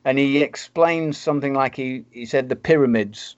And 0.04 0.18
he 0.18 0.42
explains 0.42 1.18
something 1.18 1.52
like 1.52 1.76
he, 1.76 2.04
he 2.10 2.24
said 2.24 2.48
the 2.48 2.56
pyramids. 2.56 3.36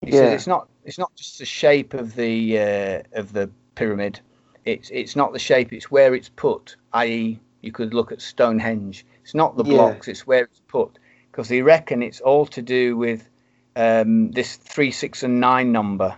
He 0.00 0.10
yeah. 0.10 0.18
says 0.18 0.32
it's 0.32 0.46
not 0.46 0.68
it's 0.84 0.98
not 0.98 1.14
just 1.14 1.38
the 1.38 1.44
shape 1.44 1.94
of 1.94 2.14
the 2.14 2.58
uh, 2.58 3.02
of 3.12 3.32
the 3.32 3.50
pyramid. 3.74 4.20
It's 4.64 4.90
it's 4.90 5.16
not 5.16 5.32
the 5.32 5.38
shape. 5.38 5.72
It's 5.72 5.90
where 5.90 6.14
it's 6.14 6.28
put. 6.28 6.76
I.e., 6.92 7.40
you 7.62 7.72
could 7.72 7.94
look 7.94 8.12
at 8.12 8.20
Stonehenge. 8.20 9.04
It's 9.22 9.34
not 9.34 9.56
the 9.56 9.64
blocks. 9.64 10.06
Yeah. 10.06 10.12
It's 10.12 10.26
where 10.26 10.44
it's 10.44 10.60
put. 10.68 10.98
Because 11.30 11.48
they 11.48 11.62
reckon 11.62 12.02
it's 12.02 12.20
all 12.20 12.46
to 12.46 12.62
do 12.62 12.96
with 12.96 13.28
um, 13.76 14.30
this 14.32 14.56
three, 14.56 14.90
six, 14.90 15.22
and 15.22 15.40
nine 15.40 15.72
number. 15.72 16.14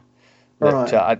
That 0.60 0.72
right. 0.72 0.92
uh, 0.92 1.16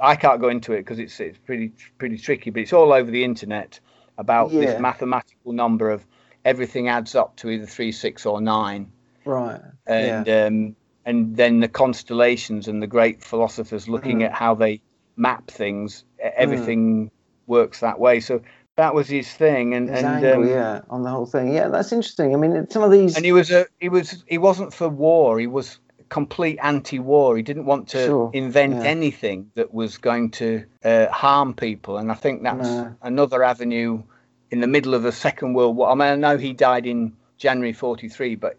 I 0.00 0.12
I 0.12 0.16
can't 0.16 0.40
go 0.40 0.48
into 0.48 0.72
it 0.72 0.80
because 0.80 0.98
it's 0.98 1.18
it's 1.20 1.38
pretty 1.38 1.72
pretty 1.98 2.18
tricky. 2.18 2.50
But 2.50 2.62
it's 2.62 2.72
all 2.72 2.92
over 2.92 3.10
the 3.10 3.24
internet 3.24 3.80
about 4.18 4.50
yeah. 4.52 4.60
this 4.60 4.80
mathematical 4.80 5.52
number 5.52 5.90
of 5.90 6.04
everything 6.44 6.88
adds 6.88 7.14
up 7.14 7.36
to 7.36 7.50
either 7.50 7.66
three, 7.66 7.92
six, 7.92 8.26
or 8.26 8.40
nine. 8.40 8.90
Right. 9.24 9.60
And 9.86 10.26
yeah. 10.26 10.44
um, 10.46 10.76
and 11.08 11.38
then 11.38 11.60
the 11.60 11.68
constellations 11.68 12.68
and 12.68 12.82
the 12.82 12.86
great 12.86 13.24
philosophers 13.24 13.88
looking 13.88 14.18
mm. 14.18 14.26
at 14.26 14.32
how 14.32 14.54
they 14.54 14.82
map 15.16 15.50
things, 15.50 16.04
everything 16.20 17.06
mm. 17.06 17.10
works 17.46 17.80
that 17.80 17.98
way. 17.98 18.20
So 18.20 18.42
that 18.76 18.94
was 18.94 19.08
his 19.08 19.26
thing, 19.32 19.72
and 19.72 19.88
his 19.88 20.00
and 20.00 20.22
angle, 20.22 20.42
um, 20.42 20.48
yeah, 20.48 20.82
on 20.90 21.02
the 21.04 21.08
whole 21.08 21.24
thing. 21.24 21.54
Yeah, 21.54 21.68
that's 21.68 21.92
interesting. 21.92 22.34
I 22.34 22.38
mean, 22.38 22.68
some 22.68 22.82
of 22.82 22.90
these, 22.90 23.16
and 23.16 23.24
he 23.24 23.32
was 23.32 23.50
a 23.50 23.66
he 23.80 23.88
was 23.88 24.22
he 24.26 24.36
wasn't 24.36 24.74
for 24.74 24.90
war. 24.90 25.38
He 25.38 25.46
was 25.46 25.78
complete 26.10 26.58
anti-war. 26.62 27.38
He 27.38 27.42
didn't 27.42 27.64
want 27.64 27.88
to 27.88 28.04
sure. 28.04 28.30
invent 28.34 28.74
yeah. 28.74 28.82
anything 28.82 29.50
that 29.54 29.72
was 29.72 29.96
going 29.96 30.30
to 30.32 30.66
uh, 30.84 31.06
harm 31.08 31.54
people, 31.54 31.96
and 31.96 32.12
I 32.12 32.16
think 32.16 32.42
that's 32.42 32.68
no. 32.68 32.94
another 33.00 33.42
avenue 33.42 34.02
in 34.50 34.60
the 34.60 34.66
middle 34.66 34.92
of 34.92 35.02
the 35.02 35.12
Second 35.12 35.54
World 35.54 35.74
War. 35.74 35.88
I 35.88 35.94
mean, 35.94 36.08
I 36.08 36.16
know 36.16 36.36
he 36.36 36.52
died 36.52 36.84
in 36.84 37.16
January 37.38 37.72
'43, 37.72 38.34
but 38.34 38.58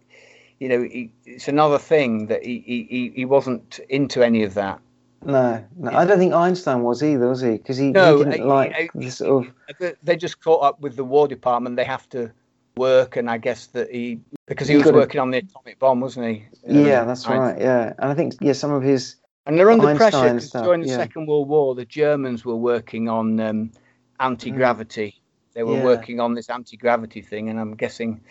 you 0.59 0.69
know, 0.69 0.81
he, 0.81 1.11
it's 1.25 1.47
another 1.47 1.77
thing 1.77 2.27
that 2.27 2.45
he, 2.45 2.59
he, 2.89 3.11
he 3.15 3.25
wasn't 3.25 3.79
into 3.89 4.23
any 4.23 4.43
of 4.43 4.53
that. 4.55 4.79
No, 5.25 5.63
no, 5.75 5.91
I 5.91 6.05
don't 6.05 6.17
think 6.17 6.33
Einstein 6.33 6.81
was 6.81 7.03
either, 7.03 7.27
was 7.27 7.41
he? 7.41 7.51
Because 7.51 7.77
he, 7.77 7.91
no, 7.91 8.19
he 8.19 8.23
didn't 8.23 8.47
like 8.47 8.91
the 8.95 9.09
sort 9.09 9.47
of. 9.47 9.95
They 10.01 10.15
just 10.15 10.41
caught 10.41 10.63
up 10.63 10.79
with 10.79 10.95
the 10.95 11.03
War 11.03 11.27
Department. 11.27 11.75
They 11.75 11.83
have 11.83 12.07
to 12.09 12.31
work, 12.77 13.17
and 13.17 13.29
I 13.29 13.37
guess 13.37 13.67
that 13.67 13.91
he 13.91 14.21
because 14.47 14.69
he, 14.69 14.77
was 14.77 14.91
working 14.91 15.19
on 15.19 15.31
the 15.31 15.39
atomic 15.39 15.77
bomb, 15.77 15.99
wasn't 15.99 16.27
he? 16.27 16.45
Yeah, 16.65 17.03
that's 17.03 17.25
Einstein. 17.25 17.37
right. 17.37 17.59
Yeah, 17.59 17.93
and 17.99 18.11
I 18.11 18.13
think 18.13 18.35
yeah, 18.39 18.53
some 18.53 18.71
of 18.71 18.81
his. 18.81 19.15
And 19.45 19.57
they're 19.57 19.69
under 19.69 19.87
Einstein 19.87 20.11
pressure 20.11 20.33
because 20.33 20.51
during 20.51 20.81
the 20.81 20.87
yeah. 20.87 20.97
Second 20.97 21.27
World 21.27 21.49
War, 21.49 21.75
the 21.75 21.85
Germans 21.85 22.45
were 22.45 22.55
working 22.55 23.09
on 23.09 23.39
um, 23.39 23.71
anti 24.19 24.51
gravity. 24.51 25.15
Mm. 25.17 25.53
They 25.53 25.63
were 25.63 25.77
yeah. 25.77 25.83
working 25.83 26.19
on 26.21 26.33
this 26.33 26.49
anti 26.49 26.77
gravity 26.77 27.21
thing, 27.21 27.49
and 27.49 27.59
I'm 27.59 27.75
guessing 27.75 28.21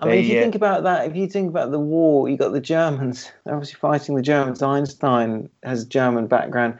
I 0.00 0.06
mean, 0.06 0.18
if 0.18 0.26
you 0.26 0.40
think 0.40 0.54
about 0.54 0.82
that, 0.82 1.06
if 1.06 1.16
you 1.16 1.26
think 1.26 1.48
about 1.48 1.70
the 1.70 1.78
war, 1.78 2.28
you 2.28 2.36
got 2.36 2.52
the 2.52 2.60
Germans 2.60 3.30
obviously 3.46 3.78
fighting 3.78 4.16
the 4.16 4.22
Germans. 4.22 4.62
Einstein 4.62 5.48
has 5.62 5.82
a 5.82 5.86
German 5.86 6.26
background. 6.26 6.78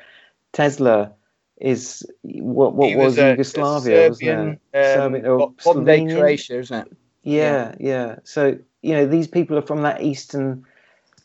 Tesla 0.52 1.12
is 1.58 2.04
what 2.22 2.74
what 2.74 2.96
was, 2.96 3.16
was 3.16 3.18
a, 3.18 3.30
Yugoslavia, 3.30 4.10
a 4.10 4.14
Serbian, 4.14 4.38
wasn't 4.38 4.60
it? 4.72 4.78
Um, 4.78 5.12
Serbian, 5.12 5.54
modern 5.64 5.84
day 5.84 6.14
Croatia, 6.14 6.58
isn't 6.58 6.86
it? 6.86 6.96
Yeah, 7.22 7.74
yeah, 7.78 7.88
yeah. 7.88 8.16
So 8.24 8.58
you 8.82 8.92
know, 8.92 9.06
these 9.06 9.28
people 9.28 9.56
are 9.58 9.62
from 9.62 9.82
that 9.82 10.02
eastern. 10.02 10.66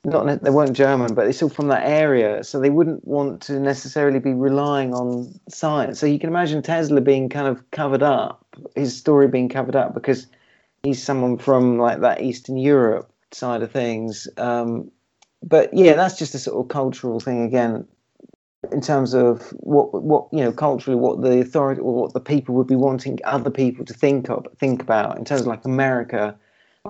Not 0.06 0.42
they 0.42 0.50
weren't 0.50 0.78
German, 0.78 1.14
but 1.14 1.24
they're 1.24 1.34
still 1.34 1.50
from 1.50 1.68
that 1.68 1.86
area, 1.86 2.42
so 2.46 2.58
they 2.58 2.70
wouldn't 2.70 3.06
want 3.06 3.42
to 3.44 3.60
necessarily 3.60 4.20
be 4.20 4.34
relying 4.34 4.94
on 4.94 5.38
science. 5.50 6.00
So 6.00 6.06
you 6.06 6.18
can 6.18 6.30
imagine 6.30 6.62
Tesla 6.62 7.02
being 7.02 7.28
kind 7.28 7.48
of 7.48 7.70
covered 7.72 8.02
up, 8.02 8.46
his 8.76 8.98
story 8.98 9.28
being 9.28 9.50
covered 9.50 9.76
up 9.76 9.94
because 9.94 10.28
he's 10.84 11.02
someone 11.02 11.38
from 11.38 11.78
like 11.78 12.02
that 12.02 12.22
Eastern 12.22 12.58
Europe 12.58 13.12
side 13.32 13.62
of 13.62 13.72
things. 13.72 14.28
Um, 14.38 14.92
but 15.44 15.74
yeah, 15.74 15.94
that's 15.94 16.18
just 16.18 16.36
a 16.36 16.40
sort 16.40 16.64
of 16.64 16.70
cultural 16.70 17.20
thing 17.20 17.44
again, 17.44 17.88
in 18.72 18.82
terms 18.82 19.14
of 19.14 19.42
what 19.60 20.04
what 20.04 20.28
you 20.32 20.44
know 20.44 20.52
culturally 20.52 21.00
what 21.00 21.22
the 21.22 21.40
authority 21.40 21.82
or 21.82 21.94
what 21.94 22.14
the 22.14 22.20
people 22.20 22.56
would 22.56 22.68
be 22.68 22.76
wanting 22.76 23.20
other 23.24 23.50
people 23.50 23.86
to 23.86 23.94
think 23.94 24.30
of 24.30 24.46
think 24.58 24.82
about 24.82 25.18
in 25.18 25.26
terms 25.26 25.42
of 25.42 25.48
like 25.48 25.66
America. 25.66 26.36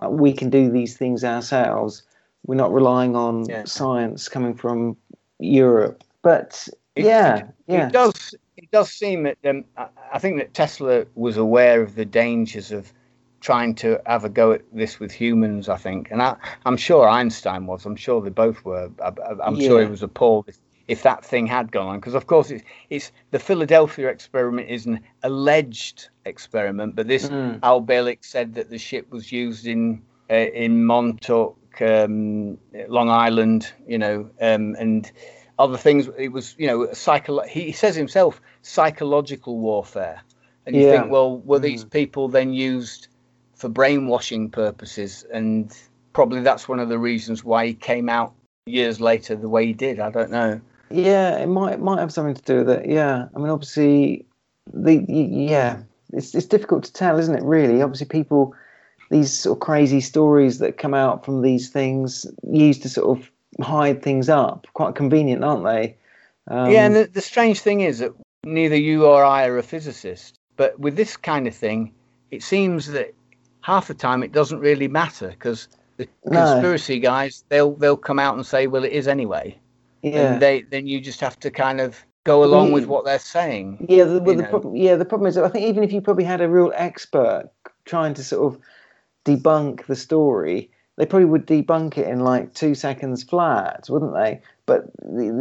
Uh, 0.01 0.09
we 0.09 0.31
can 0.31 0.49
do 0.49 0.69
these 0.69 0.95
things 0.97 1.23
ourselves. 1.23 2.03
We're 2.45 2.55
not 2.55 2.71
relying 2.71 3.15
on 3.15 3.45
yeah. 3.45 3.65
science 3.65 4.29
coming 4.29 4.53
from 4.53 4.95
Europe. 5.39 6.03
But 6.21 6.67
it, 6.95 7.05
yeah, 7.05 7.37
it, 7.37 7.45
yeah, 7.67 7.87
it 7.87 7.93
does. 7.93 8.35
It 8.57 8.71
does 8.71 8.91
seem 8.91 9.23
that 9.23 9.37
um, 9.45 9.65
I 10.11 10.19
think 10.19 10.37
that 10.37 10.53
Tesla 10.53 11.05
was 11.15 11.37
aware 11.37 11.81
of 11.81 11.95
the 11.95 12.05
dangers 12.05 12.71
of 12.71 12.93
trying 13.41 13.75
to 13.75 14.01
have 14.05 14.25
a 14.25 14.29
go 14.29 14.51
at 14.51 14.61
this 14.71 14.99
with 14.99 15.11
humans. 15.11 15.69
I 15.69 15.77
think, 15.77 16.11
and 16.11 16.21
I, 16.21 16.35
am 16.65 16.77
sure 16.77 17.07
Einstein 17.07 17.65
was. 17.65 17.85
I'm 17.85 17.95
sure 17.95 18.21
they 18.21 18.29
both 18.29 18.63
were. 18.65 18.89
I, 19.03 19.11
am 19.47 19.55
yeah. 19.55 19.67
sure 19.67 19.81
he 19.81 19.87
was 19.87 20.03
appalled 20.03 20.45
if, 20.47 20.57
if 20.87 21.03
that 21.03 21.23
thing 21.23 21.47
had 21.47 21.71
gone 21.71 21.87
on, 21.87 21.99
because 21.99 22.15
of 22.15 22.27
course 22.27 22.49
it's, 22.51 22.63
it's 22.89 23.11
the 23.31 23.39
Philadelphia 23.39 24.09
experiment 24.09 24.69
is 24.69 24.85
an 24.85 24.99
alleged 25.23 26.09
experiment, 26.25 26.95
but 26.95 27.07
this 27.07 27.29
mm. 27.29 27.59
Al 27.63 27.81
Bielek 27.81 28.19
said 28.21 28.55
that 28.55 28.69
the 28.69 28.77
ship 28.77 29.09
was 29.11 29.31
used 29.31 29.67
in 29.67 30.01
uh, 30.29 30.35
in 30.35 30.85
Montauk, 30.85 31.57
um, 31.81 32.57
Long 32.87 33.09
Island, 33.09 33.71
you 33.87 33.97
know, 33.97 34.29
um, 34.41 34.75
and 34.77 35.11
other 35.57 35.77
things. 35.77 36.07
It 36.17 36.31
was, 36.31 36.55
you 36.57 36.67
know, 36.67 36.91
psycho. 36.93 37.41
He 37.41 37.71
says 37.71 37.95
himself, 37.95 38.41
psychological 38.61 39.57
warfare. 39.57 40.21
And 40.65 40.75
you 40.75 40.83
Yeah. 40.83 41.01
think, 41.01 41.11
well, 41.11 41.39
were 41.39 41.59
these 41.59 41.83
Mm. 41.83 41.91
people 41.91 42.27
then 42.29 42.53
used 42.53 43.07
for 43.59 43.69
brainwashing 43.69 44.49
purposes? 44.49 45.25
And 45.31 45.75
probably 46.13 46.41
that's 46.41 46.67
one 46.67 46.79
of 46.79 46.89
the 46.89 46.97
reasons 46.97 47.43
why 47.43 47.67
he 47.67 47.73
came 47.73 48.09
out 48.09 48.33
years 48.65 48.99
later 48.99 49.35
the 49.35 49.49
way 49.49 49.65
he 49.65 49.73
did. 49.73 49.99
I 49.99 50.09
don't 50.09 50.31
know. 50.31 50.59
Yeah, 50.89 51.37
it 51.37 51.47
might 51.47 51.79
might 51.79 51.99
have 51.99 52.11
something 52.11 52.35
to 52.35 52.41
do 52.41 52.57
with 52.59 52.69
it. 52.69 52.89
Yeah, 52.89 53.27
I 53.35 53.39
mean, 53.39 53.49
obviously, 53.49 54.25
the 54.73 55.05
yeah, 55.07 55.81
it's 56.13 56.33
it's 56.33 56.47
difficult 56.47 56.83
to 56.85 56.93
tell, 56.93 57.19
isn't 57.19 57.35
it? 57.35 57.43
Really, 57.43 57.81
obviously, 57.81 58.07
people 58.07 58.55
these 59.11 59.31
sort 59.37 59.57
of 59.57 59.59
crazy 59.59 60.01
stories 60.01 60.59
that 60.59 60.77
come 60.77 60.93
out 60.93 61.25
from 61.25 61.41
these 61.41 61.69
things 61.69 62.25
used 62.43 62.83
to 62.83 62.89
sort 62.89 63.17
of 63.17 63.31
hide 63.63 64.01
things 64.01 64.29
up. 64.29 64.67
Quite 64.73 64.95
convenient, 64.95 65.43
aren't 65.43 65.65
they? 65.65 65.95
Um, 66.47 66.71
yeah, 66.71 66.85
and 66.85 66.95
the, 66.95 67.05
the 67.05 67.21
strange 67.21 67.61
thing 67.61 67.81
is 67.81 67.99
that 67.99 68.13
neither 68.43 68.75
you 68.75 69.05
or 69.05 69.23
I 69.23 69.47
are 69.47 69.57
a 69.57 69.63
physicist, 69.63 70.35
but 70.57 70.79
with 70.79 70.95
this 70.95 71.17
kind 71.17 71.47
of 71.47 71.55
thing, 71.55 71.93
it 72.31 72.41
seems 72.41 72.87
that 72.87 73.13
half 73.69 73.87
the 73.87 73.93
time 73.93 74.23
it 74.23 74.31
doesn't 74.31 74.59
really 74.59 74.87
matter 74.87 75.29
because 75.29 75.67
the 75.97 76.07
No. 76.25 76.31
conspiracy 76.31 76.99
guys 76.99 77.43
they'll 77.49 77.75
they'll 77.75 78.03
come 78.09 78.19
out 78.19 78.35
and 78.35 78.45
say, 78.45 78.67
well, 78.67 78.83
it 78.83 78.91
is 78.91 79.07
anyway, 79.07 79.59
yeah. 80.01 80.33
and 80.33 80.41
they 80.41 80.63
then 80.63 80.87
you 80.87 80.99
just 80.99 81.21
have 81.21 81.39
to 81.41 81.51
kind 81.51 81.79
of 81.79 82.03
go 82.23 82.43
along 82.43 82.71
with 82.71 82.85
mm. 82.85 82.87
what 82.87 83.05
they're 83.05 83.19
saying. 83.19 83.85
Yeah, 83.87 84.05
the, 84.05 84.19
well, 84.19 84.35
the 84.35 84.43
problem. 84.43 84.75
Yeah, 84.75 84.95
the 84.95 85.05
problem 85.05 85.27
is, 85.27 85.37
I 85.37 85.49
think 85.49 85.65
even 85.65 85.83
if 85.83 85.91
you 85.93 86.01
probably 86.01 86.23
had 86.23 86.41
a 86.41 86.49
real 86.49 86.71
expert 86.75 87.49
trying 87.85 88.13
to 88.15 88.23
sort 88.23 88.53
of 88.53 88.59
debunk 89.25 89.85
the 89.85 89.95
story, 89.95 90.71
they 90.97 91.05
probably 91.05 91.25
would 91.25 91.45
debunk 91.45 91.97
it 91.97 92.07
in 92.07 92.21
like 92.21 92.53
two 92.53 92.73
seconds 92.73 93.23
flat, 93.23 93.87
wouldn't 93.89 94.15
they? 94.15 94.41
But 94.65 94.81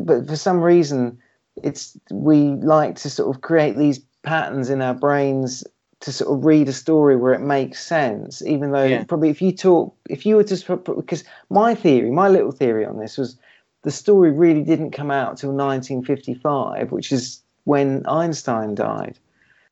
but 0.06 0.26
for 0.28 0.36
some 0.36 0.60
reason, 0.60 1.18
it's 1.62 1.96
we 2.10 2.38
like 2.76 2.96
to 2.96 3.10
sort 3.10 3.34
of 3.34 3.40
create 3.40 3.76
these 3.78 4.00
patterns 4.22 4.68
in 4.68 4.82
our 4.82 4.94
brains 4.94 5.64
to 6.00 6.12
sort 6.12 6.36
of 6.36 6.44
read 6.44 6.68
a 6.68 6.72
story 6.72 7.16
where 7.16 7.32
it 7.32 7.40
makes 7.40 7.84
sense, 7.84 8.42
even 8.42 8.70
though 8.70 8.84
Yeah. 8.84 9.04
probably 9.04 9.30
if 9.30 9.42
you 9.42 9.52
talk, 9.52 9.94
if 10.08 10.24
you 10.24 10.36
were 10.36 10.44
to 10.44 10.76
because 10.76 11.24
my 11.50 11.74
theory, 11.74 12.10
my 12.10 12.28
little 12.28 12.52
theory 12.52 12.84
on 12.84 12.98
this 12.98 13.18
was 13.18 13.36
the 13.82 13.90
story 13.90 14.30
really 14.30 14.62
didn't 14.62 14.92
come 14.92 15.10
out 15.10 15.36
till 15.38 15.52
1955, 15.52 16.92
which 16.92 17.10
is 17.12 17.42
when 17.64 18.06
Einstein 18.06 18.74
died. 18.74 19.18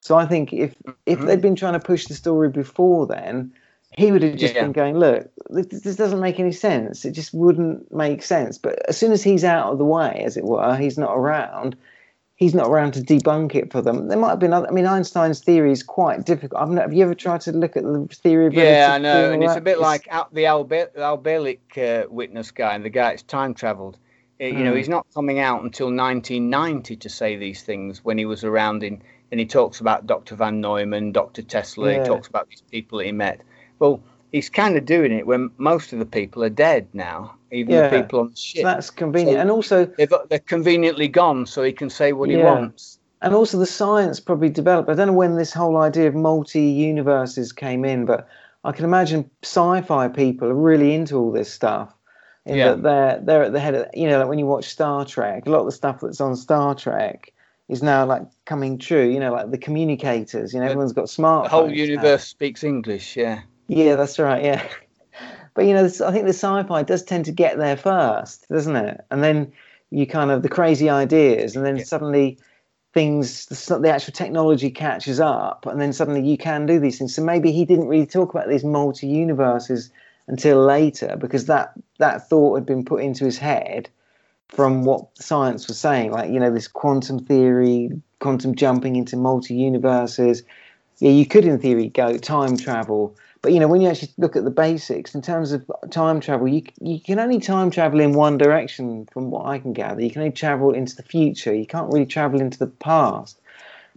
So 0.00 0.16
I 0.16 0.26
think 0.26 0.52
if 0.52 0.74
if 1.06 1.18
Mhm. 1.20 1.26
they'd 1.26 1.40
been 1.40 1.56
trying 1.56 1.72
to 1.74 1.80
push 1.80 2.06
the 2.06 2.14
story 2.14 2.48
before 2.48 3.06
then, 3.06 3.52
he 3.96 4.10
would 4.12 4.22
have 4.22 4.36
just 4.36 4.54
Yeah. 4.54 4.62
been 4.64 4.72
going, 4.72 4.98
look, 4.98 5.28
this, 5.50 5.82
this 5.82 5.96
doesn't 5.96 6.20
make 6.20 6.38
any 6.40 6.52
sense. 6.52 7.04
It 7.04 7.12
just 7.12 7.32
wouldn't 7.32 7.92
make 7.94 8.22
sense. 8.22 8.58
But 8.58 8.78
as 8.88 8.96
soon 8.96 9.12
as 9.12 9.22
he's 9.22 9.44
out 9.44 9.72
of 9.72 9.78
the 9.78 9.84
way, 9.84 10.22
as 10.24 10.36
it 10.36 10.44
were, 10.44 10.76
he's 10.76 10.98
not 10.98 11.16
around. 11.16 11.76
He's 12.36 12.54
not 12.54 12.68
around 12.68 12.92
to 12.92 13.00
debunk 13.00 13.54
it 13.54 13.72
for 13.72 13.80
them. 13.80 14.08
There 14.08 14.18
might 14.18 14.28
have 14.28 14.38
been 14.38 14.52
other. 14.52 14.68
I 14.68 14.70
mean, 14.70 14.84
Einstein's 14.84 15.40
theory 15.40 15.72
is 15.72 15.82
quite 15.82 16.26
difficult. 16.26 16.60
I've 16.60 16.68
not, 16.68 16.82
have 16.82 16.92
you 16.92 17.02
ever 17.02 17.14
tried 17.14 17.40
to 17.42 17.52
look 17.52 17.78
at 17.78 17.82
the 17.82 18.06
theory 18.12 18.46
of 18.46 18.52
Yeah, 18.52 18.90
I 18.92 18.98
know, 18.98 19.32
and 19.32 19.42
it's 19.42 19.54
that? 19.54 19.58
a 19.60 19.64
bit 19.64 19.80
like 19.80 20.04
the 20.32 20.44
Albe- 20.44 20.94
Al 20.98 21.16
Bielek 21.18 21.58
uh, 21.78 22.06
witness 22.10 22.50
guy 22.50 22.74
and 22.74 22.84
the 22.84 22.90
guy 22.90 23.08
that's 23.10 23.22
time 23.22 23.54
travelled. 23.54 23.96
Uh, 24.38 24.44
You 24.44 24.64
know, 24.64 24.72
Mm. 24.74 24.76
he's 24.76 24.88
not 24.88 25.06
coming 25.14 25.38
out 25.38 25.62
until 25.62 25.90
1990 25.90 26.96
to 26.96 27.08
say 27.08 27.36
these 27.36 27.62
things 27.62 28.04
when 28.04 28.18
he 28.18 28.26
was 28.26 28.44
around 28.44 28.82
in, 28.82 29.00
and 29.30 29.40
he 29.40 29.46
talks 29.46 29.80
about 29.80 30.06
Dr. 30.06 30.34
Von 30.36 30.60
Neumann, 30.60 31.12
Dr. 31.12 31.40
Tesla, 31.40 31.90
Yeah. 31.92 32.02
he 32.02 32.04
talks 32.06 32.28
about 32.28 32.50
these 32.50 32.62
people 32.70 32.98
that 32.98 33.06
he 33.06 33.12
met. 33.12 33.40
Well, 33.78 34.02
he's 34.32 34.50
kind 34.50 34.76
of 34.76 34.84
doing 34.84 35.10
it 35.10 35.26
when 35.26 35.50
most 35.56 35.94
of 35.94 35.98
the 36.00 36.04
people 36.04 36.44
are 36.44 36.50
dead 36.50 36.86
now, 36.92 37.35
even 37.52 37.74
Yeah. 37.74 37.88
the 37.88 38.02
people 38.02 38.20
on 38.20 38.30
the 38.30 38.36
ship. 38.36 38.62
that's 38.64 38.90
convenient, 38.90 39.36
So- 39.36 39.40
and 39.40 39.50
also 39.50 39.84
They've, 39.84 40.12
they're 40.28 40.38
conveniently 40.40 41.08
gone, 41.08 41.46
so 41.46 41.62
he 41.62 41.72
can 41.72 41.90
say 41.90 42.12
what 42.12 42.28
he 42.30 42.36
wants. 42.36 42.98
and 43.22 43.34
also 43.34 43.58
the 43.58 43.66
science 43.66 44.20
probably 44.20 44.48
developed. 44.50 44.88
I 44.90 44.94
don't 44.94 45.08
know 45.08 45.12
when 45.12 45.36
this 45.36 45.52
whole 45.52 45.76
idea 45.78 46.08
of 46.08 46.14
multi 46.14 46.60
universes 46.60 47.52
came 47.52 47.84
in, 47.84 48.04
but 48.04 48.28
I 48.64 48.72
can 48.72 48.84
imagine 48.84 49.30
sci-fi 49.42 50.08
people 50.08 50.48
are 50.48 50.54
really 50.54 50.94
into 50.94 51.16
all 51.18 51.30
this 51.32 51.52
stuff. 51.52 51.92
In 52.46 52.56
Yeah. 52.58 52.72
that 52.74 52.82
they're 52.82 53.20
they're 53.24 53.42
at 53.44 53.52
the 53.52 53.58
head 53.60 53.74
of 53.74 53.86
you 53.94 54.08
know 54.08 54.18
like 54.20 54.28
when 54.28 54.38
you 54.38 54.46
watch 54.46 54.66
Star 54.68 55.04
Trek, 55.04 55.46
a 55.46 55.50
lot 55.50 55.60
of 55.60 55.66
the 55.66 55.72
stuff 55.72 56.00
that's 56.00 56.20
on 56.20 56.36
Star 56.36 56.74
Trek 56.76 57.32
is 57.68 57.82
now 57.82 58.06
like 58.06 58.22
coming 58.44 58.78
true. 58.78 59.08
You 59.08 59.18
know, 59.18 59.32
like 59.32 59.50
the 59.50 59.58
communicators. 59.58 60.54
You 60.54 60.60
know, 60.60 60.66
everyone's 60.66 60.92
got 60.92 61.06
smartphones. 61.06 61.42
The 61.44 61.48
whole 61.48 61.66
now. 61.66 61.72
universe 61.74 62.24
speaks 62.24 62.62
English, 62.62 63.16
yeah. 63.16 63.40
Yeah, 63.66 63.96
that's 63.96 64.18
right. 64.20 64.44
Yeah, 64.44 64.62
but 65.56 65.64
you 65.64 65.74
know, 65.74 65.86
I 65.86 66.12
think 66.12 66.26
the 66.26 66.32
sci-fi 66.34 66.82
does 66.84 67.02
tend 67.02 67.24
to 67.24 67.32
get 67.32 67.58
there 67.58 67.76
first, 67.76 68.48
doesn't 68.48 68.76
it? 68.76 69.00
And 69.10 69.24
then 69.24 69.50
you 69.90 70.06
kind 70.06 70.30
of 70.30 70.42
the 70.42 70.48
crazy 70.48 70.88
ideas, 70.88 71.56
and 71.56 71.66
then 71.66 71.78
Yeah. 71.78 71.84
suddenly 71.84 72.38
things 72.94 73.46
the, 73.46 73.78
the 73.78 73.90
actual 73.92 74.12
technology 74.12 74.70
catches 74.70 75.18
up, 75.18 75.66
and 75.66 75.80
then 75.80 75.92
suddenly 75.92 76.22
you 76.22 76.36
can 76.38 76.66
do 76.66 76.78
these 76.78 76.98
things. 76.98 77.14
So 77.14 77.22
maybe 77.22 77.50
he 77.50 77.64
didn't 77.64 77.88
really 77.88 78.06
talk 78.06 78.30
about 78.34 78.48
these 78.48 78.64
multi-universes 78.64 79.90
until 80.28 80.64
later, 80.64 81.16
because 81.18 81.46
that 81.46 81.72
that 81.98 82.28
thought 82.28 82.54
had 82.54 82.66
been 82.66 82.84
put 82.84 83.02
into 83.02 83.24
his 83.24 83.38
head 83.38 83.88
from 84.48 84.84
what 84.84 85.06
science 85.18 85.66
was 85.68 85.78
saying, 85.78 86.12
like 86.12 86.30
you 86.30 86.38
know, 86.38 86.52
this 86.52 86.68
quantum 86.68 87.18
theory, 87.18 87.90
quantum 88.20 88.54
jumping 88.54 88.96
into 88.96 89.16
multi-universes 89.16 90.42
yeah, 90.98 91.10
you 91.10 91.26
could 91.26 91.44
in 91.44 91.58
theory 91.58 91.88
go 91.88 92.16
time 92.16 92.56
travel, 92.56 93.14
but 93.42 93.52
you 93.52 93.60
know 93.60 93.68
when 93.68 93.80
you 93.80 93.88
actually 93.88 94.12
look 94.18 94.36
at 94.36 94.44
the 94.44 94.50
basics 94.50 95.14
in 95.14 95.22
terms 95.22 95.52
of 95.52 95.70
time 95.90 96.20
travel, 96.20 96.48
you 96.48 96.62
you 96.80 97.00
can 97.00 97.18
only 97.18 97.38
time 97.38 97.70
travel 97.70 98.00
in 98.00 98.12
one 98.12 98.38
direction, 98.38 99.06
from 99.12 99.30
what 99.30 99.46
I 99.46 99.58
can 99.58 99.72
gather. 99.72 100.00
You 100.00 100.10
can 100.10 100.22
only 100.22 100.32
travel 100.32 100.72
into 100.72 100.96
the 100.96 101.02
future. 101.02 101.54
You 101.54 101.66
can't 101.66 101.92
really 101.92 102.06
travel 102.06 102.40
into 102.40 102.58
the 102.58 102.66
past. 102.66 103.40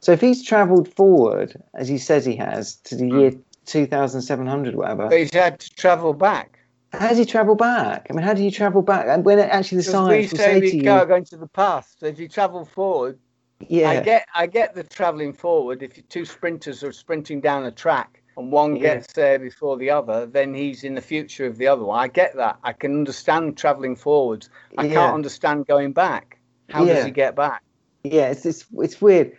So 0.01 0.11
if 0.11 0.21
he's 0.21 0.43
travelled 0.43 0.93
forward, 0.93 1.61
as 1.73 1.87
he 1.87 1.97
says 1.97 2.25
he 2.25 2.35
has, 2.37 2.75
to 2.75 2.95
the 2.95 3.09
hmm. 3.09 3.19
year 3.19 3.31
two 3.65 3.85
thousand 3.85 4.21
seven 4.21 4.47
hundred, 4.47 4.75
whatever, 4.75 5.07
But 5.07 5.19
he's 5.19 5.33
had 5.33 5.59
to 5.59 5.69
travel 5.75 6.13
back. 6.13 6.59
how 6.93 7.09
does 7.09 7.17
he 7.17 7.25
travel 7.25 7.55
back? 7.55 8.07
I 8.09 8.13
mean, 8.13 8.23
how 8.23 8.33
do 8.33 8.43
you 8.43 8.51
travel 8.51 8.81
back? 8.81 9.07
And 9.07 9.23
when 9.25 9.39
actually 9.39 9.77
the 9.77 9.83
Because 9.83 10.09
we 10.09 10.27
science 10.27 10.31
will 10.31 10.37
say 10.37 10.45
say 10.45 10.59
we 10.61 10.71
to 10.71 10.77
you, 10.77 10.83
can't 10.83 11.07
go 11.07 11.15
into 11.15 11.37
the 11.37 11.47
past. 11.47 11.99
So 11.99 12.07
if 12.07 12.19
you 12.19 12.27
travel 12.27 12.65
forward, 12.65 13.19
yeah, 13.67 13.89
I 13.89 13.99
get 14.01 14.27
I 14.35 14.47
get 14.47 14.75
the 14.75 14.83
travelling 14.83 15.33
forward. 15.33 15.83
If 15.83 16.07
two 16.07 16.25
sprinters 16.25 16.83
are 16.83 16.91
sprinting 16.91 17.41
down 17.41 17.65
a 17.65 17.71
track 17.71 18.18
and 18.39 18.51
one 18.51 18.75
Yeah. 18.75 18.95
gets 18.95 19.13
there 19.13 19.37
before 19.37 19.77
the 19.77 19.89
other, 19.89 20.25
then 20.25 20.53
he's 20.53 20.83
in 20.83 20.95
the 20.95 21.01
future 21.01 21.45
of 21.45 21.57
the 21.57 21.67
other 21.67 21.83
one. 21.83 21.99
I 21.99 22.07
get 22.07 22.35
that. 22.37 22.57
I 22.63 22.73
can 22.73 22.93
understand 22.93 23.57
travelling 23.57 23.95
forwards. 23.95 24.49
I 24.77 24.85
Yeah. 24.85 24.93
can't 24.93 25.13
understand 25.13 25.67
going 25.67 25.91
back. 25.91 26.39
How 26.69 26.85
Yeah. 26.85 26.95
does 26.95 27.05
he 27.05 27.11
get 27.11 27.35
back? 27.35 27.61
yeah, 28.05 28.29
it's, 28.29 28.45
it's 28.45 28.65
it's 28.77 29.01
weird. 29.01 29.33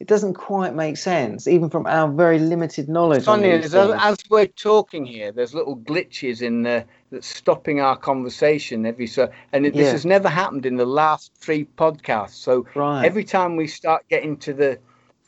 It 0.00 0.06
doesn't 0.06 0.34
quite 0.34 0.74
make 0.74 0.96
sense, 0.96 1.46
even 1.46 1.68
from 1.68 1.84
our 1.86 2.08
very 2.08 2.38
limited 2.38 2.88
knowledge. 2.88 3.26
on 3.28 3.40
Funny 3.40 3.48
is, 3.48 3.74
as, 3.74 3.90
as 4.00 4.16
we're 4.30 4.46
talking 4.46 5.04
here, 5.04 5.32
there's 5.32 5.54
little 5.54 5.76
glitches 5.76 6.40
in 6.40 6.62
there 6.62 6.84
that's 7.10 7.26
stopping 7.26 7.80
our 7.80 7.96
conversation 7.96 8.86
every 8.86 9.08
so. 9.08 9.28
And 9.52 9.66
it, 9.66 9.74
this 9.74 9.90
has 9.92 10.06
never 10.06 10.28
happened 10.28 10.64
in 10.66 10.76
the 10.76 10.86
last 10.86 11.32
three 11.36 11.66
podcasts. 11.76 12.36
So 12.36 12.64
right. 12.76 13.04
every 13.04 13.24
time 13.24 13.56
we 13.56 13.66
start 13.66 14.04
getting 14.08 14.36
to 14.38 14.54
the 14.54 14.78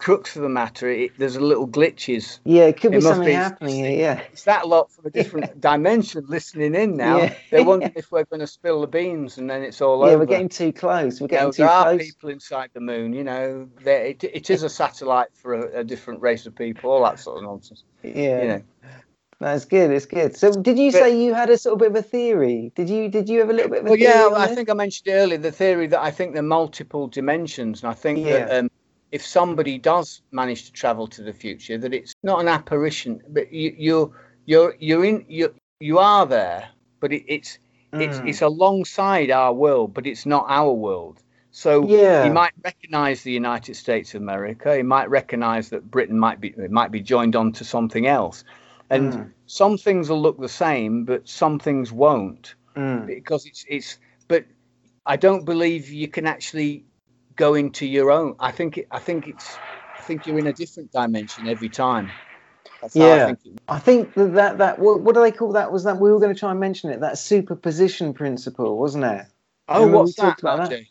crux 0.00 0.34
of 0.34 0.42
the 0.42 0.48
matter, 0.48 0.88
it, 0.90 1.12
there's 1.18 1.36
a 1.36 1.40
little 1.40 1.68
glitches. 1.68 2.40
yeah, 2.44 2.64
it 2.64 2.80
could 2.80 2.90
be 2.90 2.96
it 2.96 3.02
must 3.02 3.14
something 3.16 3.26
be- 3.28 3.32
happening 3.34 3.74
here. 3.84 3.98
Yeah, 3.98 4.20
It's 4.32 4.44
that 4.44 4.66
lot 4.66 4.90
from 4.90 5.06
a 5.06 5.10
different 5.20 5.60
dimension 5.60 6.24
listening 6.28 6.74
in 6.74 6.96
now. 6.96 7.18
Yeah. 7.18 7.34
They're 7.50 7.64
wondering 7.72 7.92
if 7.94 8.10
we're 8.10 8.24
going 8.24 8.40
to 8.40 8.46
spill 8.46 8.80
the 8.80 8.86
beans 8.86 9.38
and 9.38 9.48
then 9.48 9.62
it's 9.62 9.80
all 9.80 9.98
yeah, 9.98 10.04
over. 10.04 10.10
Yeah, 10.12 10.16
we're 10.18 10.26
getting 10.26 10.48
too 10.48 10.72
close. 10.72 11.20
We're 11.20 11.26
You 11.26 11.36
know, 11.36 11.50
getting 11.50 11.52
too 11.52 11.56
close. 11.56 11.84
there 11.84 11.94
are 11.94 11.98
people 11.98 12.30
inside 12.30 12.70
the 12.72 12.80
moon, 12.80 13.12
you 13.12 13.24
know. 13.24 13.68
It, 13.84 14.24
it 14.24 14.50
is 14.50 14.62
a 14.62 14.68
satellite 14.70 15.28
for 15.34 15.54
a, 15.54 15.80
a 15.80 15.84
different 15.84 16.20
race 16.22 16.46
of 16.46 16.54
people, 16.56 16.90
all 16.90 17.04
that 17.04 17.20
sort 17.20 17.36
of 17.38 17.44
nonsense. 17.44 17.84
Yeah, 18.02 18.42
You 18.42 18.48
know. 18.48 18.62
that's 19.38 19.64
good. 19.64 19.90
It's 19.90 20.06
good. 20.06 20.36
So, 20.36 20.52
did 20.52 20.78
you 20.78 20.92
But- 20.92 20.98
say 20.98 21.22
you 21.22 21.34
had 21.34 21.50
a 21.50 21.58
sort 21.58 21.74
of 21.74 21.78
bit 21.80 21.88
of 21.90 21.96
a 21.96 22.02
theory? 22.02 22.72
Did 22.74 22.88
you 22.88 23.08
did 23.08 23.28
you 23.28 23.38
have 23.40 23.50
a 23.50 23.52
little 23.52 23.70
bit 23.70 23.80
of 23.80 23.86
a 23.86 23.90
Well, 23.90 23.98
theory? 23.98 24.10
yeah, 24.10 24.28
I 24.34 24.46
this? 24.46 24.56
think 24.56 24.70
I 24.70 24.74
mentioned 24.74 25.08
earlier 25.14 25.38
the 25.38 25.52
theory 25.52 25.86
that 25.88 26.00
I 26.00 26.10
think 26.10 26.32
there 26.32 26.40
are 26.42 26.46
multiple 26.46 27.06
dimensions, 27.06 27.82
and 27.82 27.90
I 27.90 27.94
think 27.94 28.24
that 28.24 28.50
um, 28.58 28.70
if 29.12 29.24
somebody 29.26 29.78
does 29.78 30.22
manage 30.30 30.66
to 30.66 30.72
travel 30.72 31.06
to 31.08 31.22
the 31.22 31.32
future, 31.32 31.78
that 31.78 31.92
it's 31.94 32.14
not 32.22 32.40
an 32.40 32.48
apparition, 32.48 33.20
but 33.28 33.52
you, 33.52 33.74
you're 33.76 34.10
you're 34.46 34.76
you're 34.78 35.04
in 35.04 35.24
you 35.28 35.54
you 35.80 35.98
are 35.98 36.26
there, 36.26 36.68
but 37.00 37.12
it, 37.12 37.24
it's 37.26 37.58
it's 37.98 38.20
Mm. 38.20 38.28
it's 38.28 38.42
alongside 38.42 39.30
our 39.30 39.52
world, 39.52 39.94
but 39.94 40.06
it's 40.06 40.26
not 40.26 40.46
our 40.48 40.72
world. 40.72 41.22
So 41.50 41.88
Yeah. 41.88 42.22
he 42.22 42.30
might 42.30 42.52
recognise 42.64 43.22
the 43.22 43.32
United 43.32 43.74
States 43.74 44.14
of 44.14 44.22
America. 44.22 44.76
He 44.76 44.82
might 44.82 45.10
recognise 45.10 45.70
that 45.70 45.90
Britain 45.90 46.18
might 46.18 46.40
be 46.40 46.48
it 46.56 46.70
might 46.70 46.92
be 46.92 47.00
joined 47.00 47.34
on 47.34 47.52
to 47.52 47.64
something 47.64 48.06
else, 48.06 48.44
and 48.90 49.12
Mm. 49.12 49.30
some 49.46 49.76
things 49.76 50.08
will 50.08 50.22
look 50.22 50.38
the 50.38 50.48
same, 50.48 51.04
but 51.04 51.28
some 51.28 51.58
things 51.58 51.92
won't 51.92 52.54
Mm. 52.76 53.06
because 53.06 53.46
it's 53.46 53.64
it's. 53.68 53.98
But 54.28 54.44
I 55.06 55.16
don't 55.16 55.44
believe 55.44 55.88
you 55.90 56.06
can 56.06 56.26
actually 56.26 56.84
go 57.40 57.68
to 57.68 57.86
your 57.86 58.10
own. 58.10 58.36
I 58.38 58.52
think 58.52 58.78
it, 58.78 58.86
I 58.90 58.98
think 58.98 59.26
it's 59.26 59.60
I 59.98 60.02
think 60.02 60.26
you're 60.26 60.38
in 60.38 60.46
a 60.46 60.52
different 60.52 60.92
dimension 60.92 61.46
every 61.46 61.70
time. 61.70 62.12
That's 62.82 62.98
how 62.98 63.06
I 63.06 63.16
Yeah. 63.16 63.26
think 63.26 63.38
it, 63.44 63.52
I 63.68 63.78
think 63.78 64.14
that 64.14 64.34
that, 64.34 64.58
that 64.58 64.78
what, 64.78 65.00
what 65.00 65.14
do 65.14 65.22
they 65.22 65.32
call 65.32 65.52
that? 65.52 65.72
Was 65.72 65.84
that 65.84 65.98
we 65.98 66.12
were 66.12 66.20
going 66.20 66.34
to 66.34 66.38
try 66.38 66.50
and 66.50 66.60
mention 66.60 66.90
it? 66.90 67.00
That 67.00 67.18
superposition 67.18 68.12
principle, 68.12 68.78
wasn't 68.78 69.04
it? 69.04 69.26
Oh, 69.68 69.80
Remember 69.80 69.98
we 69.98 70.02
what's 70.04 70.14
that, 70.16 70.26
talked 70.26 70.40
about 70.40 70.70
that? 70.70 70.82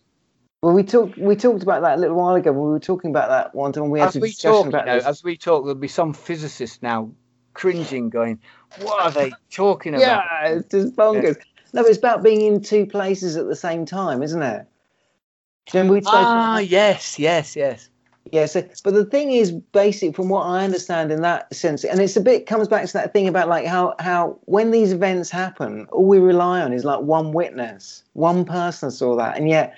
Well, 0.61 0.73
we 0.73 0.83
talked 0.83 1.17
we 1.17 1.35
talked 1.35 1.63
about 1.63 1.81
that 1.83 1.97
a 1.97 2.01
little 2.01 2.17
while 2.17 2.35
ago 2.35 2.51
when 2.51 2.63
we 2.63 2.69
were 2.69 2.79
talking 2.79 3.11
about 3.11 3.29
that 3.29 3.55
one 3.55 3.71
time. 3.71 3.89
We 3.89 3.99
had 3.99 4.09
as 4.09 4.15
a 4.15 4.19
we 4.19 4.29
discussion 4.29 4.51
talk, 4.51 4.73
about 4.73 4.85
you 4.85 4.91
know, 4.91 4.97
this. 4.97 5.05
as 5.05 5.23
we 5.23 5.37
talk, 5.37 5.63
there'll 5.63 5.75
be 5.79 5.87
some 5.87 6.13
physicist 6.13 6.81
now 6.83 7.11
cringing, 7.53 8.09
going, 8.09 8.39
"What 8.81 9.01
are 9.01 9.11
they 9.11 9.33
talking 9.51 9.95
about?" 9.95 10.25
Yeah, 10.25 10.55
it's 10.55 10.69
just 10.69 10.95
bonkers. 10.95 11.37
No, 11.71 11.83
it's 11.83 11.97
about 11.97 12.23
being 12.23 12.41
in 12.41 12.61
two 12.61 12.85
places 12.87 13.37
at 13.37 13.47
the 13.47 13.55
same 13.55 13.85
time, 13.85 14.23
isn't 14.23 14.41
it? 14.41 14.65
Do 15.71 15.77
you 15.77 15.83
remember 15.83 15.93
we 15.93 16.01
spoke 16.01 16.27
Ah, 16.27 16.59
yes, 16.59 17.19
yes, 17.19 17.55
yes. 17.55 17.89
Yeah, 18.31 18.45
so, 18.45 18.63
but 18.83 18.93
the 18.93 19.05
thing 19.05 19.31
is, 19.31 19.51
basic 19.51 20.15
from 20.15 20.29
what 20.29 20.43
I 20.45 20.63
understand 20.63 21.11
in 21.11 21.21
that 21.21 21.53
sense, 21.53 21.83
and 21.83 21.99
it's 21.99 22.15
a 22.15 22.21
bit 22.21 22.45
comes 22.45 22.67
back 22.67 22.85
to 22.85 22.93
that 22.93 23.13
thing 23.13 23.27
about 23.27 23.47
like 23.47 23.65
how 23.65 23.95
how 23.99 24.37
when 24.45 24.71
these 24.71 24.91
events 24.91 25.29
happen, 25.29 25.87
all 25.91 26.05
we 26.05 26.19
rely 26.19 26.61
on 26.61 26.73
is 26.73 26.83
like 26.85 27.01
one 27.01 27.33
witness, 27.33 28.03
one 28.13 28.45
person 28.45 28.91
saw 28.91 29.15
that, 29.15 29.37
and 29.37 29.47
yet 29.49 29.75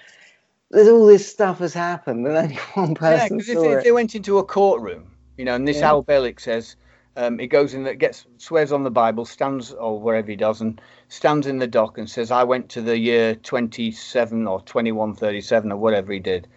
there's 0.70 0.88
all 0.88 1.06
this 1.06 1.30
stuff 1.30 1.60
has 1.60 1.74
happened, 1.74 2.26
and 2.26 2.36
only 2.38 2.56
one 2.74 2.90
Yeah, 2.90 2.94
person 2.94 3.38
because 3.38 3.50
if, 3.50 3.58
saw 3.58 3.74
if 3.74 3.80
it. 3.80 3.84
they 3.84 3.92
went 3.92 4.16
into 4.16 4.38
a 4.38 4.44
courtroom, 4.44 5.12
you 5.38 5.46
know, 5.46 5.56
and 5.56 5.68
this 5.68 5.78
Yeah. 5.78 5.90
Al 5.90 6.04
Bielek 6.04 6.40
says, 6.40 6.76
um, 7.16 7.40
he 7.40 7.48
goes 7.48 7.74
in, 7.74 7.84
that 7.84 8.00
gets 8.00 8.26
swears 8.38 8.72
on 8.72 8.84
the 8.84 8.92
Bible, 8.92 9.26
stands 9.26 9.72
or 9.74 10.00
wherever 10.00 10.30
he 10.30 10.36
does, 10.38 10.62
and 10.62 10.82
stands 11.10 11.48
in 11.48 11.60
the 11.60 11.68
dock 11.68 11.98
and 11.98 12.10
says, 12.10 12.32
"I 12.32 12.44
went 12.44 12.70
to 12.70 12.82
the 12.82 12.98
year 12.98 13.36
27 13.36 14.48
or 14.48 14.62
2137 14.62 15.72
or 15.72 15.78
whatever 15.78 16.14
he 16.14 16.20
did," 16.20 16.48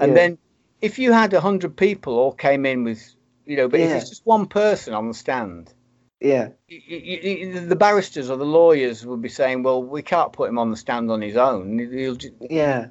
and 0.00 0.10
Yeah. 0.10 0.14
then 0.16 0.38
if 0.80 0.98
you 0.98 1.12
had 1.12 1.34
a 1.34 1.40
hundred 1.40 1.76
people 1.76 2.18
all 2.18 2.32
came 2.32 2.66
in 2.66 2.84
with, 2.84 3.14
you 3.46 3.56
know, 3.56 3.68
but 3.68 3.80
if 3.80 3.94
it's 3.94 4.08
just 4.10 4.26
one 4.26 4.46
person 4.46 4.94
on 4.94 5.08
the 5.08 5.14
stand, 5.14 5.74
Yeah, 6.20 6.50
y- 6.70 6.82
y- 6.90 7.20
y- 7.54 7.60
the 7.60 7.76
barristers 7.76 8.30
or 8.30 8.36
the 8.36 8.46
lawyers 8.46 9.04
would 9.04 9.22
be 9.22 9.28
saying, 9.28 9.62
"Well, 9.62 9.82
we 9.82 10.02
can't 10.02 10.32
put 10.32 10.48
him 10.48 10.58
on 10.58 10.70
the 10.70 10.76
stand 10.76 11.10
on 11.10 11.22
his 11.22 11.36
own. 11.36 11.78
He'll 11.78 12.14
just, 12.16 12.34
yeah. 12.40 12.88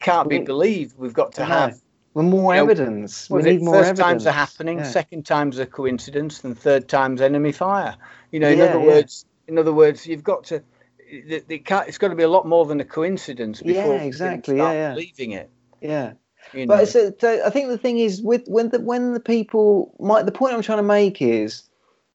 can't 0.00 0.28
be 0.28 0.38
believed. 0.38 0.96
We've 0.98 1.14
got 1.14 1.34
to 1.34 1.42
No. 1.42 1.46
have." 1.46 1.81
Well, 2.14 2.24
more 2.24 2.54
You 2.54 2.60
evidence. 2.62 3.30
Was 3.30 3.44
we 3.44 3.52
need 3.52 3.62
more 3.62 3.74
first 3.74 3.90
evidence. 3.90 4.06
times 4.06 4.26
are 4.26 4.32
happening, 4.32 4.78
Yeah. 4.78 4.84
second 4.84 5.24
times 5.24 5.58
a 5.58 5.66
coincidence, 5.66 6.44
and 6.44 6.58
third 6.58 6.88
times 6.88 7.20
enemy 7.20 7.52
fire. 7.52 7.96
You 8.30 8.40
know, 8.40 8.50
in 8.50 8.58
Yeah, 8.58 8.64
other 8.66 8.78
yeah. 8.78 8.86
words, 8.86 9.24
in 9.48 9.58
other 9.58 9.72
words, 9.72 10.06
you've 10.06 10.24
got 10.24 10.44
to. 10.44 10.62
It, 10.98 11.44
it's 11.48 11.98
got 11.98 12.08
to 12.08 12.14
be 12.14 12.22
a 12.22 12.28
lot 12.28 12.46
more 12.46 12.64
than 12.66 12.80
a 12.80 12.84
coincidence 12.84 13.62
Yeah, 13.62 13.74
before 13.74 13.98
can 13.98 14.08
exactly, 14.08 14.56
start 14.56 14.74
yeah, 14.74 14.88
yeah. 14.88 14.94
believing 14.94 15.32
it. 15.32 15.50
Yeah. 15.80 16.12
You 16.52 16.66
know, 16.66 16.76
But 16.76 16.88
so, 16.88 17.12
so 17.18 17.44
I 17.46 17.50
think 17.50 17.68
the 17.68 17.78
thing 17.78 17.98
is 17.98 18.20
with 18.20 18.42
when 18.46 18.70
the 18.70 18.80
when 18.80 19.12
the 19.14 19.20
people 19.20 19.94
my 20.00 20.22
the 20.22 20.32
point 20.32 20.54
I'm 20.54 20.62
trying 20.62 20.78
to 20.78 20.82
make 20.82 21.22
is 21.22 21.62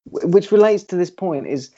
which 0.05 0.51
relates 0.51 0.83
to 0.85 0.95
this 0.95 1.11
point 1.11 1.47
is 1.47 1.71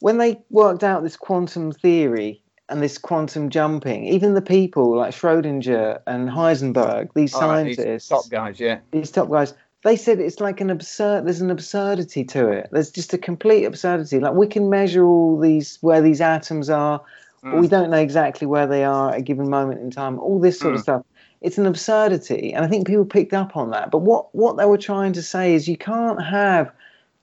when 0.00 0.18
they 0.18 0.38
worked 0.50 0.82
out 0.84 1.02
this 1.02 1.16
quantum 1.16 1.72
theory 1.72 2.42
and 2.68 2.82
this 2.82 2.98
quantum 2.98 3.48
jumping, 3.50 4.04
even 4.06 4.34
the 4.34 4.42
people 4.42 4.96
like 4.96 5.14
Schrodinger 5.14 6.00
and 6.06 6.28
Heisenberg, 6.28 7.10
these 7.14 7.34
All 7.34 7.48
right, 7.48 7.64
these 7.64 7.76
scientists, 7.76 8.08
top 8.08 8.28
guys, 8.28 8.58
yeah, 8.60 8.78
these 8.90 9.10
top 9.10 9.30
guys, 9.30 9.54
they 9.84 9.96
said 9.96 10.18
it's 10.18 10.40
like 10.40 10.60
an 10.60 10.70
absurd. 10.70 11.26
There's 11.26 11.40
an 11.40 11.50
absurdity 11.50 12.24
to 12.24 12.48
it. 12.48 12.68
There's 12.72 12.90
just 12.90 13.12
a 13.14 13.18
complete 13.18 13.64
absurdity. 13.64 14.18
Like 14.18 14.34
we 14.34 14.48
can 14.48 14.68
measure 14.68 15.04
all 15.04 15.38
these 15.38 15.78
where 15.80 16.02
these 16.02 16.20
atoms 16.20 16.68
are, 16.68 17.00
but 17.42 17.52
Mm. 17.52 17.60
we 17.60 17.68
don't 17.68 17.90
know 17.90 17.98
exactly 17.98 18.46
where 18.48 18.66
they 18.66 18.82
are 18.82 19.10
at 19.12 19.18
a 19.18 19.22
given 19.22 19.48
moment 19.48 19.80
in 19.80 19.90
time. 19.90 20.18
All 20.18 20.40
this 20.40 20.58
sort 20.58 20.74
of 20.74 20.80
Mm. 20.80 20.82
stuff. 20.82 21.02
It's 21.42 21.58
an 21.58 21.66
absurdity, 21.66 22.52
and 22.52 22.64
I 22.64 22.68
think 22.68 22.86
people 22.86 23.04
picked 23.04 23.34
up 23.34 23.56
on 23.56 23.70
that. 23.70 23.92
But 23.92 23.98
what 23.98 24.34
what 24.34 24.56
they 24.56 24.64
were 24.64 24.78
trying 24.78 25.12
to 25.12 25.22
say 25.22 25.54
is 25.54 25.68
you 25.68 25.76
can't 25.76 26.20
have 26.20 26.72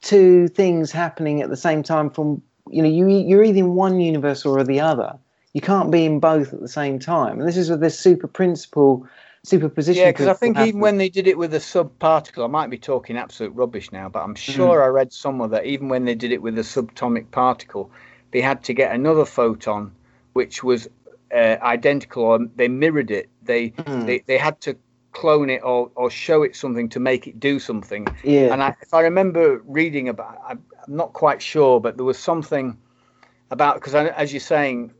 two 0.01 0.47
things 0.47 0.91
happening 0.91 1.41
at 1.41 1.49
the 1.49 1.57
same 1.57 1.83
time. 1.83 2.09
From 2.09 2.41
you 2.69 2.81
know 2.81 2.87
you 2.87 3.07
you're 3.09 3.43
either 3.43 3.59
in 3.59 3.75
one 3.75 3.99
universe 3.99 4.45
or 4.45 4.63
the 4.63 4.79
other. 4.79 5.17
You 5.53 5.61
can't 5.61 5.91
be 5.91 6.05
in 6.05 6.19
both 6.19 6.53
at 6.53 6.61
the 6.61 6.67
same 6.67 6.99
time. 6.99 7.39
And 7.39 7.47
this 7.47 7.57
is 7.57 7.69
with 7.69 7.79
this 7.79 7.97
super 7.97 8.27
principle, 8.27 9.07
superposition. 9.43 10.03
yeah. 10.03 10.11
Because 10.11 10.27
I 10.27 10.33
think 10.33 10.57
even 10.59 10.79
when 10.81 10.97
they 10.97 11.09
did 11.09 11.27
it 11.27 11.37
with 11.37 11.53
a 11.53 11.59
subparticle, 11.59 12.43
I 12.43 12.47
might 12.47 12.69
be 12.69 12.77
talking 12.77 13.17
absolute 13.17 13.53
rubbish 13.53 13.91
now, 13.91 14.09
but 14.09 14.19
Mm. 14.19 14.25
I'm 14.25 14.35
sure 14.35 14.83
I 14.83 14.87
read 14.87 15.13
somewhere 15.13 15.49
that 15.49 15.65
even 15.65 15.89
when 15.89 16.05
they 16.05 16.15
did 16.15 16.31
it 16.31 16.41
with 16.41 16.57
a 16.57 16.63
subatomic 16.63 17.29
particle, 17.31 17.91
they 18.31 18.41
had 18.41 18.63
to 18.63 18.73
get 18.73 18.93
another 18.95 19.25
photon, 19.25 19.91
which 20.33 20.63
was 20.63 20.87
uh, 21.31 21.57
identical, 21.61 22.23
or 22.23 22.39
they 22.55 22.67
mirrored 22.67 23.11
it. 23.11 23.29
They 23.43 23.69
Mm. 23.69 24.05
they, 24.07 24.19
they 24.25 24.37
had 24.37 24.59
to 24.61 24.75
clone 25.11 25.51
it 25.51 25.61
or, 25.63 25.91
or 25.95 26.09
show 26.09 26.41
it 26.41 26.55
something 26.55 26.89
to 26.89 26.99
make 26.99 27.27
it 27.27 27.39
do 27.39 27.59
something. 27.59 28.07
yeah. 28.23 28.51
And 28.51 28.63
I, 28.63 28.75
if 28.81 28.93
I 28.93 29.01
remember 29.01 29.61
reading 29.65 30.09
about, 30.09 30.41
I'm 30.47 30.63
not 30.87 31.13
quite 31.13 31.41
sure, 31.41 31.79
but 31.79 31.97
there 31.97 32.05
was 32.05 32.17
something 32.17 32.75
about 33.51 33.75
because 33.75 33.93
as 33.93 34.33
you're 34.33 34.39
saying, 34.39 34.91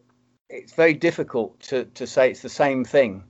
it's 0.54 0.74
very 0.74 0.94
difficult 0.94 1.60
to, 1.62 1.86
to 1.86 2.06
say 2.08 2.30
it's 2.32 2.42
the 2.42 2.50
same 2.50 2.84
thing 2.86 3.24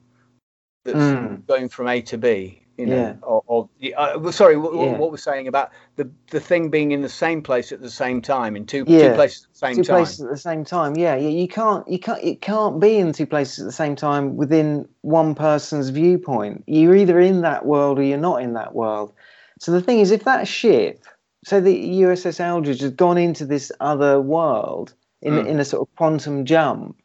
that's 0.85 0.99
Mm. 0.99 1.45
going 1.47 1.69
from 1.69 1.87
A 1.87 2.01
to 2.01 2.17
B. 2.17 2.59
You 2.77 2.87
know, 2.87 2.95
Yeah. 2.95 3.13
or, 3.21 3.43
or 3.45 3.69
uh, 3.95 4.31
sorry, 4.31 4.57
what, 4.57 4.73
Yeah. 4.73 4.97
what 4.97 5.11
we're 5.11 5.17
saying 5.17 5.47
about 5.47 5.69
the 5.95 6.09
the 6.31 6.39
thing 6.39 6.69
being 6.71 6.91
in 6.91 7.03
the 7.03 7.09
same 7.09 7.43
place 7.43 7.71
at 7.71 7.81
the 7.81 7.89
same 7.89 8.19
time 8.19 8.55
in 8.55 8.65
two 8.65 8.83
Yeah. 8.87 9.09
two 9.09 9.13
places 9.13 9.43
at 9.45 9.53
the 9.53 9.59
same 9.59 9.75
two 9.75 9.83
time. 9.83 9.95
places 9.97 10.21
at 10.21 10.31
the 10.31 10.37
same 10.37 10.65
time. 10.65 10.97
Yeah, 10.97 11.15
yeah. 11.15 11.29
You 11.29 11.47
can't, 11.47 11.87
you 11.87 11.99
can't, 11.99 12.21
it 12.23 12.41
can't 12.41 12.79
be 12.79 12.97
in 12.97 13.13
two 13.13 13.27
places 13.27 13.59
at 13.59 13.65
the 13.67 13.71
same 13.83 13.95
time 13.95 14.37
within 14.37 14.87
one 15.01 15.35
person's 15.35 15.89
viewpoint. 15.89 16.63
You're 16.65 16.95
either 16.95 17.19
in 17.19 17.41
that 17.41 17.63
world 17.67 17.99
or 17.99 18.03
you're 18.03 18.17
not 18.17 18.41
in 18.41 18.53
that 18.53 18.73
world. 18.73 19.13
So 19.59 19.71
the 19.71 19.79
thing 19.81 19.99
is, 19.99 20.09
if 20.09 20.23
that 20.23 20.47
ship, 20.47 21.05
so 21.45 21.61
the 21.61 21.75
USS 22.01 22.39
Eldridge, 22.39 22.81
has 22.81 22.91
gone 22.91 23.19
into 23.19 23.45
this 23.45 23.71
other 23.81 24.19
world 24.19 24.95
in 25.21 25.35
Mm. 25.35 25.45
in 25.45 25.59
a 25.59 25.65
sort 25.65 25.87
of 25.87 25.95
quantum 25.95 26.43
jump, 26.43 26.97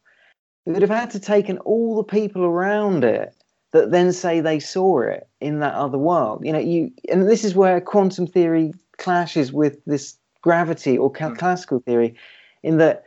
it 0.68 0.72
would 0.72 0.82
have 0.82 0.90
had 0.90 1.10
to 1.10 1.18
taken 1.18 1.56
all 1.60 1.96
the 1.96 2.04
people 2.04 2.44
around 2.44 3.02
it 3.02 3.34
that 3.72 3.90
then 3.90 4.12
say 4.12 4.40
they 4.40 4.60
saw 4.60 5.00
it 5.00 5.26
in 5.40 5.60
that 5.60 5.72
other 5.72 5.96
world. 5.96 6.44
You 6.44 6.52
know, 6.52 6.58
you 6.58 6.92
and 7.10 7.26
this 7.26 7.42
is 7.42 7.54
where 7.54 7.80
quantum 7.80 8.26
theory 8.26 8.74
clashes 8.98 9.50
with 9.50 9.82
this 9.86 10.18
gravity 10.42 10.98
or 10.98 11.10
ca- 11.10 11.30
Mm. 11.30 11.38
classical 11.38 11.80
theory, 11.80 12.14
in 12.62 12.76
that 12.78 13.04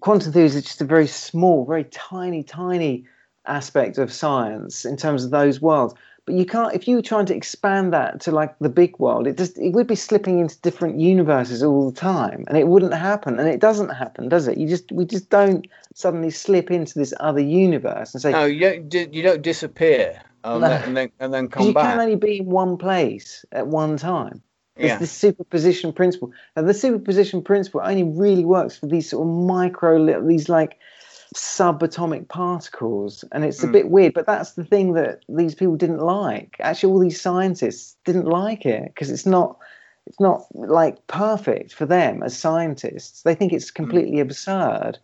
quantum 0.00 0.32
theory 0.32 0.46
is 0.46 0.54
just 0.54 0.80
a 0.80 0.86
very 0.86 1.06
small, 1.06 1.66
very 1.66 1.84
tiny, 1.84 2.42
tiny 2.42 3.04
aspect 3.46 3.98
of 3.98 4.10
science 4.10 4.86
in 4.86 4.96
terms 4.96 5.22
of 5.22 5.30
those 5.30 5.60
worlds. 5.60 5.94
But 6.24 6.36
you 6.36 6.46
can't 6.46 6.72
if 6.72 6.86
you 6.86 6.96
were 6.96 7.02
trying 7.02 7.26
to 7.26 7.34
expand 7.34 7.92
that 7.92 8.20
to 8.22 8.30
like 8.30 8.56
the 8.60 8.68
big 8.68 8.96
world, 8.98 9.26
it 9.26 9.36
just 9.36 9.58
it 9.58 9.70
would 9.70 9.88
be 9.88 9.96
slipping 9.96 10.38
into 10.38 10.56
different 10.60 11.00
universes 11.00 11.64
all 11.64 11.90
the 11.90 11.96
time, 11.96 12.44
and 12.46 12.56
it 12.56 12.68
wouldn't 12.68 12.94
happen. 12.94 13.40
And 13.40 13.48
it 13.48 13.60
doesn't 13.60 13.88
happen, 13.88 14.28
does 14.28 14.46
it? 14.46 14.56
You 14.56 14.68
just 14.68 14.92
we 14.92 15.04
just 15.04 15.30
don't 15.30 15.66
suddenly 15.94 16.30
slip 16.30 16.70
into 16.70 16.96
this 16.96 17.12
other 17.18 17.40
universe 17.40 18.14
and 18.14 18.22
say 18.22 18.30
No, 18.30 18.44
you 18.44 18.60
don't 18.60 19.14
you 19.14 19.22
don't 19.22 19.42
disappear 19.42 20.22
and, 20.44 20.60
No. 20.60 20.68
then, 20.68 20.82
and 20.84 20.96
then 20.96 21.12
and 21.18 21.34
then 21.34 21.48
come 21.48 21.66
you 21.66 21.74
back. 21.74 21.84
You 21.84 21.90
can 21.90 22.00
only 22.00 22.16
be 22.16 22.38
in 22.38 22.46
one 22.46 22.76
place 22.76 23.44
at 23.50 23.66
one 23.66 23.96
time. 23.96 24.42
There's 24.76 24.88
yeah. 24.90 24.98
the 24.98 25.06
superposition 25.06 25.92
principle. 25.92 26.32
Now, 26.56 26.62
the 26.62 26.72
superposition 26.72 27.42
principle 27.42 27.82
only 27.84 28.04
really 28.04 28.44
works 28.44 28.78
for 28.78 28.86
these 28.86 29.10
sort 29.10 29.26
of 29.26 29.34
micro, 29.34 30.26
these 30.26 30.48
like 30.48 30.78
subatomic 31.34 32.28
particles, 32.28 33.24
and 33.32 33.44
it's 33.44 33.62
a 33.62 33.66
Mm. 33.66 33.72
bit 33.72 33.90
weird. 33.90 34.14
But 34.14 34.26
that's 34.26 34.52
the 34.52 34.64
thing 34.64 34.92
that 34.94 35.20
these 35.28 35.54
people 35.54 35.76
didn't 35.76 36.00
like. 36.00 36.56
Actually, 36.60 36.92
all 36.92 36.98
these 36.98 37.20
scientists 37.20 37.96
didn't 38.04 38.26
like 38.26 38.66
it 38.66 38.84
because 38.86 39.10
it's 39.10 39.26
not, 39.26 39.56
it's 40.06 40.20
not 40.20 40.44
like 40.54 41.06
perfect 41.06 41.72
for 41.74 41.86
them 41.86 42.22
as 42.22 42.36
scientists. 42.36 43.22
They 43.22 43.34
think 43.34 43.52
it's 43.52 43.70
completely 43.70 44.20
absurd. 44.20 44.98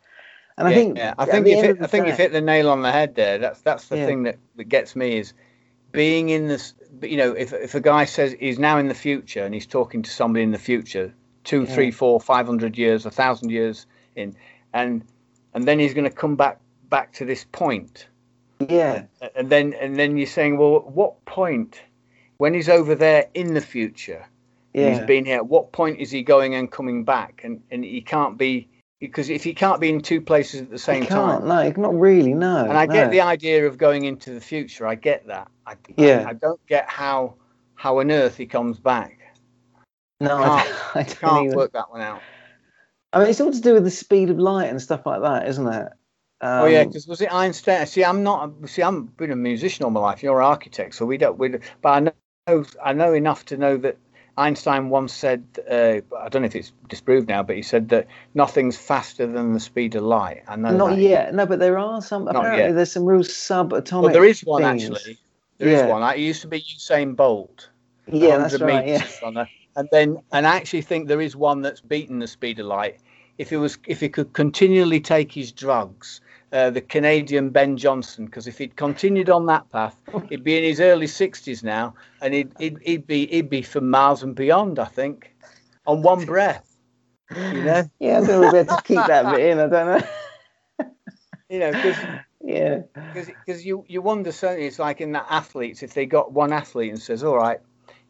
And 0.59 0.66
I 0.66 0.74
think, 0.74 0.99
yeah. 0.99 1.14
I 1.18 1.24
think 1.24 1.47
you've 1.47 1.62
hit, 1.62 1.79
I 1.81 1.87
think 1.87 2.09
you've 2.09 2.16
hit 2.16 2.33
the 2.33 2.41
nail 2.41 2.68
on 2.68 2.83
the 2.83 2.91
head 2.91 3.14
there. 3.14 3.39
That's 3.39 3.61
that's 3.61 3.89
the 3.89 3.97
Yeah. 3.97 4.07
thing 4.07 4.24
that, 4.24 4.37
that 4.57 4.64
gets 4.64 4.97
me 4.97 5.18
is 5.18 5.33
being 5.93 6.31
in 6.31 6.49
this. 6.49 6.74
You 7.01 7.16
know, 7.16 7.33
if 7.33 7.53
if 7.53 7.76
a 7.76 7.81
guy 7.81 8.05
says 8.07 8.35
he's 8.41 8.59
now 8.59 8.76
in 8.76 8.89
the 8.89 8.95
future 8.95 9.45
and 9.45 9.55
he's 9.55 9.66
talking 9.66 10.03
to 10.03 10.11
somebody 10.11 10.43
in 10.43 10.51
the 10.51 10.59
future, 10.59 11.14
two, 11.45 11.61
Yeah. 11.61 11.74
three, 11.74 11.91
four, 11.93 12.20
five 12.20 12.47
hundred 12.47 12.76
years, 12.76 13.07
a 13.07 13.11
thousand 13.11 13.51
years 13.51 13.87
in, 14.16 14.35
and 14.72 15.05
and 15.59 15.67
then 15.67 15.81
he's 15.81 15.93
going 15.93 16.09
to 16.09 16.17
come 16.17 16.37
back 16.37 16.61
back 16.89 17.13
to 17.15 17.25
this 17.25 17.45
point, 17.51 18.07
yeah, 18.69 19.03
and 19.35 19.51
then 19.51 19.75
and 19.75 19.99
then 19.99 20.17
you're 20.17 20.27
saying, 20.29 20.57
well, 20.57 20.77
at 20.77 20.87
what 20.87 21.25
point, 21.25 21.83
when 22.37 22.55
he's 22.55 22.69
over 22.69 22.95
there 22.95 23.27
in 23.35 23.55
the 23.55 23.61
future, 23.61 24.25
yeah, 24.73 24.91
he's 24.91 25.05
been 25.07 25.25
here. 25.25 25.39
At 25.39 25.49
what 25.49 25.73
point 25.73 25.99
is 25.99 26.13
he 26.13 26.23
going 26.23 26.55
and 26.55 26.71
coming 26.71 27.03
back? 27.03 27.41
And 27.43 27.61
and 27.73 27.83
he 27.83 28.01
can't 28.01 28.39
be 28.39 28.69
because 29.01 29.31
if 29.31 29.43
he 29.43 29.53
can't 29.53 29.81
be 29.81 29.89
in 29.89 30.01
two 30.01 30.21
places 30.21 30.61
at 30.61 30.71
the 30.71 30.79
same 30.79 31.07
time. 31.07 31.43
can't. 31.43 31.47
No, 31.47 31.83
not 31.83 31.99
really. 31.99 32.35
No. 32.35 32.65
And 32.65 32.79
I 32.79 32.87
get 32.87 33.11
the 33.11 33.21
idea 33.21 33.67
of 33.67 33.79
going 33.79 34.05
into 34.05 34.33
the 34.33 34.41
future. 34.41 34.87
I 34.87 34.95
get 34.95 35.27
that. 35.27 35.49
I, 35.67 35.75
Yeah. 35.97 36.25
I, 36.25 36.31
I 36.31 36.33
don't 36.35 36.65
get 36.69 36.89
how 36.89 37.35
how 37.75 37.99
on 37.99 38.13
earth 38.13 38.37
he 38.37 38.47
comes 38.47 38.79
back. 38.79 39.19
No, 40.21 40.37
can't- 40.39 40.51
I 40.51 40.63
don't, 40.63 40.97
I 40.97 41.03
don't 41.03 41.45
Can't 41.45 41.57
work 41.57 41.73
that 41.73 41.91
one 41.91 42.01
out. 42.01 42.23
I 43.13 43.21
mean, 43.21 43.29
it's 43.29 43.41
all 43.41 43.53
to 43.53 43.61
do 43.61 43.75
with 43.75 43.85
the 43.85 43.91
speed 43.91 44.31
of 44.31 44.39
light 44.39 44.69
and 44.69 44.81
stuff 44.81 45.07
like 45.07 45.23
that, 45.23 45.49
isn't 45.49 45.67
it? 45.67 45.89
Um, 46.41 46.63
oh 46.63 46.67
yeah, 46.67 46.85
because 46.85 47.07
was 47.09 47.21
it 47.21 47.33
Einstein? 47.33 47.87
See, 47.87 48.05
I'm 48.05 48.23
not. 48.23 48.53
See, 48.67 48.83
I'm 48.83 49.07
been 49.07 49.33
a 49.33 49.37
musician 49.37 49.85
all 49.85 49.91
my 49.91 50.01
life. 50.01 50.23
You're 50.23 50.41
an 50.41 50.47
architect, 50.47 50.95
so 50.95 51.05
we 51.05 51.17
don't. 51.19 51.37
We, 51.39 51.49
but 51.83 51.89
I 51.89 52.01
know 52.47 52.65
I 52.83 52.93
know 52.93 53.13
enough 53.13 53.45
to 53.47 53.57
know 53.57 53.77
that 53.79 53.97
Einstein 54.37 54.89
once 54.89 55.13
said, 55.13 55.43
uh, 55.69 56.01
I 56.17 56.29
don't 56.29 56.43
know 56.43 56.47
if 56.47 56.55
it's 56.55 56.73
disproved 56.89 57.29
now, 57.29 57.43
but 57.43 57.57
he 57.57 57.63
said 57.63 57.89
that 57.89 58.07
nothing's 58.35 58.77
faster 58.77 59.27
than 59.27 59.53
the 59.53 59.59
speed 59.59 59.97
of 59.97 60.05
light. 60.05 60.45
I 60.47 60.55
know 60.55 60.77
Not 60.77 60.91
that. 60.91 60.99
yet. 61.01 61.35
No, 61.35 61.45
but 61.45 61.59
there 61.59 61.77
are 61.77 62.01
some. 62.01 62.27
Not 62.27 62.37
apparently, 62.37 62.67
yet. 62.67 62.75
there's 62.77 62.93
some 62.93 63.05
real 63.05 63.21
subatomic. 63.23 64.03
Well, 64.03 64.13
there 64.13 64.25
is 64.25 64.43
one 64.45 64.63
things. 64.63 64.89
actually. 64.91 65.19
There 65.59 65.69
is 65.69 65.81
Yeah. 65.81 65.87
one. 65.89 66.03
It 66.15 66.21
used 66.21 66.43
to 66.43 66.47
be 66.49 66.61
Usain 66.61 67.17
Bolt. 67.17 67.69
Yeah, 68.07 68.39
that's 68.39 68.53
100 68.53 68.65
right. 68.65 68.87
Yeah. 68.87 68.99
meters 68.99 69.19
on 69.25 69.37
a- 69.39 69.49
and 69.79 69.89
then, 69.93 70.18
and 70.33 70.45
I 70.45 70.57
actually 70.57 70.83
think 70.83 71.07
there 71.07 71.20
is 71.20 71.37
one 71.37 71.62
that's 71.62 71.81
beaten 71.81 72.18
the 72.18 72.26
speed 72.26 72.59
of 72.59 72.66
light. 72.66 72.99
If 73.39 73.53
it 73.53 73.59
was, 73.59 73.79
if 73.87 74.01
he 74.01 74.09
could 74.09 74.33
continually 74.33 75.01
take 75.01 75.31
his 75.31 75.53
drugs, 75.53 76.20
uh, 76.53 76.70
the 76.70 76.81
Canadian 76.81 77.51
Ben 77.51 77.76
Johnson, 77.76 78.26
because 78.26 78.49
if 78.49 78.59
he'd 78.59 78.74
continued 78.74 79.31
on 79.31 79.47
that 79.47 79.70
path, 79.70 79.95
he'd 80.29 80.43
be 80.43 80.59
in 80.59 80.64
his 80.64 80.81
early 80.81 81.07
sixties 81.07 81.62
now, 81.62 81.95
and 82.20 82.35
he'd, 82.35 82.53
he'd 82.59 82.79
he'd 82.83 83.07
be 83.07 83.29
he'd 83.29 83.49
be 83.49 83.62
for 83.62 83.81
miles 83.81 84.24
and 84.24 84.35
beyond. 84.35 84.81
I 84.81 84.87
think, 84.87 85.33
on 85.87 86.03
one 86.03 86.24
breath. 86.24 86.76
You 87.31 87.62
know, 87.62 87.89
Yeah, 88.01 88.18
I 88.18 88.26
don't 88.26 88.29
know 88.29 88.47
if 88.47 88.53
we 88.53 88.59
had 88.59 88.68
to 88.70 88.83
keep 88.83 89.07
that 89.07 89.31
bit 89.31 89.47
in. 89.47 89.61
I 89.61 89.68
don't 89.68 90.01
know. 90.01 90.09
you 91.49 91.59
know, 91.61 91.70
because 91.70 91.97
Yeah. 92.43 92.81
because 93.14 93.64
you 93.64 93.85
you 93.87 94.03
wonder 94.03 94.33
certainly 94.33 94.66
it's 94.66 94.81
like 94.81 95.01
in 95.01 95.12
that 95.12 95.26
athletes 95.31 95.85
if 95.85 95.95
they 95.95 96.07
got 96.07 96.33
one 96.33 96.53
athlete 96.53 96.91
and 96.91 97.01
says 97.01 97.22
all 97.22 97.37
right 97.37 97.61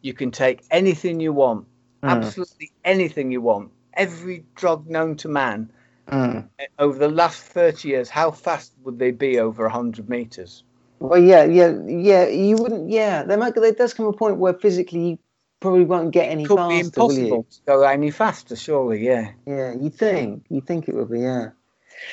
you 0.01 0.13
can 0.13 0.31
take 0.31 0.63
anything 0.71 1.19
you 1.19 1.33
want 1.33 1.65
Mm. 2.01 2.09
absolutely 2.09 2.71
anything 2.85 3.29
you 3.31 3.41
want 3.41 3.71
every 3.93 4.45
drug 4.55 4.87
known 4.87 5.15
to 5.17 5.27
man 5.27 5.69
Mm. 6.07 6.47
eh, 6.59 6.65
over 6.79 6.97
the 6.97 7.09
last 7.09 7.41
30 7.43 7.89
years 7.89 8.09
how 8.09 8.31
fast 8.31 8.71
would 8.83 8.97
they 8.99 9.11
be 9.11 9.37
over 9.39 9.65
100 9.67 10.07
meters 10.09 10.63
Well, 10.99 11.21
yeah, 11.21 11.45
yeah, 11.45 11.71
yeah. 11.87 12.27
You 12.27 12.57
wouldn't. 12.57 12.89
Yeah, 12.89 13.23
there 13.23 13.37
might. 13.37 13.55
There 13.55 13.71
does 13.71 13.93
come 13.93 14.07
a 14.07 14.11
point 14.13 14.37
where 14.37 14.53
physically 14.53 14.99
you 15.11 15.19
probably 15.61 15.85
won't 15.85 16.11
get 16.11 16.29
any 16.29 16.45
could 16.45 16.57
faster. 16.57 16.75
be 16.75 16.79
impossible 16.79 17.43
to 17.43 17.59
go 17.65 17.83
any 17.83 18.11
faster 18.11 18.55
surely 18.55 19.05
yeah 19.05 19.31
Yeah, 19.45 19.73
you 19.79 19.89
think. 19.89 20.43
You 20.49 20.61
think 20.61 20.89
it 20.89 20.95
would 20.95 21.09
be. 21.09 21.21
Yeah. 21.21 21.51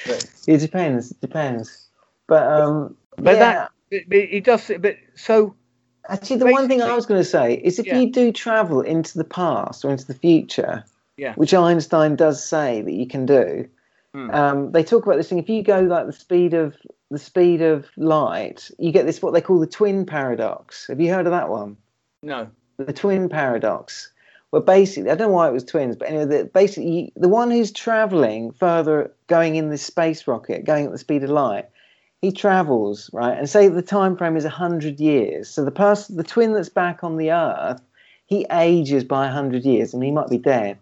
but, 0.06 0.24
It 0.46 0.58
depends. 0.58 1.10
It 1.10 1.20
depends. 1.20 1.88
But 2.28 2.44
um. 2.46 2.96
but 3.18 3.34
yeah. 3.34 3.38
that 3.44 3.70
but 3.90 4.18
it 4.18 4.44
does 4.44 4.70
but 4.80 4.96
so 5.14 5.54
Actually, 6.08 6.36
the 6.36 6.46
one 6.46 6.68
thing 6.68 6.82
I 6.82 6.94
was 6.94 7.06
going 7.06 7.20
to 7.20 7.24
say 7.28 7.54
is 7.54 7.78
if 7.78 7.86
Yeah. 7.86 7.98
you 7.98 8.10
do 8.10 8.32
travel 8.32 8.80
into 8.80 9.18
the 9.18 9.24
past 9.24 9.84
or 9.84 9.90
into 9.90 10.06
the 10.06 10.14
future, 10.14 10.84
Yeah. 11.16 11.34
which 11.34 11.54
Einstein 11.54 12.16
does 12.16 12.44
say 12.44 12.82
that 12.82 12.92
you 12.92 13.06
can 13.06 13.26
do, 13.26 13.66
Hmm. 14.14 14.30
um, 14.30 14.72
they 14.72 14.82
talk 14.82 15.04
about 15.04 15.16
this 15.16 15.28
thing. 15.28 15.38
If 15.38 15.48
you 15.48 15.62
go 15.62 15.80
like 15.80 16.06
the 16.06 16.12
speed 16.12 16.54
of 16.54 16.74
the 17.10 17.18
speed 17.18 17.62
of 17.62 17.86
light, 17.96 18.70
you 18.78 18.90
get 18.90 19.06
this 19.06 19.22
what 19.22 19.32
they 19.34 19.40
call 19.40 19.58
the 19.60 19.66
twin 19.66 20.06
paradox. 20.06 20.86
Have 20.88 21.00
you 21.00 21.12
heard 21.12 21.26
of 21.26 21.32
that 21.32 21.48
one? 21.48 21.76
no 22.22 22.48
The 22.78 22.92
twin 22.92 23.28
paradox. 23.28 24.10
Well, 24.52 24.62
basically, 24.62 25.10
I 25.10 25.14
don't 25.16 25.28
know 25.28 25.34
why 25.34 25.48
it 25.48 25.52
was 25.52 25.64
twins, 25.64 25.96
but 25.96 26.08
anyway, 26.08 26.24
the, 26.24 26.44
basically, 26.44 26.90
you, 26.90 27.10
the 27.16 27.28
one 27.28 27.50
who's 27.50 27.72
traveling 27.72 28.52
further, 28.52 29.12
going 29.26 29.56
in 29.56 29.70
this 29.70 29.82
space 29.82 30.26
rocket, 30.26 30.64
going 30.64 30.86
at 30.86 30.92
the 30.92 30.98
speed 30.98 31.22
of 31.24 31.30
light, 31.30 31.66
he 32.26 32.32
travels 32.32 33.08
right, 33.12 33.38
and 33.38 33.48
say 33.48 33.68
the 33.68 33.80
time 33.80 34.16
frame 34.16 34.36
is 34.36 34.44
hundred 34.44 34.98
years. 34.98 35.48
So 35.48 35.64
the 35.64 35.70
person, 35.70 36.16
the 36.16 36.24
twin 36.24 36.54
that's 36.54 36.68
back 36.68 37.04
on 37.04 37.18
the 37.18 37.30
Earth, 37.30 37.80
he 38.26 38.44
ages 38.50 39.04
by 39.04 39.28
hundred 39.28 39.64
years, 39.64 39.94
and 39.94 40.02
he 40.02 40.10
might 40.10 40.28
be 40.28 40.38
dead. 40.38 40.76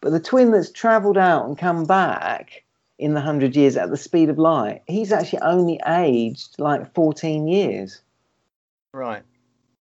But 0.00 0.10
the 0.10 0.20
twin 0.20 0.52
that's 0.52 0.70
travelled 0.70 1.18
out 1.18 1.44
and 1.44 1.58
come 1.58 1.86
back 1.86 2.62
in 3.00 3.14
the 3.14 3.20
hundred 3.20 3.56
years 3.56 3.76
at 3.76 3.90
the 3.90 3.96
speed 3.96 4.28
of 4.28 4.38
light, 4.38 4.82
he's 4.86 5.10
actually 5.10 5.40
only 5.40 5.80
aged 5.88 6.54
like 6.60 6.94
fourteen 6.94 7.48
years. 7.48 8.00
right 8.92 9.24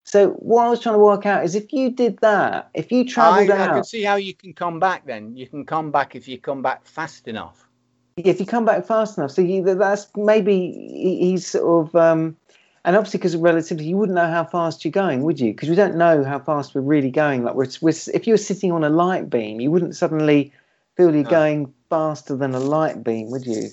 So 0.04 0.34
what 0.34 0.68
I 0.68 0.70
was 0.70 0.82
trying 0.82 0.96
to 0.96 1.00
work 1.00 1.26
out 1.26 1.44
is 1.44 1.56
if 1.56 1.74
you 1.74 1.90
did 1.90 2.20
that, 2.20 2.70
if 2.76 2.92
you 2.92 3.02
I, 3.02 3.06
travelled 3.08 3.50
I 3.50 3.68
can 3.74 3.84
see 3.84 4.04
how 4.04 4.18
you 4.18 4.36
can 4.36 4.54
come 4.54 4.80
back 4.80 5.08
then 5.08 5.36
you 5.36 5.48
can 5.48 5.66
come 5.66 5.90
back 5.90 6.16
if 6.16 6.28
you 6.28 6.38
come 6.38 6.62
back 6.62 6.86
fast 6.86 7.28
enough 7.28 7.68
if 8.26 8.40
you 8.40 8.46
come 8.46 8.66
back 8.66 8.86
fast 8.86 9.18
enough, 9.18 9.32
so 9.32 9.42
you, 9.42 9.64
that's 9.76 10.08
maybe 10.16 11.18
he's 11.22 11.48
sort 11.48 11.88
of, 11.88 11.96
um, 11.96 12.38
and 12.84 12.96
obviously 12.96 13.20
because 13.20 13.34
of 13.34 13.42
relativity, 13.42 13.90
you 13.90 13.98
wouldn't 13.98 14.16
know 14.16 14.28
how 14.30 14.44
fast 14.44 14.84
you're 14.84 14.92
going, 14.92 15.24
would 15.24 15.40
you? 15.40 15.52
Because 15.52 15.70
we 15.70 15.76
don't 15.76 15.96
know 15.96 16.24
how 16.24 16.40
fast 16.40 16.74
we're 16.74 16.82
really 16.82 17.12
going. 17.12 17.44
Like 17.44 17.56
we're, 17.56 17.68
we're, 17.82 17.94
if 18.14 18.26
you 18.26 18.34
were 18.34 18.38
sitting 18.38 18.72
on 18.72 18.84
a 18.84 18.90
light 18.90 19.30
beam, 19.30 19.60
you 19.60 19.70
wouldn't 19.72 19.96
suddenly 19.96 20.52
feel 20.98 21.14
you're 21.14 21.24
No. 21.24 21.30
going 21.30 21.74
faster 21.90 22.36
than 22.36 22.54
a 22.56 22.60
light 22.60 23.04
beam, 23.04 23.30
would 23.32 23.46
you? 23.46 23.70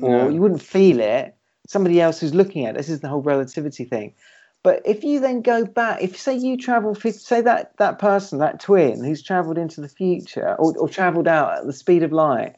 Or 0.00 0.10
No. 0.10 0.28
you 0.30 0.40
wouldn't 0.40 0.62
feel 0.62 1.00
it. 1.00 1.34
Somebody 1.66 2.00
else 2.00 2.20
who's 2.20 2.34
looking 2.34 2.64
at 2.64 2.74
it, 2.74 2.78
this 2.78 2.88
is 2.88 3.00
the 3.00 3.08
whole 3.08 3.22
relativity 3.22 3.84
thing. 3.84 4.14
But 4.62 4.82
if 4.84 5.04
you 5.04 5.20
then 5.20 5.42
go 5.42 5.64
back, 5.64 6.02
if 6.02 6.18
say 6.18 6.34
you 6.34 6.56
travel, 6.56 6.94
say 6.94 7.40
that 7.40 7.76
that 7.76 7.98
person, 7.98 8.40
that 8.40 8.58
twin 8.58 9.04
who's 9.04 9.22
travelled 9.22 9.58
into 9.58 9.80
the 9.80 9.88
future 9.88 10.56
or, 10.58 10.76
or 10.76 10.88
travelled 10.88 11.28
out 11.28 11.58
at 11.58 11.66
the 11.66 11.72
speed 11.72 12.02
of 12.02 12.10
light, 12.10 12.56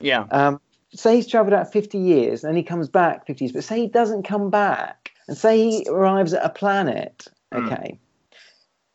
yeah 0.00 0.24
um, 0.30 0.60
say 0.94 1.16
he's 1.16 1.26
travelled 1.26 1.54
out 1.54 1.72
50 1.72 1.98
years 1.98 2.42
and 2.42 2.50
then 2.50 2.56
he 2.56 2.62
comes 2.62 2.88
back 2.88 3.26
50 3.26 3.44
years, 3.44 3.52
but 3.52 3.64
say 3.64 3.80
he 3.80 3.88
doesn't 3.88 4.22
come 4.24 4.50
back 4.50 5.10
and 5.28 5.36
say 5.36 5.58
he 5.70 5.86
arrives 5.88 6.32
at 6.32 6.44
a 6.44 6.48
planet, 6.50 7.26
Mm. 7.52 7.64
okay, 7.64 7.98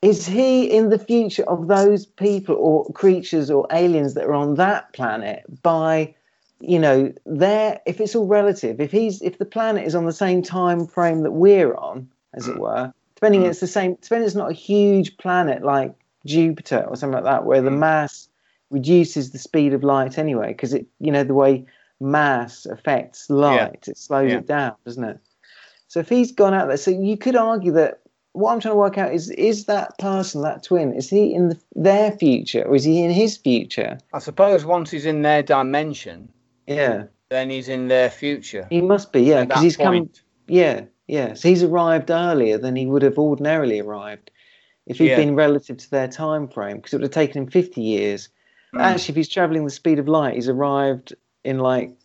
is 0.02 0.28
he 0.28 0.66
in 0.70 0.89
the 0.89 1.00
future 1.00 1.44
of 1.50 1.68
those 1.68 2.06
people 2.06 2.56
or 2.56 2.86
creatures 2.94 3.50
or 3.50 3.66
aliens 3.72 4.14
that 4.16 4.26
are 4.26 4.34
on 4.34 4.56
that 4.56 4.91
planet 4.94 5.44
by 5.64 6.14
you 6.60 6.78
know 6.80 7.12
their 7.26 7.80
if 7.86 8.00
it's 8.00 8.16
all 8.16 8.28
relative 8.28 8.80
if 8.80 8.91
he's 8.91 9.22
if 9.22 9.38
the 9.38 9.46
planet 9.46 9.86
is 9.86 9.96
on 9.96 10.06
the 10.06 10.14
same 10.14 10.41
time 10.41 10.86
frame 10.88 11.24
that 11.24 11.32
we're 11.32 11.76
on 11.76 12.08
as 12.34 12.48
it 12.48 12.58
were 12.58 12.94
depending 13.16 13.41
Mm. 13.41 13.50
it's 13.50 13.60
the 13.60 13.68
same 13.68 13.96
depending 14.02 14.26
it's 14.28 14.36
not 14.36 14.52
a 14.52 14.54
huge 14.54 15.18
planet 15.18 15.64
like 15.64 15.94
jupiter 16.26 16.86
or 16.88 16.96
something 16.96 17.16
like 17.16 17.24
that 17.26 17.46
where 17.46 17.62
the 17.62 17.70
Mm. 17.70 17.80
mass 17.80 18.30
reduces 18.70 19.32
the 19.32 19.39
speed 19.39 19.74
of 19.74 19.84
light 19.84 20.18
anyway 20.18 20.48
because 20.50 20.74
it 20.74 20.86
you 21.00 21.12
know 21.12 21.24
the 21.24 21.34
way 21.34 21.66
mass 22.04 22.66
affects 22.66 23.30
light 23.30 23.88
it 23.88 23.97
slows 23.97 24.32
Yeah. 24.32 24.38
it 24.39 24.47
down 24.47 24.74
doesn't 24.86 25.04
it 25.04 25.18
so 25.88 25.99
if 25.99 26.10
he's 26.10 26.32
gone 26.32 26.54
out 26.54 26.68
there 26.68 26.78
so 26.78 26.91
you 26.91 27.18
could 27.18 27.36
argue 27.36 27.72
that 27.72 27.99
what 28.34 28.51
i'm 28.51 28.60
trying 28.60 28.74
to 28.74 28.78
work 28.78 28.97
out 28.97 29.14
is 29.14 29.30
is 29.32 29.66
that 29.66 29.97
person 29.99 30.41
that 30.41 30.64
twin 30.64 30.93
is 30.93 31.10
he 31.10 31.34
in 31.34 31.49
the, 31.49 31.60
their 31.76 32.12
future 32.12 32.64
or 32.64 32.76
is 32.76 32.84
he 32.84 33.04
in 33.04 33.12
his 33.12 33.38
future 33.38 33.97
I 34.14 34.20
suppose 34.20 34.66
once 34.66 34.91
he's 34.91 35.06
in 35.06 35.22
their 35.22 35.41
dimension, 35.43 36.30
yeah 36.68 37.06
then 37.30 37.49
he's 37.49 37.68
in 37.70 37.88
their 37.88 38.10
future. 38.10 38.68
he 38.70 38.82
must 38.82 39.12
be 39.14 39.22
yeah 39.22 39.45
because 39.45 39.64
he's 39.64 39.78
come 39.78 40.10
yeah 40.47 40.82
yeah 41.08 41.34
so 41.36 41.47
he's 41.47 41.64
arrived 41.64 42.12
earlier 42.12 42.58
than 42.58 42.76
he 42.76 42.86
would 42.86 43.01
have 43.01 43.18
ordinarily 43.18 43.80
arrived 43.80 44.30
if 44.88 44.97
he'd 44.97 45.12
Yeah. 45.12 45.16
been 45.18 45.36
relative 45.36 45.78
to 45.78 45.89
their 45.91 46.08
time 46.10 46.47
frame 46.49 46.78
because 46.78 46.93
it 46.93 46.97
would 46.97 47.04
have 47.04 47.12
taken 47.12 47.43
him 47.43 47.49
50 47.49 47.82
years 47.82 48.30
Mm. 48.76 48.82
actually 48.82 49.12
if 49.12 49.16
he's 49.18 49.30
traveling 49.30 49.66
the 49.66 49.70
speed 49.70 49.99
of 49.99 50.08
light 50.08 50.34
he's 50.34 50.49
arrived 50.49 51.14
in 51.44 51.60
like 51.60 51.96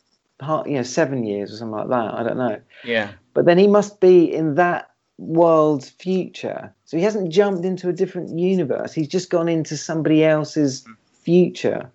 you 0.67 0.75
know 0.75 0.83
seven 0.83 1.25
years 1.25 1.53
or 1.53 1.57
something 1.57 1.77
like 1.77 1.89
that. 1.89 2.15
I 2.15 2.23
don't 2.23 2.39
know. 2.39 2.61
Yeah. 2.85 3.11
but 3.35 3.45
then 3.45 3.59
he 3.59 3.67
must 3.67 4.01
be 4.01 4.33
in 4.33 4.55
that 4.57 4.91
world's 5.19 5.91
future. 5.91 6.73
So 6.85 6.97
he 6.97 7.03
hasn't 7.03 7.33
jumped 7.33 7.65
into 7.65 7.89
a 7.89 7.93
different 7.93 8.39
universe. 8.39 8.93
He's 8.93 9.09
just 9.09 9.31
gone 9.31 9.49
into 9.49 9.77
somebody 9.77 10.25
else's 10.25 10.87
future 11.23 11.91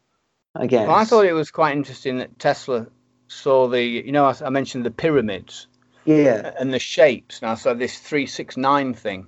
i 0.55 0.67
guess. 0.67 0.87
Well, 0.87 0.95
I 0.95 1.05
thought 1.05 1.25
it 1.25 1.33
was 1.33 1.51
quite 1.51 1.75
interesting 1.75 2.17
that 2.17 2.37
Tesla 2.39 2.87
saw 3.27 3.67
the, 3.67 3.81
you 3.81 4.11
know, 4.11 4.25
I, 4.25 4.35
I 4.45 4.49
mentioned 4.49 4.85
the 4.85 4.91
pyramids 4.91 5.67
yeah. 6.05 6.53
and 6.59 6.73
the 6.73 6.79
shapes. 6.79 7.41
Now, 7.41 7.55
so 7.55 7.73
this 7.73 7.97
369 7.97 8.93
thing. 8.93 9.27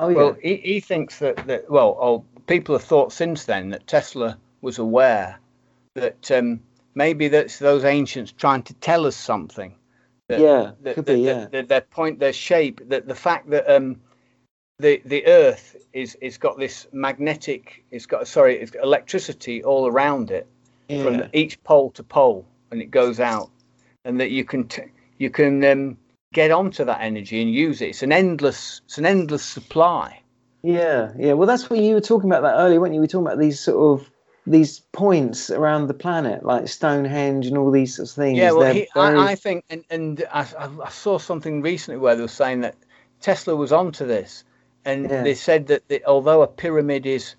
oh 0.00 0.08
yeah. 0.08 0.16
Well, 0.16 0.36
he, 0.42 0.56
he 0.56 0.80
thinks 0.80 1.18
that, 1.18 1.46
that 1.46 1.70
well, 1.70 1.98
oh, 2.00 2.24
people 2.46 2.74
have 2.74 2.84
thought 2.84 3.12
since 3.12 3.44
then 3.44 3.70
that 3.70 3.86
Tesla 3.86 4.38
was 4.62 4.78
aware 4.78 5.38
that 5.94 6.30
um, 6.30 6.60
maybe 6.94 7.28
that's 7.28 7.58
those 7.58 7.84
ancients 7.84 8.32
trying 8.32 8.62
to 8.64 8.74
tell 8.74 9.06
us 9.06 9.16
something. 9.16 9.74
That, 10.28 10.40
yeah 10.40 10.70
that, 10.82 10.94
could 10.94 11.06
that, 11.06 11.14
be 11.14 11.20
yeah 11.20 11.46
that 11.50 11.68
their 11.68 11.80
point, 11.80 12.18
their 12.18 12.32
shape, 12.32 12.80
that 12.88 13.06
the 13.06 13.14
fact 13.14 13.50
that 13.50 13.68
um, 13.68 14.00
the 14.78 15.02
the 15.04 15.26
Earth 15.26 15.76
is 15.92 16.16
is 16.20 16.38
got 16.38 16.58
this 16.58 16.86
magnetic, 16.92 17.84
it's 17.90 18.06
got 18.06 18.26
sorry, 18.28 18.58
it's 18.60 18.70
got 18.70 18.84
electricity 18.84 19.62
all 19.62 19.86
around 19.86 20.30
it 20.30 20.46
from 20.88 21.24
each 21.32 21.62
pole 21.64 21.90
to 21.92 22.02
pole, 22.02 22.46
and 22.70 22.82
it 22.82 22.90
goes 22.90 23.20
out, 23.20 23.50
and 24.04 24.20
that 24.20 24.30
you 24.30 24.44
can 24.44 24.68
t- 24.68 24.90
you 25.18 25.30
can 25.30 25.64
um, 25.64 25.96
get 26.32 26.50
onto 26.50 26.84
that 26.84 27.00
energy 27.00 27.40
and 27.40 27.52
use 27.52 27.80
it. 27.80 27.90
It's 27.90 28.02
an 28.02 28.12
endless, 28.12 28.80
it's 28.84 28.98
an 28.98 29.06
endless 29.06 29.44
supply. 29.44 30.20
Yeah, 30.62 31.12
yeah. 31.18 31.32
Well, 31.32 31.46
that's 31.46 31.68
what 31.68 31.78
you 31.78 31.94
were 31.94 32.00
talking 32.00 32.30
about 32.30 32.42
that 32.42 32.56
earlier, 32.56 32.80
weren't 32.80 32.94
you? 32.94 33.00
We 33.00 33.04
were 33.04 33.08
talking 33.08 33.26
about 33.26 33.38
these 33.38 33.58
sort 33.58 34.00
of 34.00 34.10
these 34.46 34.80
points 34.92 35.50
around 35.50 35.86
the 35.86 35.94
planet, 35.94 36.44
like 36.44 36.66
Stonehenge 36.68 37.46
and 37.46 37.56
all 37.56 37.70
these 37.70 37.96
sorts 37.96 38.12
of 38.12 38.16
things. 38.16 38.38
Yeah, 38.38 38.52
well, 38.52 38.72
he, 38.72 38.88
very- 38.94 39.18
I, 39.18 39.32
I 39.32 39.34
think, 39.34 39.64
and, 39.70 39.84
and 39.90 40.24
I, 40.32 40.46
I- 40.58 40.88
saw 40.90 41.18
something 41.18 41.62
recently 41.62 41.98
where 41.98 42.16
they 42.16 42.22
were 42.22 42.28
saying 42.28 42.62
that 42.62 42.74
Tesla 43.20 43.54
was 43.54 43.72
onto 43.72 44.04
this, 44.06 44.44
and 44.84 45.08
Yeah. 45.08 45.22
they 45.22 45.34
said 45.34 45.68
that 45.68 45.86
the, 45.88 46.04
although 46.06 46.42
a 46.42 46.48
pyramid 46.48 47.06
is 47.06 47.36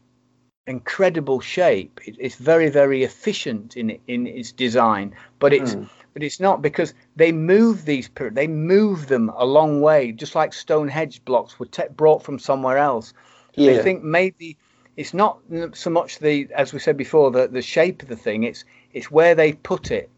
incredible 0.65 1.41
shape, 1.41 1.99
it, 2.05 2.15
it's 2.19 2.35
very, 2.35 2.69
very 2.69 3.03
efficient 3.03 3.75
in 3.75 3.99
in 4.07 4.25
its 4.27 4.51
design, 4.53 5.13
but 5.39 5.51
it's 5.53 5.75
Mm. 5.75 5.89
but 6.13 6.23
it's 6.23 6.39
not 6.39 6.61
because 6.61 6.93
they 7.17 7.31
move 7.33 7.85
these 7.85 8.09
they 8.31 8.47
move 8.47 9.07
them 9.07 9.29
a 9.35 9.45
long 9.45 9.81
way, 9.81 10.11
just 10.13 10.35
like 10.35 10.53
Stonehenge 10.53 11.25
blocks 11.25 11.59
were 11.59 11.65
te- 11.65 11.89
brought 11.97 12.23
from 12.23 12.39
somewhere 12.39 12.77
else. 12.77 13.13
yeah, 13.55 13.73
They 13.73 13.83
think 13.83 14.03
maybe 14.03 14.57
it's 14.97 15.13
not 15.13 15.39
so 15.73 15.89
much 15.89 16.19
the 16.19 16.47
as 16.55 16.73
we 16.73 16.79
said 16.79 16.97
before 16.97 17.31
the 17.31 17.47
the 17.47 17.61
shape 17.61 18.01
of 18.03 18.09
the 18.09 18.15
thing. 18.15 18.43
It's 18.43 18.65
it's 18.91 19.09
where 19.11 19.35
they 19.35 19.53
put 19.53 19.91
it 19.91 20.09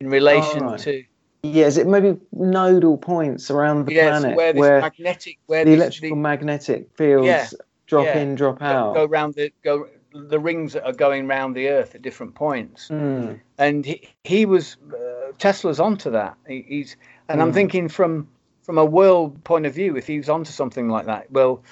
in 0.00 0.08
relation 0.08 0.62
Oh, 0.64 0.70
right. 0.72 0.80
to 0.80 1.04
Yeah, 1.42 1.66
is 1.66 1.78
it 1.78 1.86
maybe 1.86 2.18
nodal 2.32 2.96
points 2.98 3.50
around 3.50 3.86
the 3.86 3.92
planet 3.94 4.36
where 4.36 4.52
this 4.52 4.60
where 4.60 4.80
magnetic 4.80 5.38
where 5.46 5.64
the 5.64 5.70
this- 5.72 5.80
electrical 5.80 6.16
magnetic 6.16 6.88
fields 6.96 7.26
Yeah, 7.26 7.48
drop 7.86 8.06
yeah. 8.06 8.18
in, 8.18 8.34
drop 8.34 8.62
out? 8.62 8.94
go 8.94 9.04
round 9.06 9.34
the 9.34 9.52
go 9.64 9.88
the 10.12 10.40
rings 10.40 10.72
that 10.72 10.84
are 10.84 10.92
going 10.92 11.28
round 11.28 11.54
the 11.54 11.68
Earth 11.68 11.94
at 11.94 12.02
different 12.02 12.34
points. 12.34 12.88
Mm, 12.88 13.38
and 13.58 13.86
he, 13.86 14.08
he 14.24 14.44
was 14.44 14.76
uh, 14.92 15.30
Tesla's 15.38 15.78
onto 15.78 16.10
that. 16.10 16.36
He, 16.48 16.64
he's 16.68 16.96
and 17.28 17.40
I'm 17.40 17.50
Mm. 17.52 17.54
thinking 17.54 17.88
from 17.88 18.28
from 18.62 18.76
a 18.78 18.84
world 18.84 19.42
point 19.44 19.66
of 19.66 19.74
view, 19.74 19.96
if 19.96 20.06
he 20.08 20.18
was 20.18 20.28
onto 20.28 20.50
something 20.50 20.88
like 20.88 21.06
that, 21.06 21.30
well, 21.30 21.62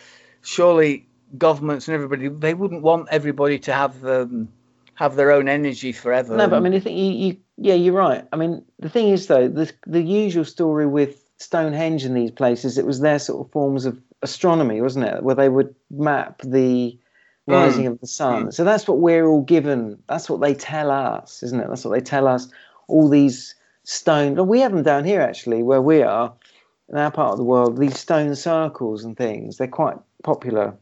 surely 0.43 1.08
governments 1.37 1.89
and 1.89 1.95
everybody 1.95 2.29
they 2.29 2.55
wouldn't 2.55 2.83
want 2.83 3.09
everybody 3.11 3.59
to 3.59 3.73
have 3.73 4.05
um, 4.07 4.49
have 4.95 5.15
their 5.15 5.31
own 5.31 5.49
energy 5.49 5.93
forever. 5.93 6.37
No, 6.37 6.49
but 6.49 6.57
I 6.57 6.61
mean, 6.61 6.75
I 6.75 6.81
think 6.81 6.99
you, 6.99 7.05
you, 7.05 7.37
yeah, 7.57 7.75
you're 7.75 7.95
right. 7.95 8.25
I 8.33 8.37
mean, 8.37 8.65
the 8.81 8.89
thing 8.89 9.09
is, 9.09 9.27
though, 9.27 9.49
the 9.49 9.71
the 9.87 10.03
usual 10.03 10.45
story 10.45 10.87
with 10.87 11.25
Stonehenge 11.39 12.05
in 12.05 12.15
these 12.15 12.31
places, 12.31 12.79
it 12.79 12.87
was 12.87 13.01
their 13.01 13.19
sort 13.19 13.47
of 13.47 13.53
forms 13.53 13.85
of 13.85 14.01
astronomy, 14.23 14.81
wasn't 14.81 15.05
it? 15.05 15.23
Where 15.23 15.35
they 15.35 15.49
would 15.49 15.75
map 15.91 16.43
the 16.43 16.99
rising 17.47 17.87
of 17.87 18.01
the 18.01 18.07
sun. 18.07 18.53
So 18.53 18.65
that's 18.65 18.87
what 18.87 18.99
we're 18.99 19.27
all 19.27 19.43
given. 19.43 20.03
That's 20.09 20.29
what 20.29 20.41
they 20.41 20.55
tell 20.55 20.91
us, 20.91 21.43
isn't 21.43 21.61
it? 21.61 21.69
That's 21.69 21.85
what 21.85 21.93
they 21.93 22.01
tell 22.01 22.27
us. 22.27 22.49
All 22.89 23.09
these 23.09 23.55
stone. 23.85 24.35
Well, 24.35 24.47
we 24.47 24.61
have 24.61 24.73
them 24.73 24.83
down 24.83 25.05
here 25.05 25.21
actually, 25.21 25.63
where 25.63 25.81
we 25.81 26.03
are 26.03 26.33
in 26.89 26.99
our 26.99 27.11
part 27.11 27.33
of 27.33 27.39
the 27.39 27.45
world. 27.45 27.79
These 27.79 27.99
stone 27.99 28.35
circles 28.35 29.05
and 29.05 29.17
things. 29.17 29.57
They're 29.59 29.69
quite 29.69 29.97
popular 30.25 30.77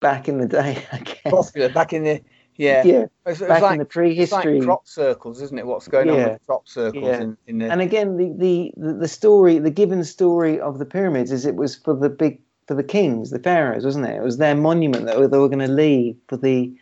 back 0.00 0.28
in 0.28 0.38
the 0.38 0.46
day, 0.46 0.84
I 0.92 0.98
guess. 0.98 1.22
popular 1.24 1.68
back 1.68 1.92
in 1.92 2.04
the 2.04 2.20
yeah. 2.56 2.82
Yeah, 2.84 3.04
It's, 3.24 3.40
it's 3.40 3.48
back 3.48 3.62
like, 3.62 3.72
in 3.74 3.78
the 3.78 3.84
it's 3.84 3.92
prehistory. 3.92 4.58
like 4.58 4.64
crop 4.66 4.88
circles, 4.88 5.40
isn't 5.42 5.58
it? 5.58 5.66
What's 5.66 5.86
going 5.86 6.10
on 6.10 6.16
with 6.16 6.40
crop 6.46 6.68
circles 6.68 7.04
Yeah. 7.04 7.20
in, 7.20 7.36
in 7.46 7.58
the 7.58 7.70
and 7.70 7.80
again 7.80 8.16
the, 8.16 8.32
the 8.36 8.72
the 8.76 8.94
the 8.94 9.08
story 9.08 9.58
the 9.60 9.70
given 9.70 10.02
story 10.04 10.58
of 10.60 10.78
the 10.78 10.84
pyramids 10.84 11.30
is 11.30 11.46
it 11.46 11.54
was 11.54 11.76
for 11.76 11.94
the 11.94 12.08
big 12.08 12.40
for 12.66 12.74
the 12.74 12.82
kings 12.82 13.30
the 13.30 13.38
pharaohs 13.38 13.84
wasn't 13.84 14.04
it 14.04 14.16
it 14.16 14.22
was 14.22 14.38
their 14.38 14.56
monument 14.56 15.06
that 15.06 15.16
they 15.30 15.38
were 15.38 15.48
going 15.48 15.58
to 15.60 15.68
leave 15.68 16.16
for 16.28 16.36
the 16.36 16.74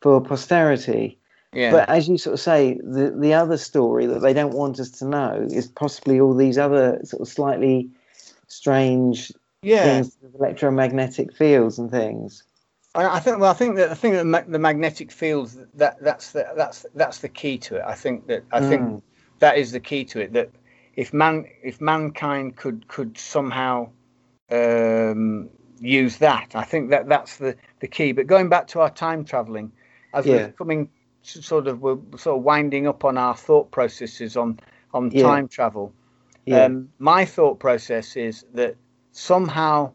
for 0.00 0.20
posterity 0.20 1.18
yeah. 1.52 1.70
but 1.70 1.88
as 1.90 2.08
you 2.08 2.16
sort 2.18 2.34
of 2.34 2.40
say 2.40 2.80
the 2.82 3.14
the 3.16 3.34
other 3.34 3.56
story 3.58 4.06
that 4.06 4.20
they 4.20 4.32
don't 4.32 4.54
want 4.54 4.80
us 4.80 4.90
to 4.90 5.04
know 5.06 5.46
is 5.50 5.68
possibly 5.68 6.18
all 6.18 6.34
these 6.34 6.56
other 6.58 6.98
sort 7.04 7.20
of 7.20 7.28
slightly 7.28 7.88
strange 8.48 9.30
yeah. 9.62 9.84
things 9.84 10.16
electromagnetic 10.34 11.32
fields 11.36 11.78
and 11.78 11.90
things 11.90 12.42
I 12.98 13.16
I 13.16 13.20
think. 13.20 13.38
Well, 13.38 13.50
I 13.50 13.54
think 13.54 13.76
that 13.76 13.90
I 13.90 13.94
think 13.94 14.14
that 14.14 14.24
ma- 14.26 14.42
the 14.46 14.58
magnetic 14.58 15.10
fields 15.12 15.56
that 15.74 15.96
that's 16.02 16.32
the 16.32 16.46
that's 16.56 16.84
that's 16.94 17.18
the 17.18 17.28
key 17.28 17.58
to 17.58 17.76
it. 17.76 17.82
I 17.86 17.94
think 17.94 18.26
that 18.26 18.42
I 18.52 18.60
think 18.60 18.82
Mm. 18.82 19.02
that 19.38 19.56
is 19.58 19.72
the 19.72 19.80
key 19.80 20.04
to 20.06 20.20
it. 20.20 20.32
That 20.32 20.50
if 20.96 21.12
man 21.12 21.46
if 21.62 21.80
mankind 21.80 22.56
could 22.56 22.88
could 22.88 23.16
somehow 23.18 23.88
um, 24.50 25.48
use 25.80 26.18
that, 26.18 26.54
I 26.54 26.64
think 26.64 26.90
that 26.90 27.08
that's 27.08 27.36
the 27.36 27.56
the 27.80 27.88
key. 27.88 28.12
But 28.12 28.26
going 28.26 28.48
back 28.48 28.66
to 28.68 28.80
our 28.80 28.90
time 28.90 29.24
traveling, 29.24 29.72
as 30.14 30.26
Yeah. 30.26 30.34
we're 30.36 30.52
coming 30.52 30.88
sort 31.22 31.66
of 31.66 31.80
we're 31.82 31.98
sort 32.16 32.38
of 32.38 32.42
winding 32.44 32.86
up 32.86 33.04
on 33.04 33.18
our 33.18 33.36
thought 33.36 33.70
processes 33.70 34.36
on 34.36 34.58
on 34.94 35.10
Yeah. 35.10 35.22
time 35.24 35.48
travel. 35.48 35.92
yeah 36.46 36.64
Um, 36.64 36.88
my 36.98 37.26
thought 37.26 37.58
process 37.60 38.16
is 38.16 38.44
that 38.54 38.76
somehow 39.12 39.92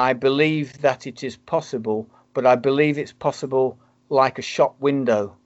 I 0.00 0.14
believe 0.14 0.80
that 0.80 1.06
it 1.06 1.22
is 1.22 1.36
possible, 1.36 2.08
but 2.32 2.46
I 2.46 2.56
believe 2.56 2.96
it's 2.96 3.12
possible 3.12 3.78
like 4.08 4.38
a 4.38 4.42
shop 4.42 4.76
window 4.80 5.36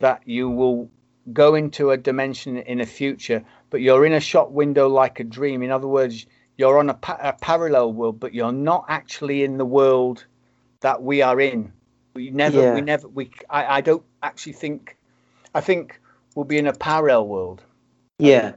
that 0.00 0.20
you 0.26 0.50
will 0.50 0.90
go 1.32 1.54
into 1.54 1.92
a 1.92 1.96
dimension 1.96 2.58
in 2.58 2.80
a 2.80 2.86
future, 2.86 3.42
but 3.70 3.80
you're 3.80 4.04
in 4.04 4.12
a 4.12 4.20
shop 4.20 4.50
window 4.50 4.86
like 4.88 5.18
a 5.18 5.24
dream. 5.24 5.62
In 5.62 5.70
other 5.70 5.88
words, 5.88 6.26
you're 6.58 6.78
on 6.78 6.90
a, 6.90 6.94
pa- 6.94 7.20
a 7.22 7.32
parallel 7.32 7.94
world, 7.94 8.20
but 8.20 8.34
you're 8.34 8.52
not 8.52 8.84
actually 8.88 9.44
in 9.44 9.56
the 9.56 9.64
world 9.64 10.26
that 10.80 11.02
we 11.02 11.22
are 11.22 11.40
in. 11.40 11.72
We 12.14 12.28
never, 12.30 12.60
Yeah. 12.60 12.74
we 12.74 12.82
never, 12.82 13.08
we. 13.08 13.30
I, 13.48 13.78
I 13.78 13.80
don't 13.80 14.04
actually 14.22 14.52
think. 14.52 14.98
I 15.54 15.62
think 15.62 15.98
we'll 16.34 16.44
be 16.44 16.58
in 16.58 16.66
a 16.66 16.74
parallel 16.74 17.28
world. 17.28 17.62
Yeah. 18.18 18.56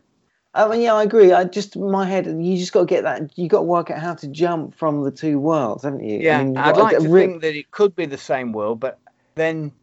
I 0.55 0.69
mean, 0.69 0.81
yeah, 0.81 0.93
I 0.93 1.03
agree. 1.03 1.33
I 1.33 1.43
just 1.43 1.75
my 1.75 2.05
head, 2.05 2.25
you 2.25 2.57
just 2.57 2.71
got 2.71 2.81
to 2.81 2.85
get 2.85 3.03
that. 3.03 3.37
You 3.37 3.49
got 3.49 3.59
to 3.59 3.63
work 3.63 3.91
out 3.91 3.99
how 3.99 4.13
to 4.15 4.27
jump 4.27 4.73
from 4.73 5.03
the 5.03 5.11
two 5.11 5.37
worlds, 5.37 5.83
haven't 5.83 6.03
you? 6.03 6.19
I 6.19 6.23
Yeah, 6.23 6.43
mean, 6.43 6.57
I'd 6.57 6.75
got 6.75 6.83
like 6.83 6.97
to 6.97 7.09
think 7.09 7.41
that 7.41 7.55
it 7.55 7.71
could 7.71 7.93
be 7.93 8.05
the 8.05 8.17
same 8.17 8.53
world, 8.53 8.79
but 8.79 8.97
then 9.35 9.73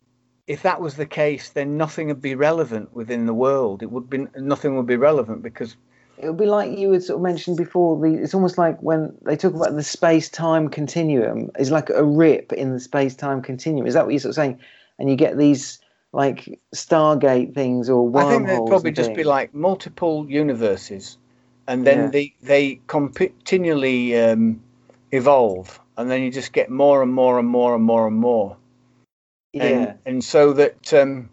if 0.46 0.62
that 0.62 0.80
was 0.80 0.96
the 0.96 1.06
case, 1.06 1.50
then 1.50 1.76
nothing 1.76 2.08
would 2.08 2.22
be 2.22 2.34
relevant 2.34 2.94
within 2.94 3.26
the 3.26 3.34
world. 3.34 3.82
It 3.82 3.90
would 3.90 4.08
be 4.08 4.26
nothing 4.36 4.76
would 4.76 4.86
be 4.86 4.96
relevant 4.96 5.42
because 5.42 5.76
it 6.16 6.26
would 6.26 6.38
be 6.38 6.46
like 6.46 6.78
you 6.78 6.90
had 6.92 7.02
sort 7.02 7.16
of 7.16 7.22
mentioned 7.22 7.58
before. 7.58 8.00
The 8.00 8.22
it's 8.22 8.32
almost 8.32 8.56
like 8.56 8.80
when 8.82 9.14
they 9.26 9.36
talk 9.36 9.54
about 9.54 9.74
the 9.74 9.82
space-time 9.82 10.68
continuum 10.68 11.50
is 11.58 11.70
like 11.70 11.90
a 11.90 12.02
rip 12.02 12.52
in 12.54 12.72
the 12.72 12.80
space-time 12.80 13.42
continuum. 13.42 13.86
Is 13.86 13.92
that 13.92 14.04
what 14.06 14.12
you're 14.12 14.20
sort 14.20 14.30
of 14.30 14.36
saying? 14.36 14.58
And 14.98 15.10
you 15.10 15.16
get 15.16 15.36
these 15.36 15.80
like 16.12 16.60
Stargate 16.74 17.54
things 17.54 17.90
or 17.90 18.06
wormholes. 18.08 18.26
I 18.26 18.30
think 18.30 18.46
they'd 18.46 18.68
probably 18.68 18.92
just 18.92 19.14
be 19.14 19.24
like 19.24 19.54
multiple 19.54 20.26
universes, 20.30 21.18
and 21.68 21.86
then 21.86 21.98
Yeah. 22.02 22.10
they 22.10 22.34
they 22.42 22.80
continually 22.86 24.18
um, 24.18 24.62
evolve, 25.12 25.80
and 25.96 26.10
then 26.10 26.22
you 26.22 26.30
just 26.30 26.52
get 26.52 26.70
more 26.70 27.02
and 27.02 27.12
more 27.12 27.38
and 27.38 27.48
more 27.48 27.74
and 27.74 27.84
more 27.84 28.06
and 28.08 28.16
more. 28.16 28.56
yeah, 29.54 29.62
and, 29.62 29.98
and 30.06 30.24
so 30.24 30.52
that 30.54 30.94
um, 30.94 31.30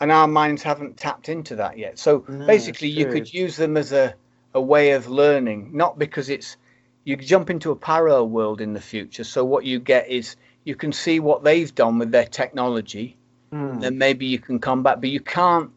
and 0.00 0.12
our 0.12 0.28
minds 0.28 0.62
haven't 0.62 0.96
tapped 0.96 1.28
into 1.28 1.56
that 1.56 1.78
yet 1.78 1.98
so 1.98 2.24
No, 2.28 2.46
basically 2.46 2.88
you 2.88 3.06
could 3.06 3.32
use 3.34 3.56
them 3.56 3.76
as 3.76 3.92
a, 3.92 4.14
a 4.54 4.60
way 4.60 4.92
of 4.92 5.08
learning 5.08 5.70
not 5.74 5.98
because 5.98 6.30
it's 6.30 6.56
you 7.04 7.16
jump 7.16 7.50
into 7.50 7.70
a 7.72 7.76
parallel 7.76 8.28
world 8.28 8.60
in 8.60 8.74
the 8.74 8.80
future 8.80 9.24
so 9.24 9.44
what 9.44 9.64
you 9.64 9.80
get 9.80 10.08
is 10.08 10.36
you 10.64 10.76
can 10.76 10.92
see 10.92 11.20
what 11.20 11.44
they've 11.44 11.74
done 11.74 11.98
with 11.98 12.12
their 12.12 12.26
technology 12.26 13.16
Hmm. 13.50 13.80
then 13.80 13.96
maybe 13.98 14.26
you 14.26 14.38
can 14.38 14.58
come 14.58 14.82
back 14.82 15.00
but 15.00 15.08
you 15.10 15.20
can't 15.20 15.70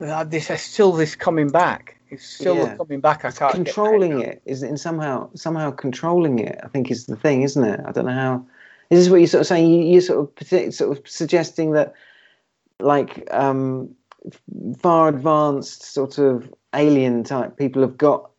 uh, 0.00 0.24
this 0.24 0.50
is 0.50 0.60
still 0.60 0.92
this 0.92 1.14
coming 1.16 1.48
back 1.48 1.96
it's 2.10 2.26
still 2.26 2.56
Yeah. 2.56 2.76
coming 2.76 3.00
back 3.00 3.24
i 3.24 3.30
can't 3.30 3.38
get 3.38 3.42
my 3.42 3.48
head 3.56 3.64
controlling 3.64 4.20
it 4.20 4.42
is 4.44 4.62
in 4.62 4.76
somehow 4.76 5.30
somehow 5.34 5.70
controlling 5.70 6.38
it. 6.38 6.60
I 6.62 6.68
think 6.68 6.90
is 6.90 7.06
the 7.06 7.16
thing, 7.16 7.42
isn't 7.42 7.64
it? 7.64 7.80
I 7.84 7.92
don't 7.92 8.06
know 8.06 8.12
how. 8.12 8.46
Is 8.90 9.00
this 9.04 9.10
what 9.10 9.16
you're 9.16 9.26
sort 9.26 9.40
of 9.42 9.46
saying? 9.46 9.70
You, 9.72 9.84
you're 9.84 10.00
sort 10.00 10.40
of 10.40 10.74
sort 10.74 10.98
of 10.98 11.08
suggesting 11.08 11.72
that 11.72 11.94
like 12.78 13.26
um, 13.32 13.94
far 14.78 15.08
advanced 15.08 15.82
sort 15.82 16.18
of 16.18 16.52
alien 16.74 17.24
type 17.24 17.56
people 17.56 17.82
have 17.82 17.96
got 17.96 18.30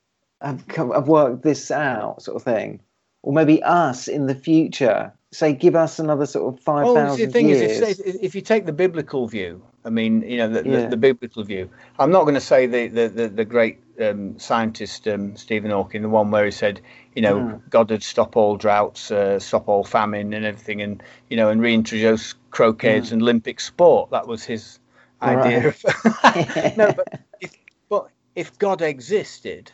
have, 0.42 0.68
come, 0.68 0.92
have 0.92 1.08
worked 1.08 1.42
this 1.44 1.72
out, 1.72 2.22
sort 2.22 2.36
of 2.36 2.44
thing, 2.44 2.80
or 3.24 3.34
maybe 3.34 3.64
us 3.64 4.08
in 4.08 4.28
the 4.28 4.36
future. 4.36 5.12
Say, 5.36 5.52
give 5.54 5.76
us 5.76 6.00
another 6.00 6.26
sort 6.26 6.54
of 6.54 6.62
five 6.62 6.86
Well, 6.86 7.18
the 7.18 7.28
thing 7.28 7.50
years. 7.50 7.82
is, 7.82 8.00
if, 8.00 8.16
if 8.22 8.36
you 8.36 8.42
take 8.42 8.66
the 8.66 8.72
biblical 8.72 9.28
view, 9.28 9.62
I 9.84 9.90
mean, 9.90 10.22
you 10.22 10.38
know, 10.38 10.48
the, 10.48 10.64
Yeah. 10.64 10.82
the, 10.84 10.88
the 10.92 10.98
biblical 10.98 11.44
view. 11.44 11.70
I'm 12.00 12.10
not 12.10 12.22
going 12.24 12.36
to 12.36 12.42
say 12.42 12.68
the 12.68 12.88
the 12.88 13.10
the, 13.10 13.28
the 13.28 13.46
great 13.46 13.80
um, 14.02 14.40
scientist 14.40 15.08
um, 15.10 15.36
Stephen 15.36 15.72
Hawking, 15.72 16.02
the 16.04 16.10
one 16.10 16.32
where 16.32 16.46
he 16.46 16.52
said, 16.52 16.80
you 17.16 17.22
know, 17.22 17.42
Mm. 17.42 17.62
God 17.70 17.92
would 17.92 18.02
stop 18.02 18.38
all 18.38 18.56
droughts, 18.56 19.12
uh, 19.12 19.38
stop 19.40 19.68
all 19.68 19.84
famine, 19.84 20.34
and 20.34 20.46
everything, 20.46 20.82
and 20.82 21.04
you 21.30 21.36
know, 21.36 21.50
and 21.50 21.60
reintroduce 21.62 22.34
croquets 22.52 23.12
and 23.12 23.22
Olympic 23.22 23.60
sport. 23.60 24.12
That 24.12 24.28
was 24.28 24.44
his 24.46 24.80
idea. 25.22 25.68
Of, 25.68 25.84
no, 26.78 26.94
but 26.96 27.08
if 27.42 27.52
but 27.90 28.08
if 28.36 28.58
God 28.58 28.82
existed, 28.82 29.72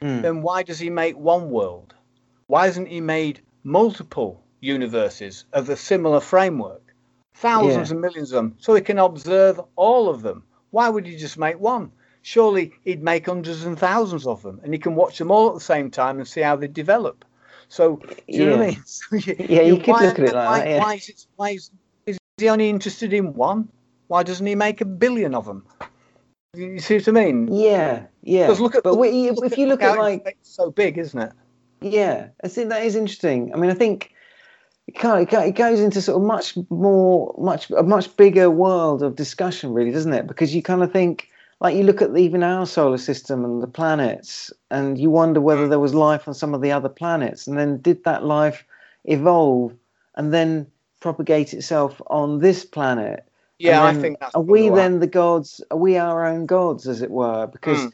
Mm. 0.00 0.22
then 0.22 0.42
why 0.42 0.62
does 0.62 0.78
He 0.78 0.88
make 0.88 1.16
one 1.18 1.50
world? 1.50 1.94
Why 2.46 2.66
hasn't 2.66 2.88
He 2.88 3.00
made 3.00 3.40
multiple 3.64 4.42
universes 4.60 5.44
of 5.52 5.68
a 5.68 5.76
similar 5.76 6.20
framework, 6.20 6.82
thousands 7.34 7.88
Yeah. 7.88 7.94
and 7.94 8.00
millions 8.00 8.32
of 8.32 8.36
them, 8.36 8.56
so 8.58 8.74
He 8.74 8.80
can 8.80 8.98
observe 8.98 9.60
all 9.76 10.08
of 10.08 10.22
them? 10.22 10.42
Why 10.70 10.88
would 10.88 11.06
He 11.06 11.16
just 11.16 11.38
make 11.38 11.58
one? 11.58 11.90
Surely 12.22 12.72
He'd 12.84 13.02
make 13.02 13.26
hundreds 13.26 13.64
and 13.64 13.78
thousands 13.78 14.26
of 14.26 14.42
them, 14.42 14.60
and 14.62 14.72
He 14.72 14.78
can 14.78 14.94
watch 14.94 15.18
them 15.18 15.30
all 15.30 15.48
at 15.48 15.54
the 15.54 15.60
same 15.60 15.90
time 15.90 16.18
and 16.18 16.28
see 16.28 16.40
how 16.42 16.56
they 16.56 16.68
develop. 16.68 17.24
So, 17.68 18.00
you 18.26 18.46
know 18.46 18.56
what 18.56 18.60
I 18.62 18.64
Yeah. 18.66 18.70
mean? 18.72 18.82
So 18.86 19.16
you- 19.16 19.36
Yeah, 19.48 19.62
you 19.62 19.76
could 19.78 19.88
why- 19.92 20.04
look 20.06 20.18
at 20.18 20.24
it 20.28 20.34
like 20.34 20.48
why, 20.48 20.58
that, 20.60 20.68
yeah. 20.68 20.78
Why 20.80 20.94
is, 20.94 21.08
it, 21.08 21.26
why 21.36 21.50
is, 21.50 21.70
is 22.06 22.18
he 22.36 22.48
only 22.48 22.68
interested 22.68 23.12
in 23.12 23.32
one? 23.34 23.68
Why 24.08 24.22
doesn't 24.24 24.44
he 24.46 24.54
make 24.56 24.80
a 24.80 24.84
billion 24.84 25.34
of 25.34 25.46
them? 25.46 25.64
You 26.54 26.80
see 26.80 26.96
what 26.96 27.06
I 27.08 27.12
mean? 27.12 27.48
Yeah, 27.54 28.06
yeah. 28.22 28.46
Because 28.46 28.60
look 28.60 28.74
at 28.74 28.82
but 28.82 28.94
look- 28.94 29.06
if 29.44 29.56
you 29.56 29.66
look 29.68 29.82
at 29.82 29.96
like 29.98 30.22
it's 30.26 30.50
so 30.52 30.70
big, 30.70 30.98
isn't 30.98 31.20
it? 31.20 31.32
Yeah, 31.80 32.28
I 32.42 32.48
think 32.48 32.70
that 32.70 32.82
is 32.84 32.96
interesting. 32.96 33.54
I 33.54 33.56
mean, 33.56 33.70
I 33.70 33.74
think 33.74 34.10
it, 34.94 35.32
it 35.32 35.54
goes 35.54 35.80
into 35.80 36.00
sort 36.02 36.20
of 36.20 36.26
much 36.26 36.56
more, 36.70 37.34
much 37.38 37.70
a 37.70 37.82
much 37.82 38.16
bigger 38.16 38.50
world 38.50 39.02
of 39.02 39.16
discussion, 39.16 39.72
really, 39.72 39.90
doesn't 39.90 40.12
it? 40.12 40.26
Because 40.26 40.54
you 40.54 40.62
kind 40.62 40.82
of 40.82 40.92
think, 40.92 41.28
like, 41.60 41.76
you 41.76 41.82
look 41.82 42.02
at 42.02 42.16
even 42.16 42.42
our 42.42 42.66
solar 42.66 42.98
system 42.98 43.44
and 43.44 43.62
the 43.62 43.66
planets, 43.66 44.52
and 44.70 44.98
you 44.98 45.10
wonder 45.10 45.40
whether 45.40 45.68
there 45.68 45.78
was 45.78 45.94
life 45.94 46.26
on 46.28 46.34
some 46.34 46.54
of 46.54 46.60
the 46.60 46.72
other 46.72 46.88
planets, 46.88 47.46
and 47.46 47.58
then 47.58 47.78
did 47.80 48.04
that 48.04 48.24
life 48.24 48.64
evolve, 49.04 49.74
and 50.14 50.32
then 50.32 50.66
propagate 51.00 51.54
itself 51.54 52.00
on 52.08 52.40
this 52.40 52.64
planet. 52.64 53.24
Yeah, 53.58 53.84
I 53.84 53.92
think 53.92 54.20
that's 54.20 54.34
Are 54.34 54.40
we 54.40 54.70
then 54.70 55.00
the 55.00 55.06
gods? 55.06 55.62
Are 55.70 55.76
we 55.76 55.98
our 55.98 56.24
own 56.26 56.46
gods, 56.46 56.88
as 56.88 57.02
it 57.02 57.10
were? 57.10 57.46
Because 57.46 57.86
Mm. 57.86 57.92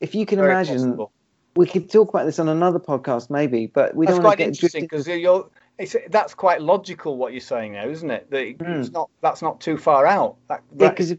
if 0.00 0.14
you 0.14 0.24
can 0.24 0.38
Very 0.38 0.52
imagine, 0.52 0.90
possible. 0.90 1.12
we 1.56 1.66
could 1.66 1.90
talk 1.90 2.08
about 2.10 2.26
this 2.26 2.38
on 2.38 2.48
another 2.48 2.78
podcast, 2.78 3.28
maybe, 3.28 3.66
but 3.66 3.94
we 3.96 4.06
That's 4.06 4.16
don't 4.16 4.24
quite 4.24 4.38
get 4.38 4.48
interesting 4.48 4.84
because 4.84 5.06
you're. 5.08 5.48
It's, 5.80 5.96
that's 6.10 6.34
quite 6.34 6.60
logical 6.60 7.16
what 7.16 7.32
you're 7.32 7.40
saying 7.40 7.72
now, 7.72 7.88
isn't 7.88 8.10
it? 8.10 8.30
That 8.30 8.58
Mm. 8.58 8.80
it's 8.80 8.92
not. 8.92 9.08
That's 9.22 9.42
not 9.42 9.60
too 9.60 9.76
far 9.76 10.06
out. 10.06 10.36
That, 10.48 10.62
Yeah, 10.76 10.90
because 10.90 11.14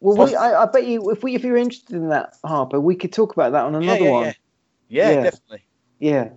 well, 0.00 0.26
we, 0.26 0.34
I, 0.34 0.62
I 0.62 0.66
bet 0.66 0.86
you 0.86 1.10
if 1.10 1.22
we 1.22 1.34
if 1.34 1.44
you're 1.44 1.56
interested 1.56 1.96
in 1.96 2.08
that, 2.08 2.34
Harper, 2.44 2.80
we 2.80 2.94
could 2.96 3.12
talk 3.12 3.32
about 3.32 3.52
that 3.52 3.64
on 3.64 3.74
another 3.74 4.04
yeah, 4.04 4.10
one. 4.10 4.24
yeah. 4.26 4.32
Yeah, 4.88 5.10
Yeah. 5.10 5.22
definitely. 5.22 5.62
Yeah. 5.98 6.28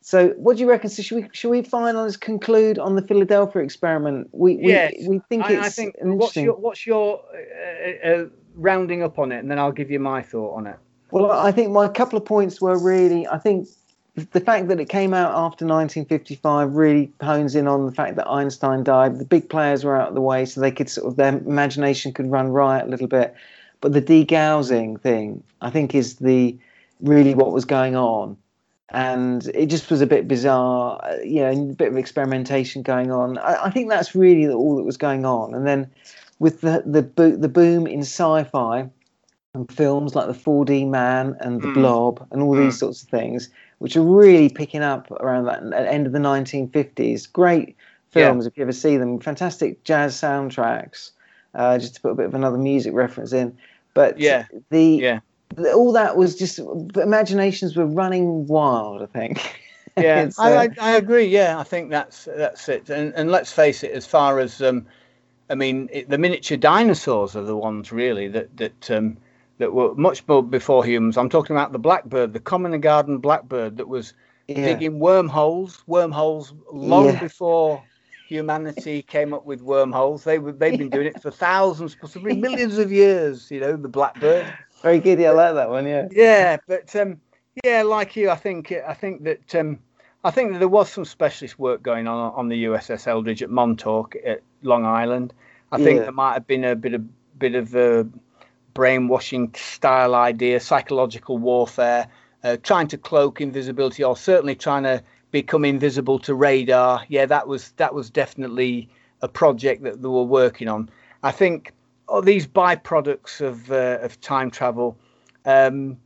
So, 0.00 0.28
what 0.36 0.56
do 0.56 0.62
you 0.62 0.70
reckon? 0.70 0.88
So, 0.88 1.02
should 1.02 1.16
we 1.22 1.28
should 1.32 1.50
we 1.50 1.62
finally 1.62 2.12
conclude 2.20 2.78
on 2.78 2.94
the 2.94 3.02
Philadelphia 3.02 3.62
experiment? 3.62 4.28
We 4.32 4.56
we, 4.56 4.68
Yes, 4.72 4.94
we 5.06 5.20
think 5.28 5.44
I, 5.44 5.54
it's 5.54 5.66
I 5.66 5.68
think. 5.70 5.96
What's 6.00 6.36
your 6.36 6.54
What's 6.54 6.86
your 6.86 7.20
uh, 7.34 8.08
uh, 8.08 8.24
rounding 8.54 9.02
up 9.02 9.18
on 9.18 9.32
it, 9.32 9.38
and 9.38 9.50
then 9.50 9.58
I'll 9.58 9.72
give 9.72 9.90
you 9.90 9.98
my 9.98 10.22
thought 10.22 10.54
on 10.54 10.66
it. 10.68 10.76
Well, 11.10 11.32
I 11.32 11.50
think 11.50 11.72
my 11.72 11.88
couple 11.88 12.16
of 12.18 12.24
points 12.24 12.60
were 12.60 12.78
really. 12.78 13.26
I 13.26 13.38
think 13.38 13.68
the 14.16 14.40
fact 14.40 14.68
that 14.68 14.80
it 14.80 14.88
came 14.88 15.12
out 15.12 15.30
after 15.32 15.66
1955 15.66 16.74
really 16.74 17.12
hones 17.20 17.54
in 17.54 17.68
on 17.68 17.84
the 17.86 17.92
fact 17.92 18.16
that 18.16 18.26
Einstein 18.28 18.82
died. 18.82 19.18
The 19.18 19.24
big 19.26 19.48
players 19.50 19.84
were 19.84 19.96
out 20.00 20.08
of 20.08 20.14
the 20.14 20.22
way, 20.22 20.46
so 20.46 20.60
they 20.60 20.70
could 20.70 20.88
sort 20.88 21.06
of 21.06 21.16
their 21.16 21.36
imagination 21.36 22.12
could 22.12 22.30
run 22.30 22.48
riot 22.48 22.86
a 22.86 22.90
little 22.90 23.08
bit. 23.08 23.34
But 23.82 23.92
the 23.92 24.00
degaussing 24.00 24.98
thing, 25.00 25.42
I 25.60 25.68
think, 25.70 25.94
is 25.94 26.16
the 26.16 26.56
really 27.00 27.34
what 27.34 27.52
was 27.52 27.66
going 27.66 27.94
on, 27.94 28.38
and 28.88 29.46
it 29.54 29.66
just 29.66 29.90
was 29.90 30.00
a 30.00 30.06
bit 30.06 30.26
bizarre. 30.26 30.98
uh, 31.04 31.16
You 31.22 31.40
know, 31.40 31.50
a 31.70 31.74
bit 31.74 31.88
of 31.88 31.96
experimentation 31.98 32.82
going 32.82 33.10
on. 33.10 33.36
I, 33.36 33.66
I 33.66 33.70
think 33.70 33.90
that's 33.90 34.14
really 34.14 34.48
all 34.50 34.76
that 34.76 34.84
was 34.84 34.96
going 34.96 35.26
on. 35.26 35.54
And 35.54 35.66
then 35.66 35.90
with 36.38 36.62
the 36.62 36.82
the 36.86 37.02
bo- 37.02 37.36
the 37.36 37.48
boom 37.48 37.86
in 37.86 38.00
sci-fi 38.00 38.88
and 39.54 39.70
films 39.72 40.14
like 40.14 40.26
the 40.26 40.32
4D 40.34 40.88
Man 40.88 41.36
and 41.40 41.60
the 41.60 41.68
Mm. 41.68 41.74
Blob 41.74 42.26
and 42.30 42.42
all 42.42 42.54
these 42.54 42.78
sorts 42.78 43.02
of 43.02 43.08
things, 43.10 43.50
which 43.78 43.96
are 43.96 44.02
really 44.02 44.48
picking 44.48 44.82
up 44.82 45.10
around 45.10 45.44
that 45.44 45.62
at 45.72 45.86
end 45.86 46.06
of 46.06 46.12
the 46.12 46.18
1950s. 46.18 47.30
Great 47.32 47.68
Yeah. 48.14 48.28
films 48.28 48.46
if 48.46 48.56
you 48.56 48.62
ever 48.62 48.72
see 48.72 48.96
them. 48.96 49.20
Fantastic 49.20 49.84
jazz 49.84 50.14
soundtracks. 50.14 51.10
Uh, 51.54 51.78
just 51.78 51.94
to 51.94 52.00
put 52.02 52.10
a 52.10 52.14
bit 52.14 52.26
of 52.26 52.34
another 52.34 52.58
music 52.58 52.92
reference 52.92 53.32
in, 53.32 53.56
but 53.94 54.18
Yeah. 54.18 54.44
the, 54.70 54.96
Yeah. 54.96 55.20
the 55.54 55.72
all 55.72 55.92
that 55.92 56.16
was 56.16 56.36
just 56.36 56.56
the 56.56 57.00
imaginations 57.02 57.74
were 57.76 57.86
running 57.86 58.46
wild. 58.46 59.02
I 59.02 59.06
think. 59.06 59.60
Yeah, 59.98 60.28
uh, 60.36 60.42
I, 60.42 60.68
I 60.78 60.96
agree. 60.96 61.24
Yeah, 61.24 61.58
I 61.58 61.62
think 61.62 61.88
that's 61.88 62.26
that's 62.26 62.68
it. 62.68 62.90
And 62.90 63.14
and 63.14 63.30
let's 63.30 63.50
face 63.50 63.82
it, 63.82 63.92
as 63.92 64.04
far 64.04 64.40
as 64.40 64.60
um, 64.60 64.84
I 65.48 65.54
mean, 65.54 65.88
it, 65.90 66.10
the 66.10 66.18
miniature 66.18 66.58
dinosaurs 66.58 67.34
are 67.34 67.44
the 67.44 67.56
ones 67.56 67.92
really 67.92 68.28
that 68.28 68.54
that 68.58 68.90
um, 68.90 69.16
that 69.58 69.72
were 69.72 69.94
much 69.94 70.26
more 70.28 70.42
before 70.42 70.84
humans. 70.84 71.16
I'm 71.16 71.28
talking 71.28 71.56
about 71.56 71.72
the 71.72 71.78
blackbird, 71.78 72.32
the 72.32 72.40
common 72.40 72.78
garden 72.80 73.18
blackbird 73.18 73.76
that 73.78 73.88
was 73.88 74.12
yeah. 74.48 74.64
digging 74.64 74.98
wormholes, 74.98 75.82
wormholes 75.86 76.52
long 76.72 77.06
Yeah. 77.06 77.20
before 77.20 77.82
humanity 78.28 79.02
came 79.02 79.32
up 79.32 79.46
with 79.46 79.62
wormholes. 79.62 80.24
They 80.24 80.38
were 80.38 80.52
they've 80.52 80.78
been 80.78 80.90
doing 80.90 81.06
it 81.06 81.22
for 81.22 81.30
thousands, 81.30 81.94
possibly 81.94 82.34
millions 82.46 82.78
of 82.78 82.92
years. 82.92 83.50
You 83.50 83.60
know, 83.60 83.76
the 83.76 83.88
blackbird. 83.88 84.52
Very 84.82 85.00
good. 85.00 85.18
Yeah, 85.18 85.30
I 85.30 85.32
like 85.32 85.54
that 85.54 85.70
one. 85.70 85.86
Yeah. 85.86 86.08
Yeah, 86.10 86.56
but 86.66 86.94
um, 86.96 87.20
yeah, 87.64 87.82
like 87.82 88.16
you, 88.16 88.30
I 88.30 88.36
think 88.36 88.72
I 88.72 88.94
think 88.94 89.24
that 89.24 89.54
um, 89.54 89.78
I 90.24 90.30
think 90.30 90.52
that 90.52 90.58
there 90.58 90.68
was 90.68 90.90
some 90.90 91.04
specialist 91.04 91.58
work 91.58 91.82
going 91.82 92.06
on 92.06 92.32
on 92.34 92.48
the 92.48 92.64
USS 92.64 93.06
Eldridge 93.06 93.42
at 93.42 93.50
Montauk 93.50 94.16
at 94.24 94.42
Long 94.62 94.84
Island. 94.84 95.32
I 95.72 95.78
think 95.78 95.98
Yeah. 95.98 96.02
there 96.04 96.12
might 96.12 96.34
have 96.34 96.46
been 96.46 96.64
a 96.64 96.76
bit 96.76 96.94
of 96.94 97.38
bit 97.38 97.54
of 97.54 97.74
a 97.74 98.06
brainwashing 98.76 99.52
style 99.54 100.14
idea, 100.14 100.60
psychological 100.60 101.38
warfare, 101.38 102.06
uh, 102.44 102.56
trying 102.62 102.86
to 102.88 102.98
cloak 102.98 103.40
invisibility, 103.40 104.04
or 104.04 104.16
certainly 104.16 104.54
trying 104.54 104.84
to 104.84 105.02
become 105.30 105.64
invisible 105.64 106.18
to 106.20 106.34
radar. 106.34 107.02
Yeah, 107.08 107.26
that 107.26 107.48
was 107.48 107.72
that 107.72 107.94
was 107.94 108.10
definitely 108.10 108.88
a 109.22 109.28
project 109.28 109.82
that 109.82 110.02
they 110.02 110.08
were 110.08 110.22
working 110.22 110.68
on. 110.68 110.88
I 111.22 111.32
think 111.32 111.72
oh, 112.08 112.20
these 112.20 112.46
byproducts 112.46 113.40
of 113.40 113.72
uh, 113.72 113.98
of 114.02 114.20
time 114.20 114.50
travel. 114.50 114.96
Um, 115.44 115.96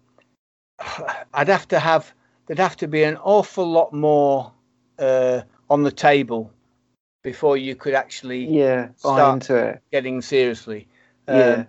I'd 1.35 1.49
have 1.49 1.69
to 1.69 1.79
have 1.79 2.15
there'd 2.47 2.59
have 2.59 2.77
to 2.79 2.89
be 2.89 3.03
an 3.03 3.17
awful 3.19 3.71
lot 3.71 3.93
more 3.93 4.53
uh, 4.99 5.43
on 5.69 5.83
the 5.83 5.93
table 5.93 6.53
before 7.23 7.57
you 7.57 7.75
could 7.75 7.95
actually 7.95 8.47
Yeah. 8.47 8.89
Buy 9.03 9.33
into 9.33 9.55
it. 9.57 9.83
getting 9.93 10.23
seriously. 10.23 10.89
Um, 11.29 11.39
Yeah. 11.39 11.65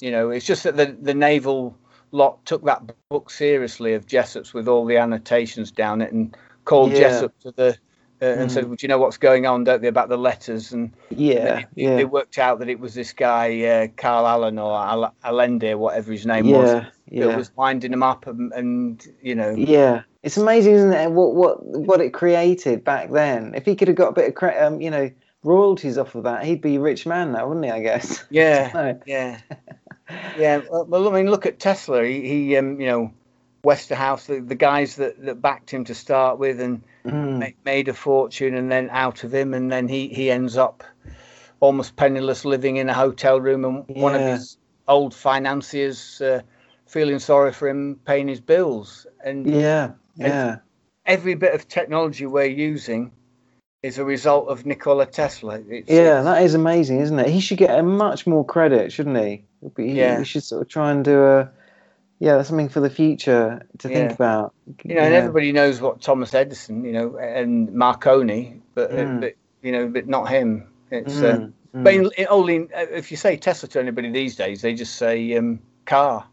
You 0.00 0.10
know, 0.10 0.30
it's 0.30 0.46
just 0.46 0.64
that 0.64 0.76
the, 0.76 0.96
the 1.00 1.14
naval 1.14 1.76
lot 2.12 2.44
took 2.44 2.64
that 2.64 2.82
book 3.08 3.30
seriously 3.30 3.94
of 3.94 4.06
Jessup's 4.06 4.52
with 4.54 4.68
all 4.68 4.84
the 4.84 4.96
annotations 4.98 5.70
down 5.70 6.00
it 6.02 6.12
and 6.12 6.36
called 6.64 6.92
Yeah. 6.92 6.98
Jessup 6.98 7.38
to 7.40 7.50
the 7.52 7.76
uh, 8.22 8.24
and 8.24 8.48
Mm. 8.48 8.50
said, 8.50 8.64
"Well, 8.64 8.76
do 8.76 8.84
you 8.84 8.88
know 8.88 8.98
what's 8.98 9.18
going 9.18 9.44
on, 9.44 9.64
don't 9.64 9.82
they, 9.82 9.88
about 9.88 10.08
the 10.08 10.16
letters?" 10.16 10.72
And 10.72 10.90
Yeah. 11.10 11.64
they, 11.74 11.82
Yeah. 11.84 11.96
they 11.96 12.04
worked 12.06 12.38
out 12.38 12.60
that 12.60 12.68
it 12.70 12.80
was 12.80 12.94
this 12.94 13.12
guy 13.12 13.62
uh, 13.62 13.88
Carl 13.98 14.26
Allen 14.26 14.58
or 14.58 14.74
Al- 14.74 15.14
Allende, 15.22 15.74
whatever 15.74 16.12
his 16.12 16.24
name 16.24 16.48
was, 16.50 16.82
Yeah. 17.10 17.26
that 17.26 17.36
was 17.36 17.50
winding 17.56 17.90
them 17.90 18.02
up, 18.02 18.26
and, 18.26 18.52
and 18.54 19.06
you 19.22 19.34
know, 19.34 19.50
Yeah, 19.50 20.02
it's 20.22 20.38
amazing, 20.38 20.74
isn't 20.74 20.92
it? 20.94 21.10
What 21.12 21.34
what 21.34 21.62
what 21.66 22.00
it 22.00 22.14
created 22.14 22.82
back 22.84 23.10
then. 23.10 23.52
If 23.54 23.66
he 23.66 23.76
could 23.76 23.88
have 23.88 23.98
got 23.98 24.08
a 24.08 24.14
bit 24.14 24.28
of 24.28 24.34
cre- 24.34 24.58
um, 24.60 24.80
you 24.80 24.90
know, 24.90 25.10
royalties 25.42 25.98
off 25.98 26.14
of 26.14 26.24
that, 26.24 26.42
he'd 26.44 26.62
be 26.62 26.76
a 26.76 26.80
rich 26.80 27.04
man 27.04 27.32
now, 27.32 27.46
wouldn't 27.48 27.66
he? 27.66 27.70
I 27.70 27.80
guess. 27.80 28.24
yeah, 28.30 28.70
No. 28.74 28.98
yeah, 29.06 29.40
yeah. 30.38 30.60
Well, 30.70 31.08
I 31.08 31.12
mean, 31.12 31.30
look 31.30 31.46
at 31.46 31.58
Tesla. 31.58 32.04
He, 32.04 32.28
he 32.28 32.56
um, 32.56 32.80
you 32.80 32.86
know, 32.86 33.12
Westinghouse, 33.62 34.26
the, 34.26 34.40
the 34.40 34.54
guys 34.54 34.96
that, 34.96 35.24
that 35.24 35.42
backed 35.42 35.70
him 35.70 35.84
to 35.84 35.94
start 35.94 36.38
with, 36.38 36.60
and 36.60 36.82
Mm. 37.04 37.38
ma- 37.38 37.46
made 37.64 37.86
a 37.86 37.94
fortune, 37.94 38.56
and 38.56 38.70
then 38.70 38.88
out 38.90 39.22
of 39.22 39.32
him, 39.32 39.54
and 39.54 39.70
then 39.70 39.86
he 39.86 40.08
he 40.08 40.28
ends 40.28 40.56
up 40.56 40.82
almost 41.60 41.94
penniless, 41.94 42.44
living 42.44 42.76
in 42.76 42.88
a 42.88 42.94
hotel 42.94 43.40
room, 43.40 43.64
and 43.64 43.84
one 43.88 44.14
of 44.14 44.22
his 44.22 44.56
old 44.88 45.14
financiers 45.14 46.20
uh, 46.20 46.42
feeling 46.86 47.20
sorry 47.20 47.52
for 47.52 47.68
him, 47.68 48.00
paying 48.04 48.26
his 48.26 48.40
bills, 48.40 49.06
and 49.24 49.46
Yeah, 49.46 49.92
yeah, 50.16 50.56
every 51.04 51.34
bit 51.36 51.54
of 51.54 51.68
technology 51.68 52.26
we're 52.26 52.44
using 52.44 53.12
is 53.82 53.98
a 53.98 54.04
result 54.04 54.48
of 54.48 54.66
Nikola 54.66 55.06
Tesla. 55.06 55.60
It's, 55.68 55.90
yeah. 55.90 56.22
That 56.22 56.42
is 56.42 56.54
amazing, 56.54 57.00
isn't 57.00 57.18
it? 57.18 57.28
He 57.28 57.40
should 57.40 57.58
get 57.58 57.78
a 57.78 57.82
much 57.82 58.26
more 58.26 58.44
credit, 58.44 58.92
shouldn't 58.92 59.18
he? 59.18 59.44
He, 59.76 59.92
Yeah. 59.92 60.18
he 60.18 60.24
should 60.24 60.42
sort 60.44 60.62
of 60.62 60.68
try 60.68 60.90
and 60.92 61.04
do 61.04 61.22
a 61.24 61.50
yeah, 62.18 62.36
that's 62.36 62.48
something 62.48 62.70
for 62.70 62.80
the 62.80 62.88
future 62.88 63.60
to 63.78 63.88
think 63.88 64.08
Yeah. 64.10 64.14
about. 64.14 64.54
you 64.84 64.94
know, 64.94 65.02
and 65.02 65.12
everybody 65.14 65.52
knows 65.52 65.82
what 65.82 66.00
Thomas 66.00 66.32
Edison, 66.32 66.82
you 66.82 66.92
know, 66.92 67.16
and 67.18 67.70
Marconi, 67.74 68.62
but, 68.74 68.90
uh, 68.90 68.94
Mm. 68.94 69.20
but 69.20 69.34
you 69.62 69.70
know, 69.72 69.86
but 69.88 70.06
not 70.08 70.30
him. 70.30 70.66
It's 70.90 71.20
uh, 71.20 71.36
Mm, 71.36 71.52
mm. 71.74 71.84
but 71.84 71.92
in, 71.92 72.10
in, 72.16 72.26
only 72.30 72.60
uh, 72.72 72.86
if 72.90 73.10
you 73.10 73.18
say 73.18 73.36
Tesla 73.36 73.68
to 73.68 73.80
anybody 73.80 74.10
these 74.10 74.34
days, 74.34 74.62
they 74.62 74.72
just 74.72 74.94
say 74.96 75.36
um, 75.36 75.58
car. 75.84 76.24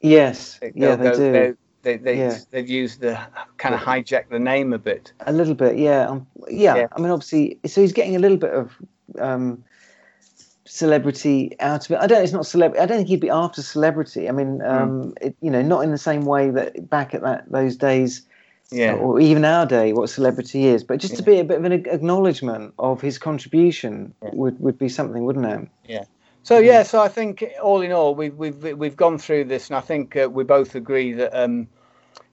yes, 0.00 0.58
They- 0.60 0.72
yeah, 0.74 0.96
they 0.96 1.10
go- 1.10 1.16
do. 1.16 1.56
They 1.82 1.96
they 1.96 2.18
Yeah. 2.18 2.38
they've 2.50 2.68
used 2.68 3.00
the 3.00 3.18
kind 3.58 3.74
of 3.74 3.80
hijacked 3.82 4.30
the 4.30 4.38
name 4.38 4.72
a 4.72 4.78
bit. 4.78 5.12
A 5.26 5.32
little 5.32 5.54
bit, 5.54 5.76
yeah. 5.78 6.08
Um, 6.08 6.26
yeah. 6.48 6.74
Yeah. 6.76 6.86
I 6.92 7.00
mean, 7.00 7.10
obviously, 7.10 7.58
so 7.66 7.80
he's 7.80 7.92
getting 7.92 8.16
a 8.16 8.18
little 8.18 8.36
bit 8.36 8.50
of 8.52 8.72
um, 9.18 9.62
celebrity 10.78 11.56
out 11.60 11.84
of 11.84 11.90
it. 11.92 11.98
I 12.00 12.06
don't. 12.06 12.22
It's 12.22 12.32
not 12.32 12.46
celebrity. 12.46 12.80
I 12.82 12.86
don't 12.86 12.98
think 12.98 13.08
he'd 13.08 13.20
be 13.20 13.30
after 13.30 13.62
celebrity. 13.62 14.28
I 14.28 14.32
mean, 14.32 14.60
Hmm. 14.60 14.70
um, 14.74 15.14
it, 15.20 15.34
you 15.40 15.50
know, 15.50 15.62
not 15.62 15.80
in 15.84 15.90
the 15.90 15.98
same 16.10 16.24
way 16.24 16.50
that 16.50 16.88
back 16.88 17.14
at 17.14 17.22
that 17.22 17.50
those 17.50 17.76
days, 17.76 18.22
Yeah. 18.70 18.94
or 18.94 19.18
even 19.20 19.44
our 19.44 19.66
day, 19.66 19.92
what 19.92 20.08
celebrity 20.10 20.66
is. 20.66 20.84
But 20.84 21.00
just 21.00 21.16
to 21.16 21.22
be 21.22 21.38
a 21.40 21.44
bit 21.44 21.58
of 21.58 21.64
an 21.64 21.72
acknowledgement 21.72 22.74
of 22.78 23.00
his 23.00 23.18
contribution 23.18 24.14
would 24.32 24.60
would 24.60 24.78
be 24.78 24.88
something, 24.88 25.24
wouldn't 25.24 25.46
it? 25.46 25.68
Yeah. 25.86 26.04
So 26.44 26.58
yeah, 26.58 26.82
so 26.82 27.00
I 27.02 27.08
think 27.08 27.44
all 27.62 27.82
in 27.82 27.92
all, 27.92 28.14
we've 28.14 28.36
we've 28.36 28.62
we've 28.82 28.96
gone 28.96 29.18
through 29.18 29.44
this, 29.44 29.68
and 29.68 29.76
I 29.76 29.80
think 29.80 30.16
uh, 30.16 30.28
we 30.30 30.44
both 30.44 30.74
agree 30.74 31.12
that 31.12 31.34
um, 31.34 31.66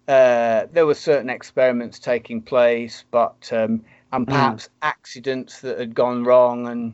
uh, 0.07 0.67
there 0.71 0.85
were 0.85 0.93
certain 0.93 1.29
experiments 1.29 1.99
taking 1.99 2.41
place, 2.41 3.03
but 3.11 3.51
um, 3.51 3.83
and 4.13 4.25
perhaps 4.27 4.69
accidents 4.81 5.61
that 5.61 5.79
had 5.79 5.93
gone 5.95 6.23
wrong, 6.23 6.67
and 6.67 6.93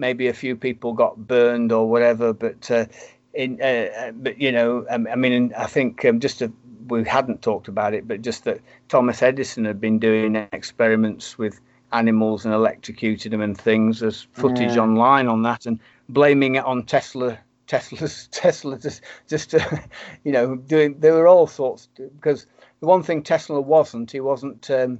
maybe 0.00 0.28
a 0.28 0.34
few 0.34 0.56
people 0.56 0.94
got 0.94 1.28
burned 1.28 1.72
or 1.72 1.88
whatever. 1.88 2.32
But 2.32 2.70
uh, 2.70 2.86
in 3.34 3.60
uh, 3.62 3.88
uh, 3.98 4.12
but 4.12 4.40
you 4.40 4.52
know, 4.52 4.86
um, 4.90 5.06
I 5.10 5.16
mean, 5.16 5.52
I 5.56 5.66
think 5.66 6.04
um, 6.04 6.20
just 6.20 6.42
we 6.88 7.04
hadn't 7.04 7.42
talked 7.42 7.68
about 7.68 7.94
it, 7.94 8.08
but 8.08 8.22
just 8.22 8.44
that 8.44 8.60
Thomas 8.88 9.22
Edison 9.22 9.64
had 9.66 9.80
been 9.80 9.98
doing 10.00 10.36
experiments 10.52 11.38
with 11.38 11.60
animals 11.92 12.44
and 12.44 12.54
electrocuted 12.54 13.32
them 13.32 13.40
and 13.40 13.56
things. 13.58 14.00
There's 14.00 14.26
footage 14.32 14.76
Yeah. 14.76 14.82
online 14.82 15.28
on 15.28 15.42
that, 15.42 15.66
and 15.66 15.78
blaming 16.08 16.56
it 16.56 16.64
on 16.64 16.84
Tesla. 16.84 17.38
Tesla's 17.66 18.28
Tesla 18.32 18.78
just 18.78 19.02
just 19.28 19.50
to, 19.50 19.82
you 20.24 20.32
know 20.32 20.56
doing 20.56 20.98
there 20.98 21.14
were 21.14 21.28
all 21.28 21.46
sorts 21.46 21.88
because 21.96 22.46
the 22.80 22.86
one 22.86 23.02
thing 23.02 23.22
Tesla 23.22 23.60
wasn't 23.60 24.10
he 24.10 24.20
wasn't 24.20 24.68
um, 24.70 24.98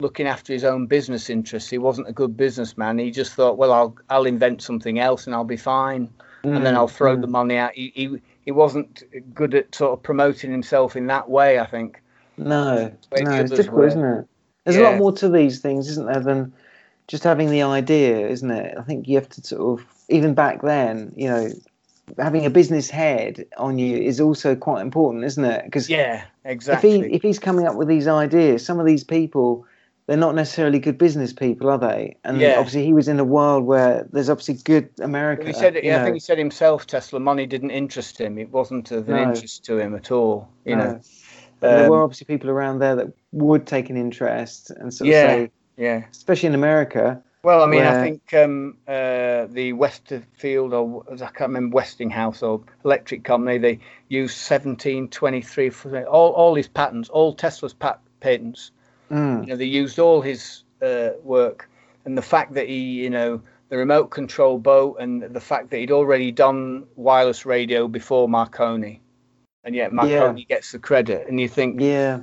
looking 0.00 0.26
after 0.26 0.52
his 0.52 0.64
own 0.64 0.86
business 0.86 1.30
interests. 1.30 1.70
He 1.70 1.78
wasn't 1.78 2.08
a 2.08 2.12
good 2.12 2.36
businessman. 2.36 2.98
He 2.98 3.10
just 3.10 3.32
thought, 3.32 3.56
well, 3.56 3.72
I'll 3.72 3.96
I'll 4.10 4.26
invent 4.26 4.62
something 4.62 4.98
else 4.98 5.26
and 5.26 5.34
I'll 5.34 5.44
be 5.44 5.56
fine, 5.56 6.08
mm. 6.44 6.56
and 6.56 6.64
then 6.64 6.74
I'll 6.74 6.88
throw 6.88 7.16
mm. 7.16 7.20
the 7.20 7.26
money 7.26 7.56
out. 7.56 7.72
He, 7.74 7.92
he 7.94 8.20
he 8.44 8.50
wasn't 8.52 9.02
good 9.34 9.54
at 9.54 9.74
sort 9.74 9.92
of 9.92 10.02
promoting 10.02 10.50
himself 10.50 10.96
in 10.96 11.06
that 11.06 11.28
way. 11.28 11.58
I 11.58 11.66
think. 11.66 12.02
No, 12.38 12.92
no, 13.18 13.32
it's 13.32 13.50
difficult, 13.50 13.72
were. 13.72 13.86
isn't 13.86 14.04
it? 14.04 14.28
There's 14.64 14.76
yeah. 14.76 14.82
a 14.82 14.90
lot 14.90 14.98
more 14.98 15.12
to 15.12 15.28
these 15.28 15.60
things, 15.60 15.88
isn't 15.88 16.06
there, 16.06 16.20
than 16.20 16.52
just 17.08 17.24
having 17.24 17.50
the 17.50 17.62
idea, 17.62 18.28
isn't 18.28 18.50
it? 18.50 18.76
I 18.78 18.82
think 18.82 19.08
you 19.08 19.16
have 19.16 19.28
to 19.30 19.42
sort 19.42 19.80
of 19.80 19.86
even 20.10 20.34
back 20.34 20.60
then, 20.60 21.12
you 21.16 21.28
know, 21.28 21.48
having 22.18 22.44
a 22.44 22.50
business 22.50 22.90
head 22.90 23.46
on 23.56 23.78
you 23.78 23.96
is 23.96 24.20
also 24.20 24.54
quite 24.54 24.82
important, 24.82 25.24
isn't 25.24 25.44
it? 25.44 25.64
Because 25.64 25.88
yeah, 25.88 26.24
exactly. 26.44 26.98
If 26.98 27.04
he 27.06 27.12
if 27.14 27.22
he's 27.22 27.38
coming 27.38 27.66
up 27.66 27.76
with 27.76 27.88
these 27.88 28.06
ideas, 28.06 28.62
some 28.62 28.78
of 28.78 28.84
these 28.84 29.02
people 29.02 29.66
they're 30.06 30.16
not 30.16 30.34
necessarily 30.34 30.78
good 30.78 30.98
business 30.98 31.32
people, 31.32 31.68
are 31.68 31.78
they? 31.78 32.16
And 32.22 32.40
yeah. 32.40 32.56
obviously, 32.58 32.84
he 32.84 32.92
was 32.92 33.08
in 33.08 33.18
a 33.18 33.24
world 33.24 33.64
where 33.64 34.06
there's 34.12 34.30
obviously 34.30 34.54
good 34.54 34.88
America. 35.00 35.42
Well, 35.44 35.52
he 35.52 35.58
said, 35.58 35.74
yeah, 35.82 35.96
know. 35.96 36.02
I 36.02 36.04
think 36.04 36.14
he 36.14 36.20
said 36.20 36.38
himself, 36.38 36.86
Tesla 36.86 37.18
money 37.18 37.46
didn't 37.46 37.72
interest 37.72 38.20
him. 38.20 38.38
It 38.38 38.50
wasn't 38.50 38.90
of 38.92 39.08
no. 39.08 39.20
interest 39.20 39.64
to 39.64 39.78
him 39.78 39.96
at 39.96 40.12
all. 40.12 40.48
You 40.64 40.76
no. 40.76 40.84
know, 40.84 40.90
um, 40.92 41.00
there 41.60 41.90
were 41.90 42.02
obviously 42.02 42.26
people 42.26 42.50
around 42.50 42.78
there 42.78 42.94
that 42.96 43.12
would 43.32 43.66
take 43.66 43.90
an 43.90 43.96
interest 43.96 44.70
and 44.70 44.94
sort 44.94 45.08
of 45.08 45.12
yeah, 45.12 45.26
say, 45.26 45.50
yeah, 45.76 46.04
especially 46.12 46.48
in 46.48 46.54
America. 46.54 47.20
Well, 47.42 47.62
I 47.62 47.66
mean, 47.66 47.80
where... 47.80 48.00
I 48.00 48.02
think 48.02 48.34
um, 48.34 48.76
uh, 48.86 49.46
the 49.46 49.72
Westerfield 49.72 50.72
or 50.72 51.04
I 51.12 51.16
can't 51.16 51.40
remember 51.40 51.74
Westinghouse 51.74 52.42
or 52.42 52.62
electric 52.84 53.24
company 53.24 53.58
they 53.58 53.78
used 54.08 54.38
1723 54.50 55.70
for 55.70 56.04
all 56.06 56.32
all 56.32 56.54
his 56.54 56.68
patents, 56.68 57.08
all 57.08 57.34
Tesla's 57.34 57.74
pat- 57.74 58.00
patents 58.20 58.70
Mm. 59.10 59.42
You 59.42 59.46
know, 59.46 59.56
they 59.56 59.64
used 59.64 59.98
all 59.98 60.20
his 60.20 60.64
uh, 60.82 61.10
work, 61.22 61.68
and 62.04 62.16
the 62.16 62.22
fact 62.22 62.54
that 62.54 62.68
he, 62.68 63.02
you 63.02 63.10
know, 63.10 63.40
the 63.68 63.76
remote 63.76 64.10
control 64.10 64.58
boat, 64.58 64.96
and 65.00 65.22
the 65.22 65.40
fact 65.40 65.70
that 65.70 65.78
he'd 65.78 65.90
already 65.90 66.32
done 66.32 66.86
wireless 66.96 67.46
radio 67.46 67.88
before 67.88 68.28
Marconi, 68.28 69.00
and 69.64 69.74
yet 69.74 69.92
Marconi 69.92 70.46
yeah. 70.48 70.56
gets 70.56 70.72
the 70.72 70.78
credit, 70.78 71.28
and 71.28 71.40
you 71.40 71.48
think, 71.48 71.80
yeah, 71.80 72.20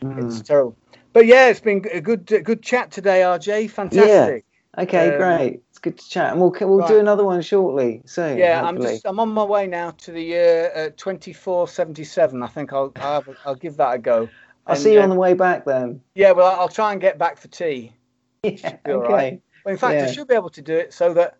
mm. 0.00 0.24
it's 0.24 0.40
terrible. 0.42 0.76
But 1.12 1.26
yeah, 1.26 1.48
it's 1.48 1.60
been 1.60 1.84
a 1.92 2.00
good 2.00 2.26
good 2.26 2.62
chat 2.62 2.90
today, 2.90 3.20
RJ. 3.20 3.70
Fantastic. 3.70 4.44
Yeah. 4.44 4.82
Okay, 4.82 5.10
um, 5.10 5.18
great. 5.18 5.62
It's 5.68 5.78
good 5.78 5.98
to 5.98 6.08
chat, 6.08 6.32
and 6.32 6.40
we'll 6.40 6.54
we'll 6.58 6.78
right. 6.78 6.88
do 6.88 6.98
another 6.98 7.24
one 7.24 7.42
shortly 7.42 8.00
soon. 8.06 8.38
Yeah, 8.38 8.62
hopefully. 8.62 8.86
I'm 8.86 8.94
just 8.94 9.06
I'm 9.06 9.20
on 9.20 9.28
my 9.28 9.44
way 9.44 9.66
now 9.66 9.90
to 9.90 10.12
the 10.12 10.22
year 10.22 10.72
uh, 10.74 10.90
2477. 10.96 12.42
I 12.42 12.46
think 12.46 12.72
I'll 12.72 12.90
I'll, 12.96 13.24
I'll 13.44 13.54
give 13.54 13.76
that 13.76 13.94
a 13.94 13.98
go. 13.98 14.30
I'll 14.66 14.74
and, 14.74 14.82
see 14.82 14.94
you 14.94 15.00
uh, 15.00 15.04
on 15.04 15.08
the 15.08 15.16
way 15.16 15.34
back 15.34 15.64
then. 15.64 16.00
Yeah, 16.14 16.32
well, 16.32 16.58
I'll 16.60 16.68
try 16.68 16.92
and 16.92 17.00
get 17.00 17.18
back 17.18 17.38
for 17.38 17.48
tea. 17.48 17.92
Yeah, 18.44 18.76
okay. 18.88 18.92
Right. 18.92 19.42
Well, 19.64 19.72
in 19.72 19.78
fact, 19.78 19.94
yeah. 19.94 20.06
I 20.06 20.10
should 20.10 20.26
be 20.26 20.34
able 20.34 20.50
to 20.50 20.62
do 20.62 20.74
it 20.74 20.92
so 20.92 21.14
that, 21.14 21.38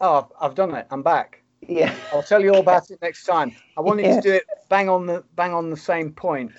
oh, 0.00 0.28
I've 0.40 0.54
done 0.54 0.72
it. 0.76 0.86
I'm 0.88 1.02
back. 1.02 1.42
Yeah. 1.68 1.92
I'll 2.12 2.22
tell 2.22 2.40
you 2.40 2.50
all 2.54 2.60
about 2.60 2.90
it 2.92 3.00
next 3.02 3.24
time. 3.24 3.56
I 3.76 3.80
wanted 3.80 4.06
yeah. 4.06 4.16
to 4.16 4.20
do 4.20 4.32
it 4.34 4.44
bang 4.68 4.88
on 4.88 5.06
the 5.06 5.24
bang 5.34 5.52
on 5.52 5.70
the 5.70 5.76
same 5.76 6.12
point. 6.12 6.52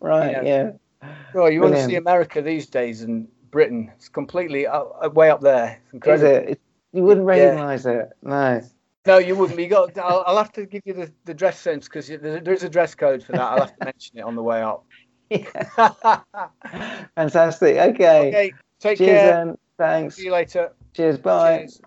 Right. 0.00 0.28
You 0.28 0.42
know? 0.42 0.42
Yeah. 0.42 1.10
Well, 1.34 1.50
you 1.50 1.60
want 1.60 1.74
to 1.74 1.84
see 1.84 1.96
America 1.96 2.40
these 2.40 2.66
days 2.66 3.02
and 3.02 3.26
Britain. 3.50 3.90
It's 3.96 4.08
completely 4.08 4.66
up, 4.66 5.14
way 5.14 5.30
up 5.30 5.40
there. 5.40 5.80
Is 6.06 6.22
it? 6.22 6.60
You 6.92 7.02
wouldn't 7.02 7.26
recognise 7.26 7.84
yeah. 7.84 7.92
it. 7.92 8.10
No. 8.22 8.62
No, 9.04 9.18
you 9.18 9.34
wouldn't. 9.34 9.58
You 9.58 9.66
got. 9.66 9.98
I'll, 9.98 10.22
I'll, 10.26 10.36
have 10.36 10.52
to 10.52 10.64
give 10.64 10.82
you 10.84 10.92
the, 10.92 11.12
the 11.24 11.34
dress 11.34 11.58
sense 11.58 11.88
because 11.88 12.06
there's 12.06 12.62
a 12.62 12.68
dress 12.68 12.94
code 12.94 13.24
for 13.24 13.32
that. 13.32 13.40
I'll 13.40 13.58
have 13.58 13.76
to 13.76 13.84
mention 13.84 14.18
it 14.18 14.22
on 14.22 14.36
the 14.36 14.42
way 14.42 14.62
up. 14.62 14.84
Fantastic. 17.14 17.76
Okay. 17.76 18.28
Okay. 18.28 18.52
Take 18.80 18.98
Cheers, 18.98 19.10
care. 19.10 19.44
Then. 19.44 19.58
Thanks. 19.78 20.16
See 20.16 20.24
you 20.24 20.32
later. 20.32 20.72
Cheers. 20.94 21.18
Bye. 21.18 21.58
Cheers. 21.58 21.80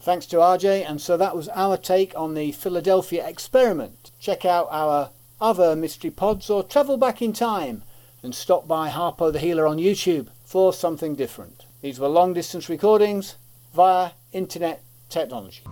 Thanks 0.00 0.26
to 0.26 0.36
RJ. 0.36 0.88
And 0.88 1.00
so 1.00 1.16
that 1.16 1.36
was 1.36 1.48
our 1.50 1.76
take 1.76 2.16
on 2.16 2.34
the 2.34 2.52
Philadelphia 2.52 3.26
experiment. 3.26 4.10
Check 4.18 4.44
out 4.44 4.68
our 4.70 5.10
other 5.40 5.76
mystery 5.76 6.10
pods 6.10 6.48
or 6.50 6.62
travel 6.62 6.96
back 6.96 7.20
in 7.22 7.32
time 7.32 7.82
and 8.22 8.34
stop 8.34 8.66
by 8.66 8.88
Harpo 8.88 9.32
the 9.32 9.38
Healer 9.38 9.66
on 9.66 9.78
YouTube 9.78 10.28
for 10.44 10.72
something 10.72 11.14
different. 11.14 11.66
These 11.82 11.98
were 11.98 12.08
long 12.08 12.34
distance 12.34 12.68
recordings 12.68 13.36
via 13.74 14.12
internet 14.32 14.82
technology. 15.08 15.62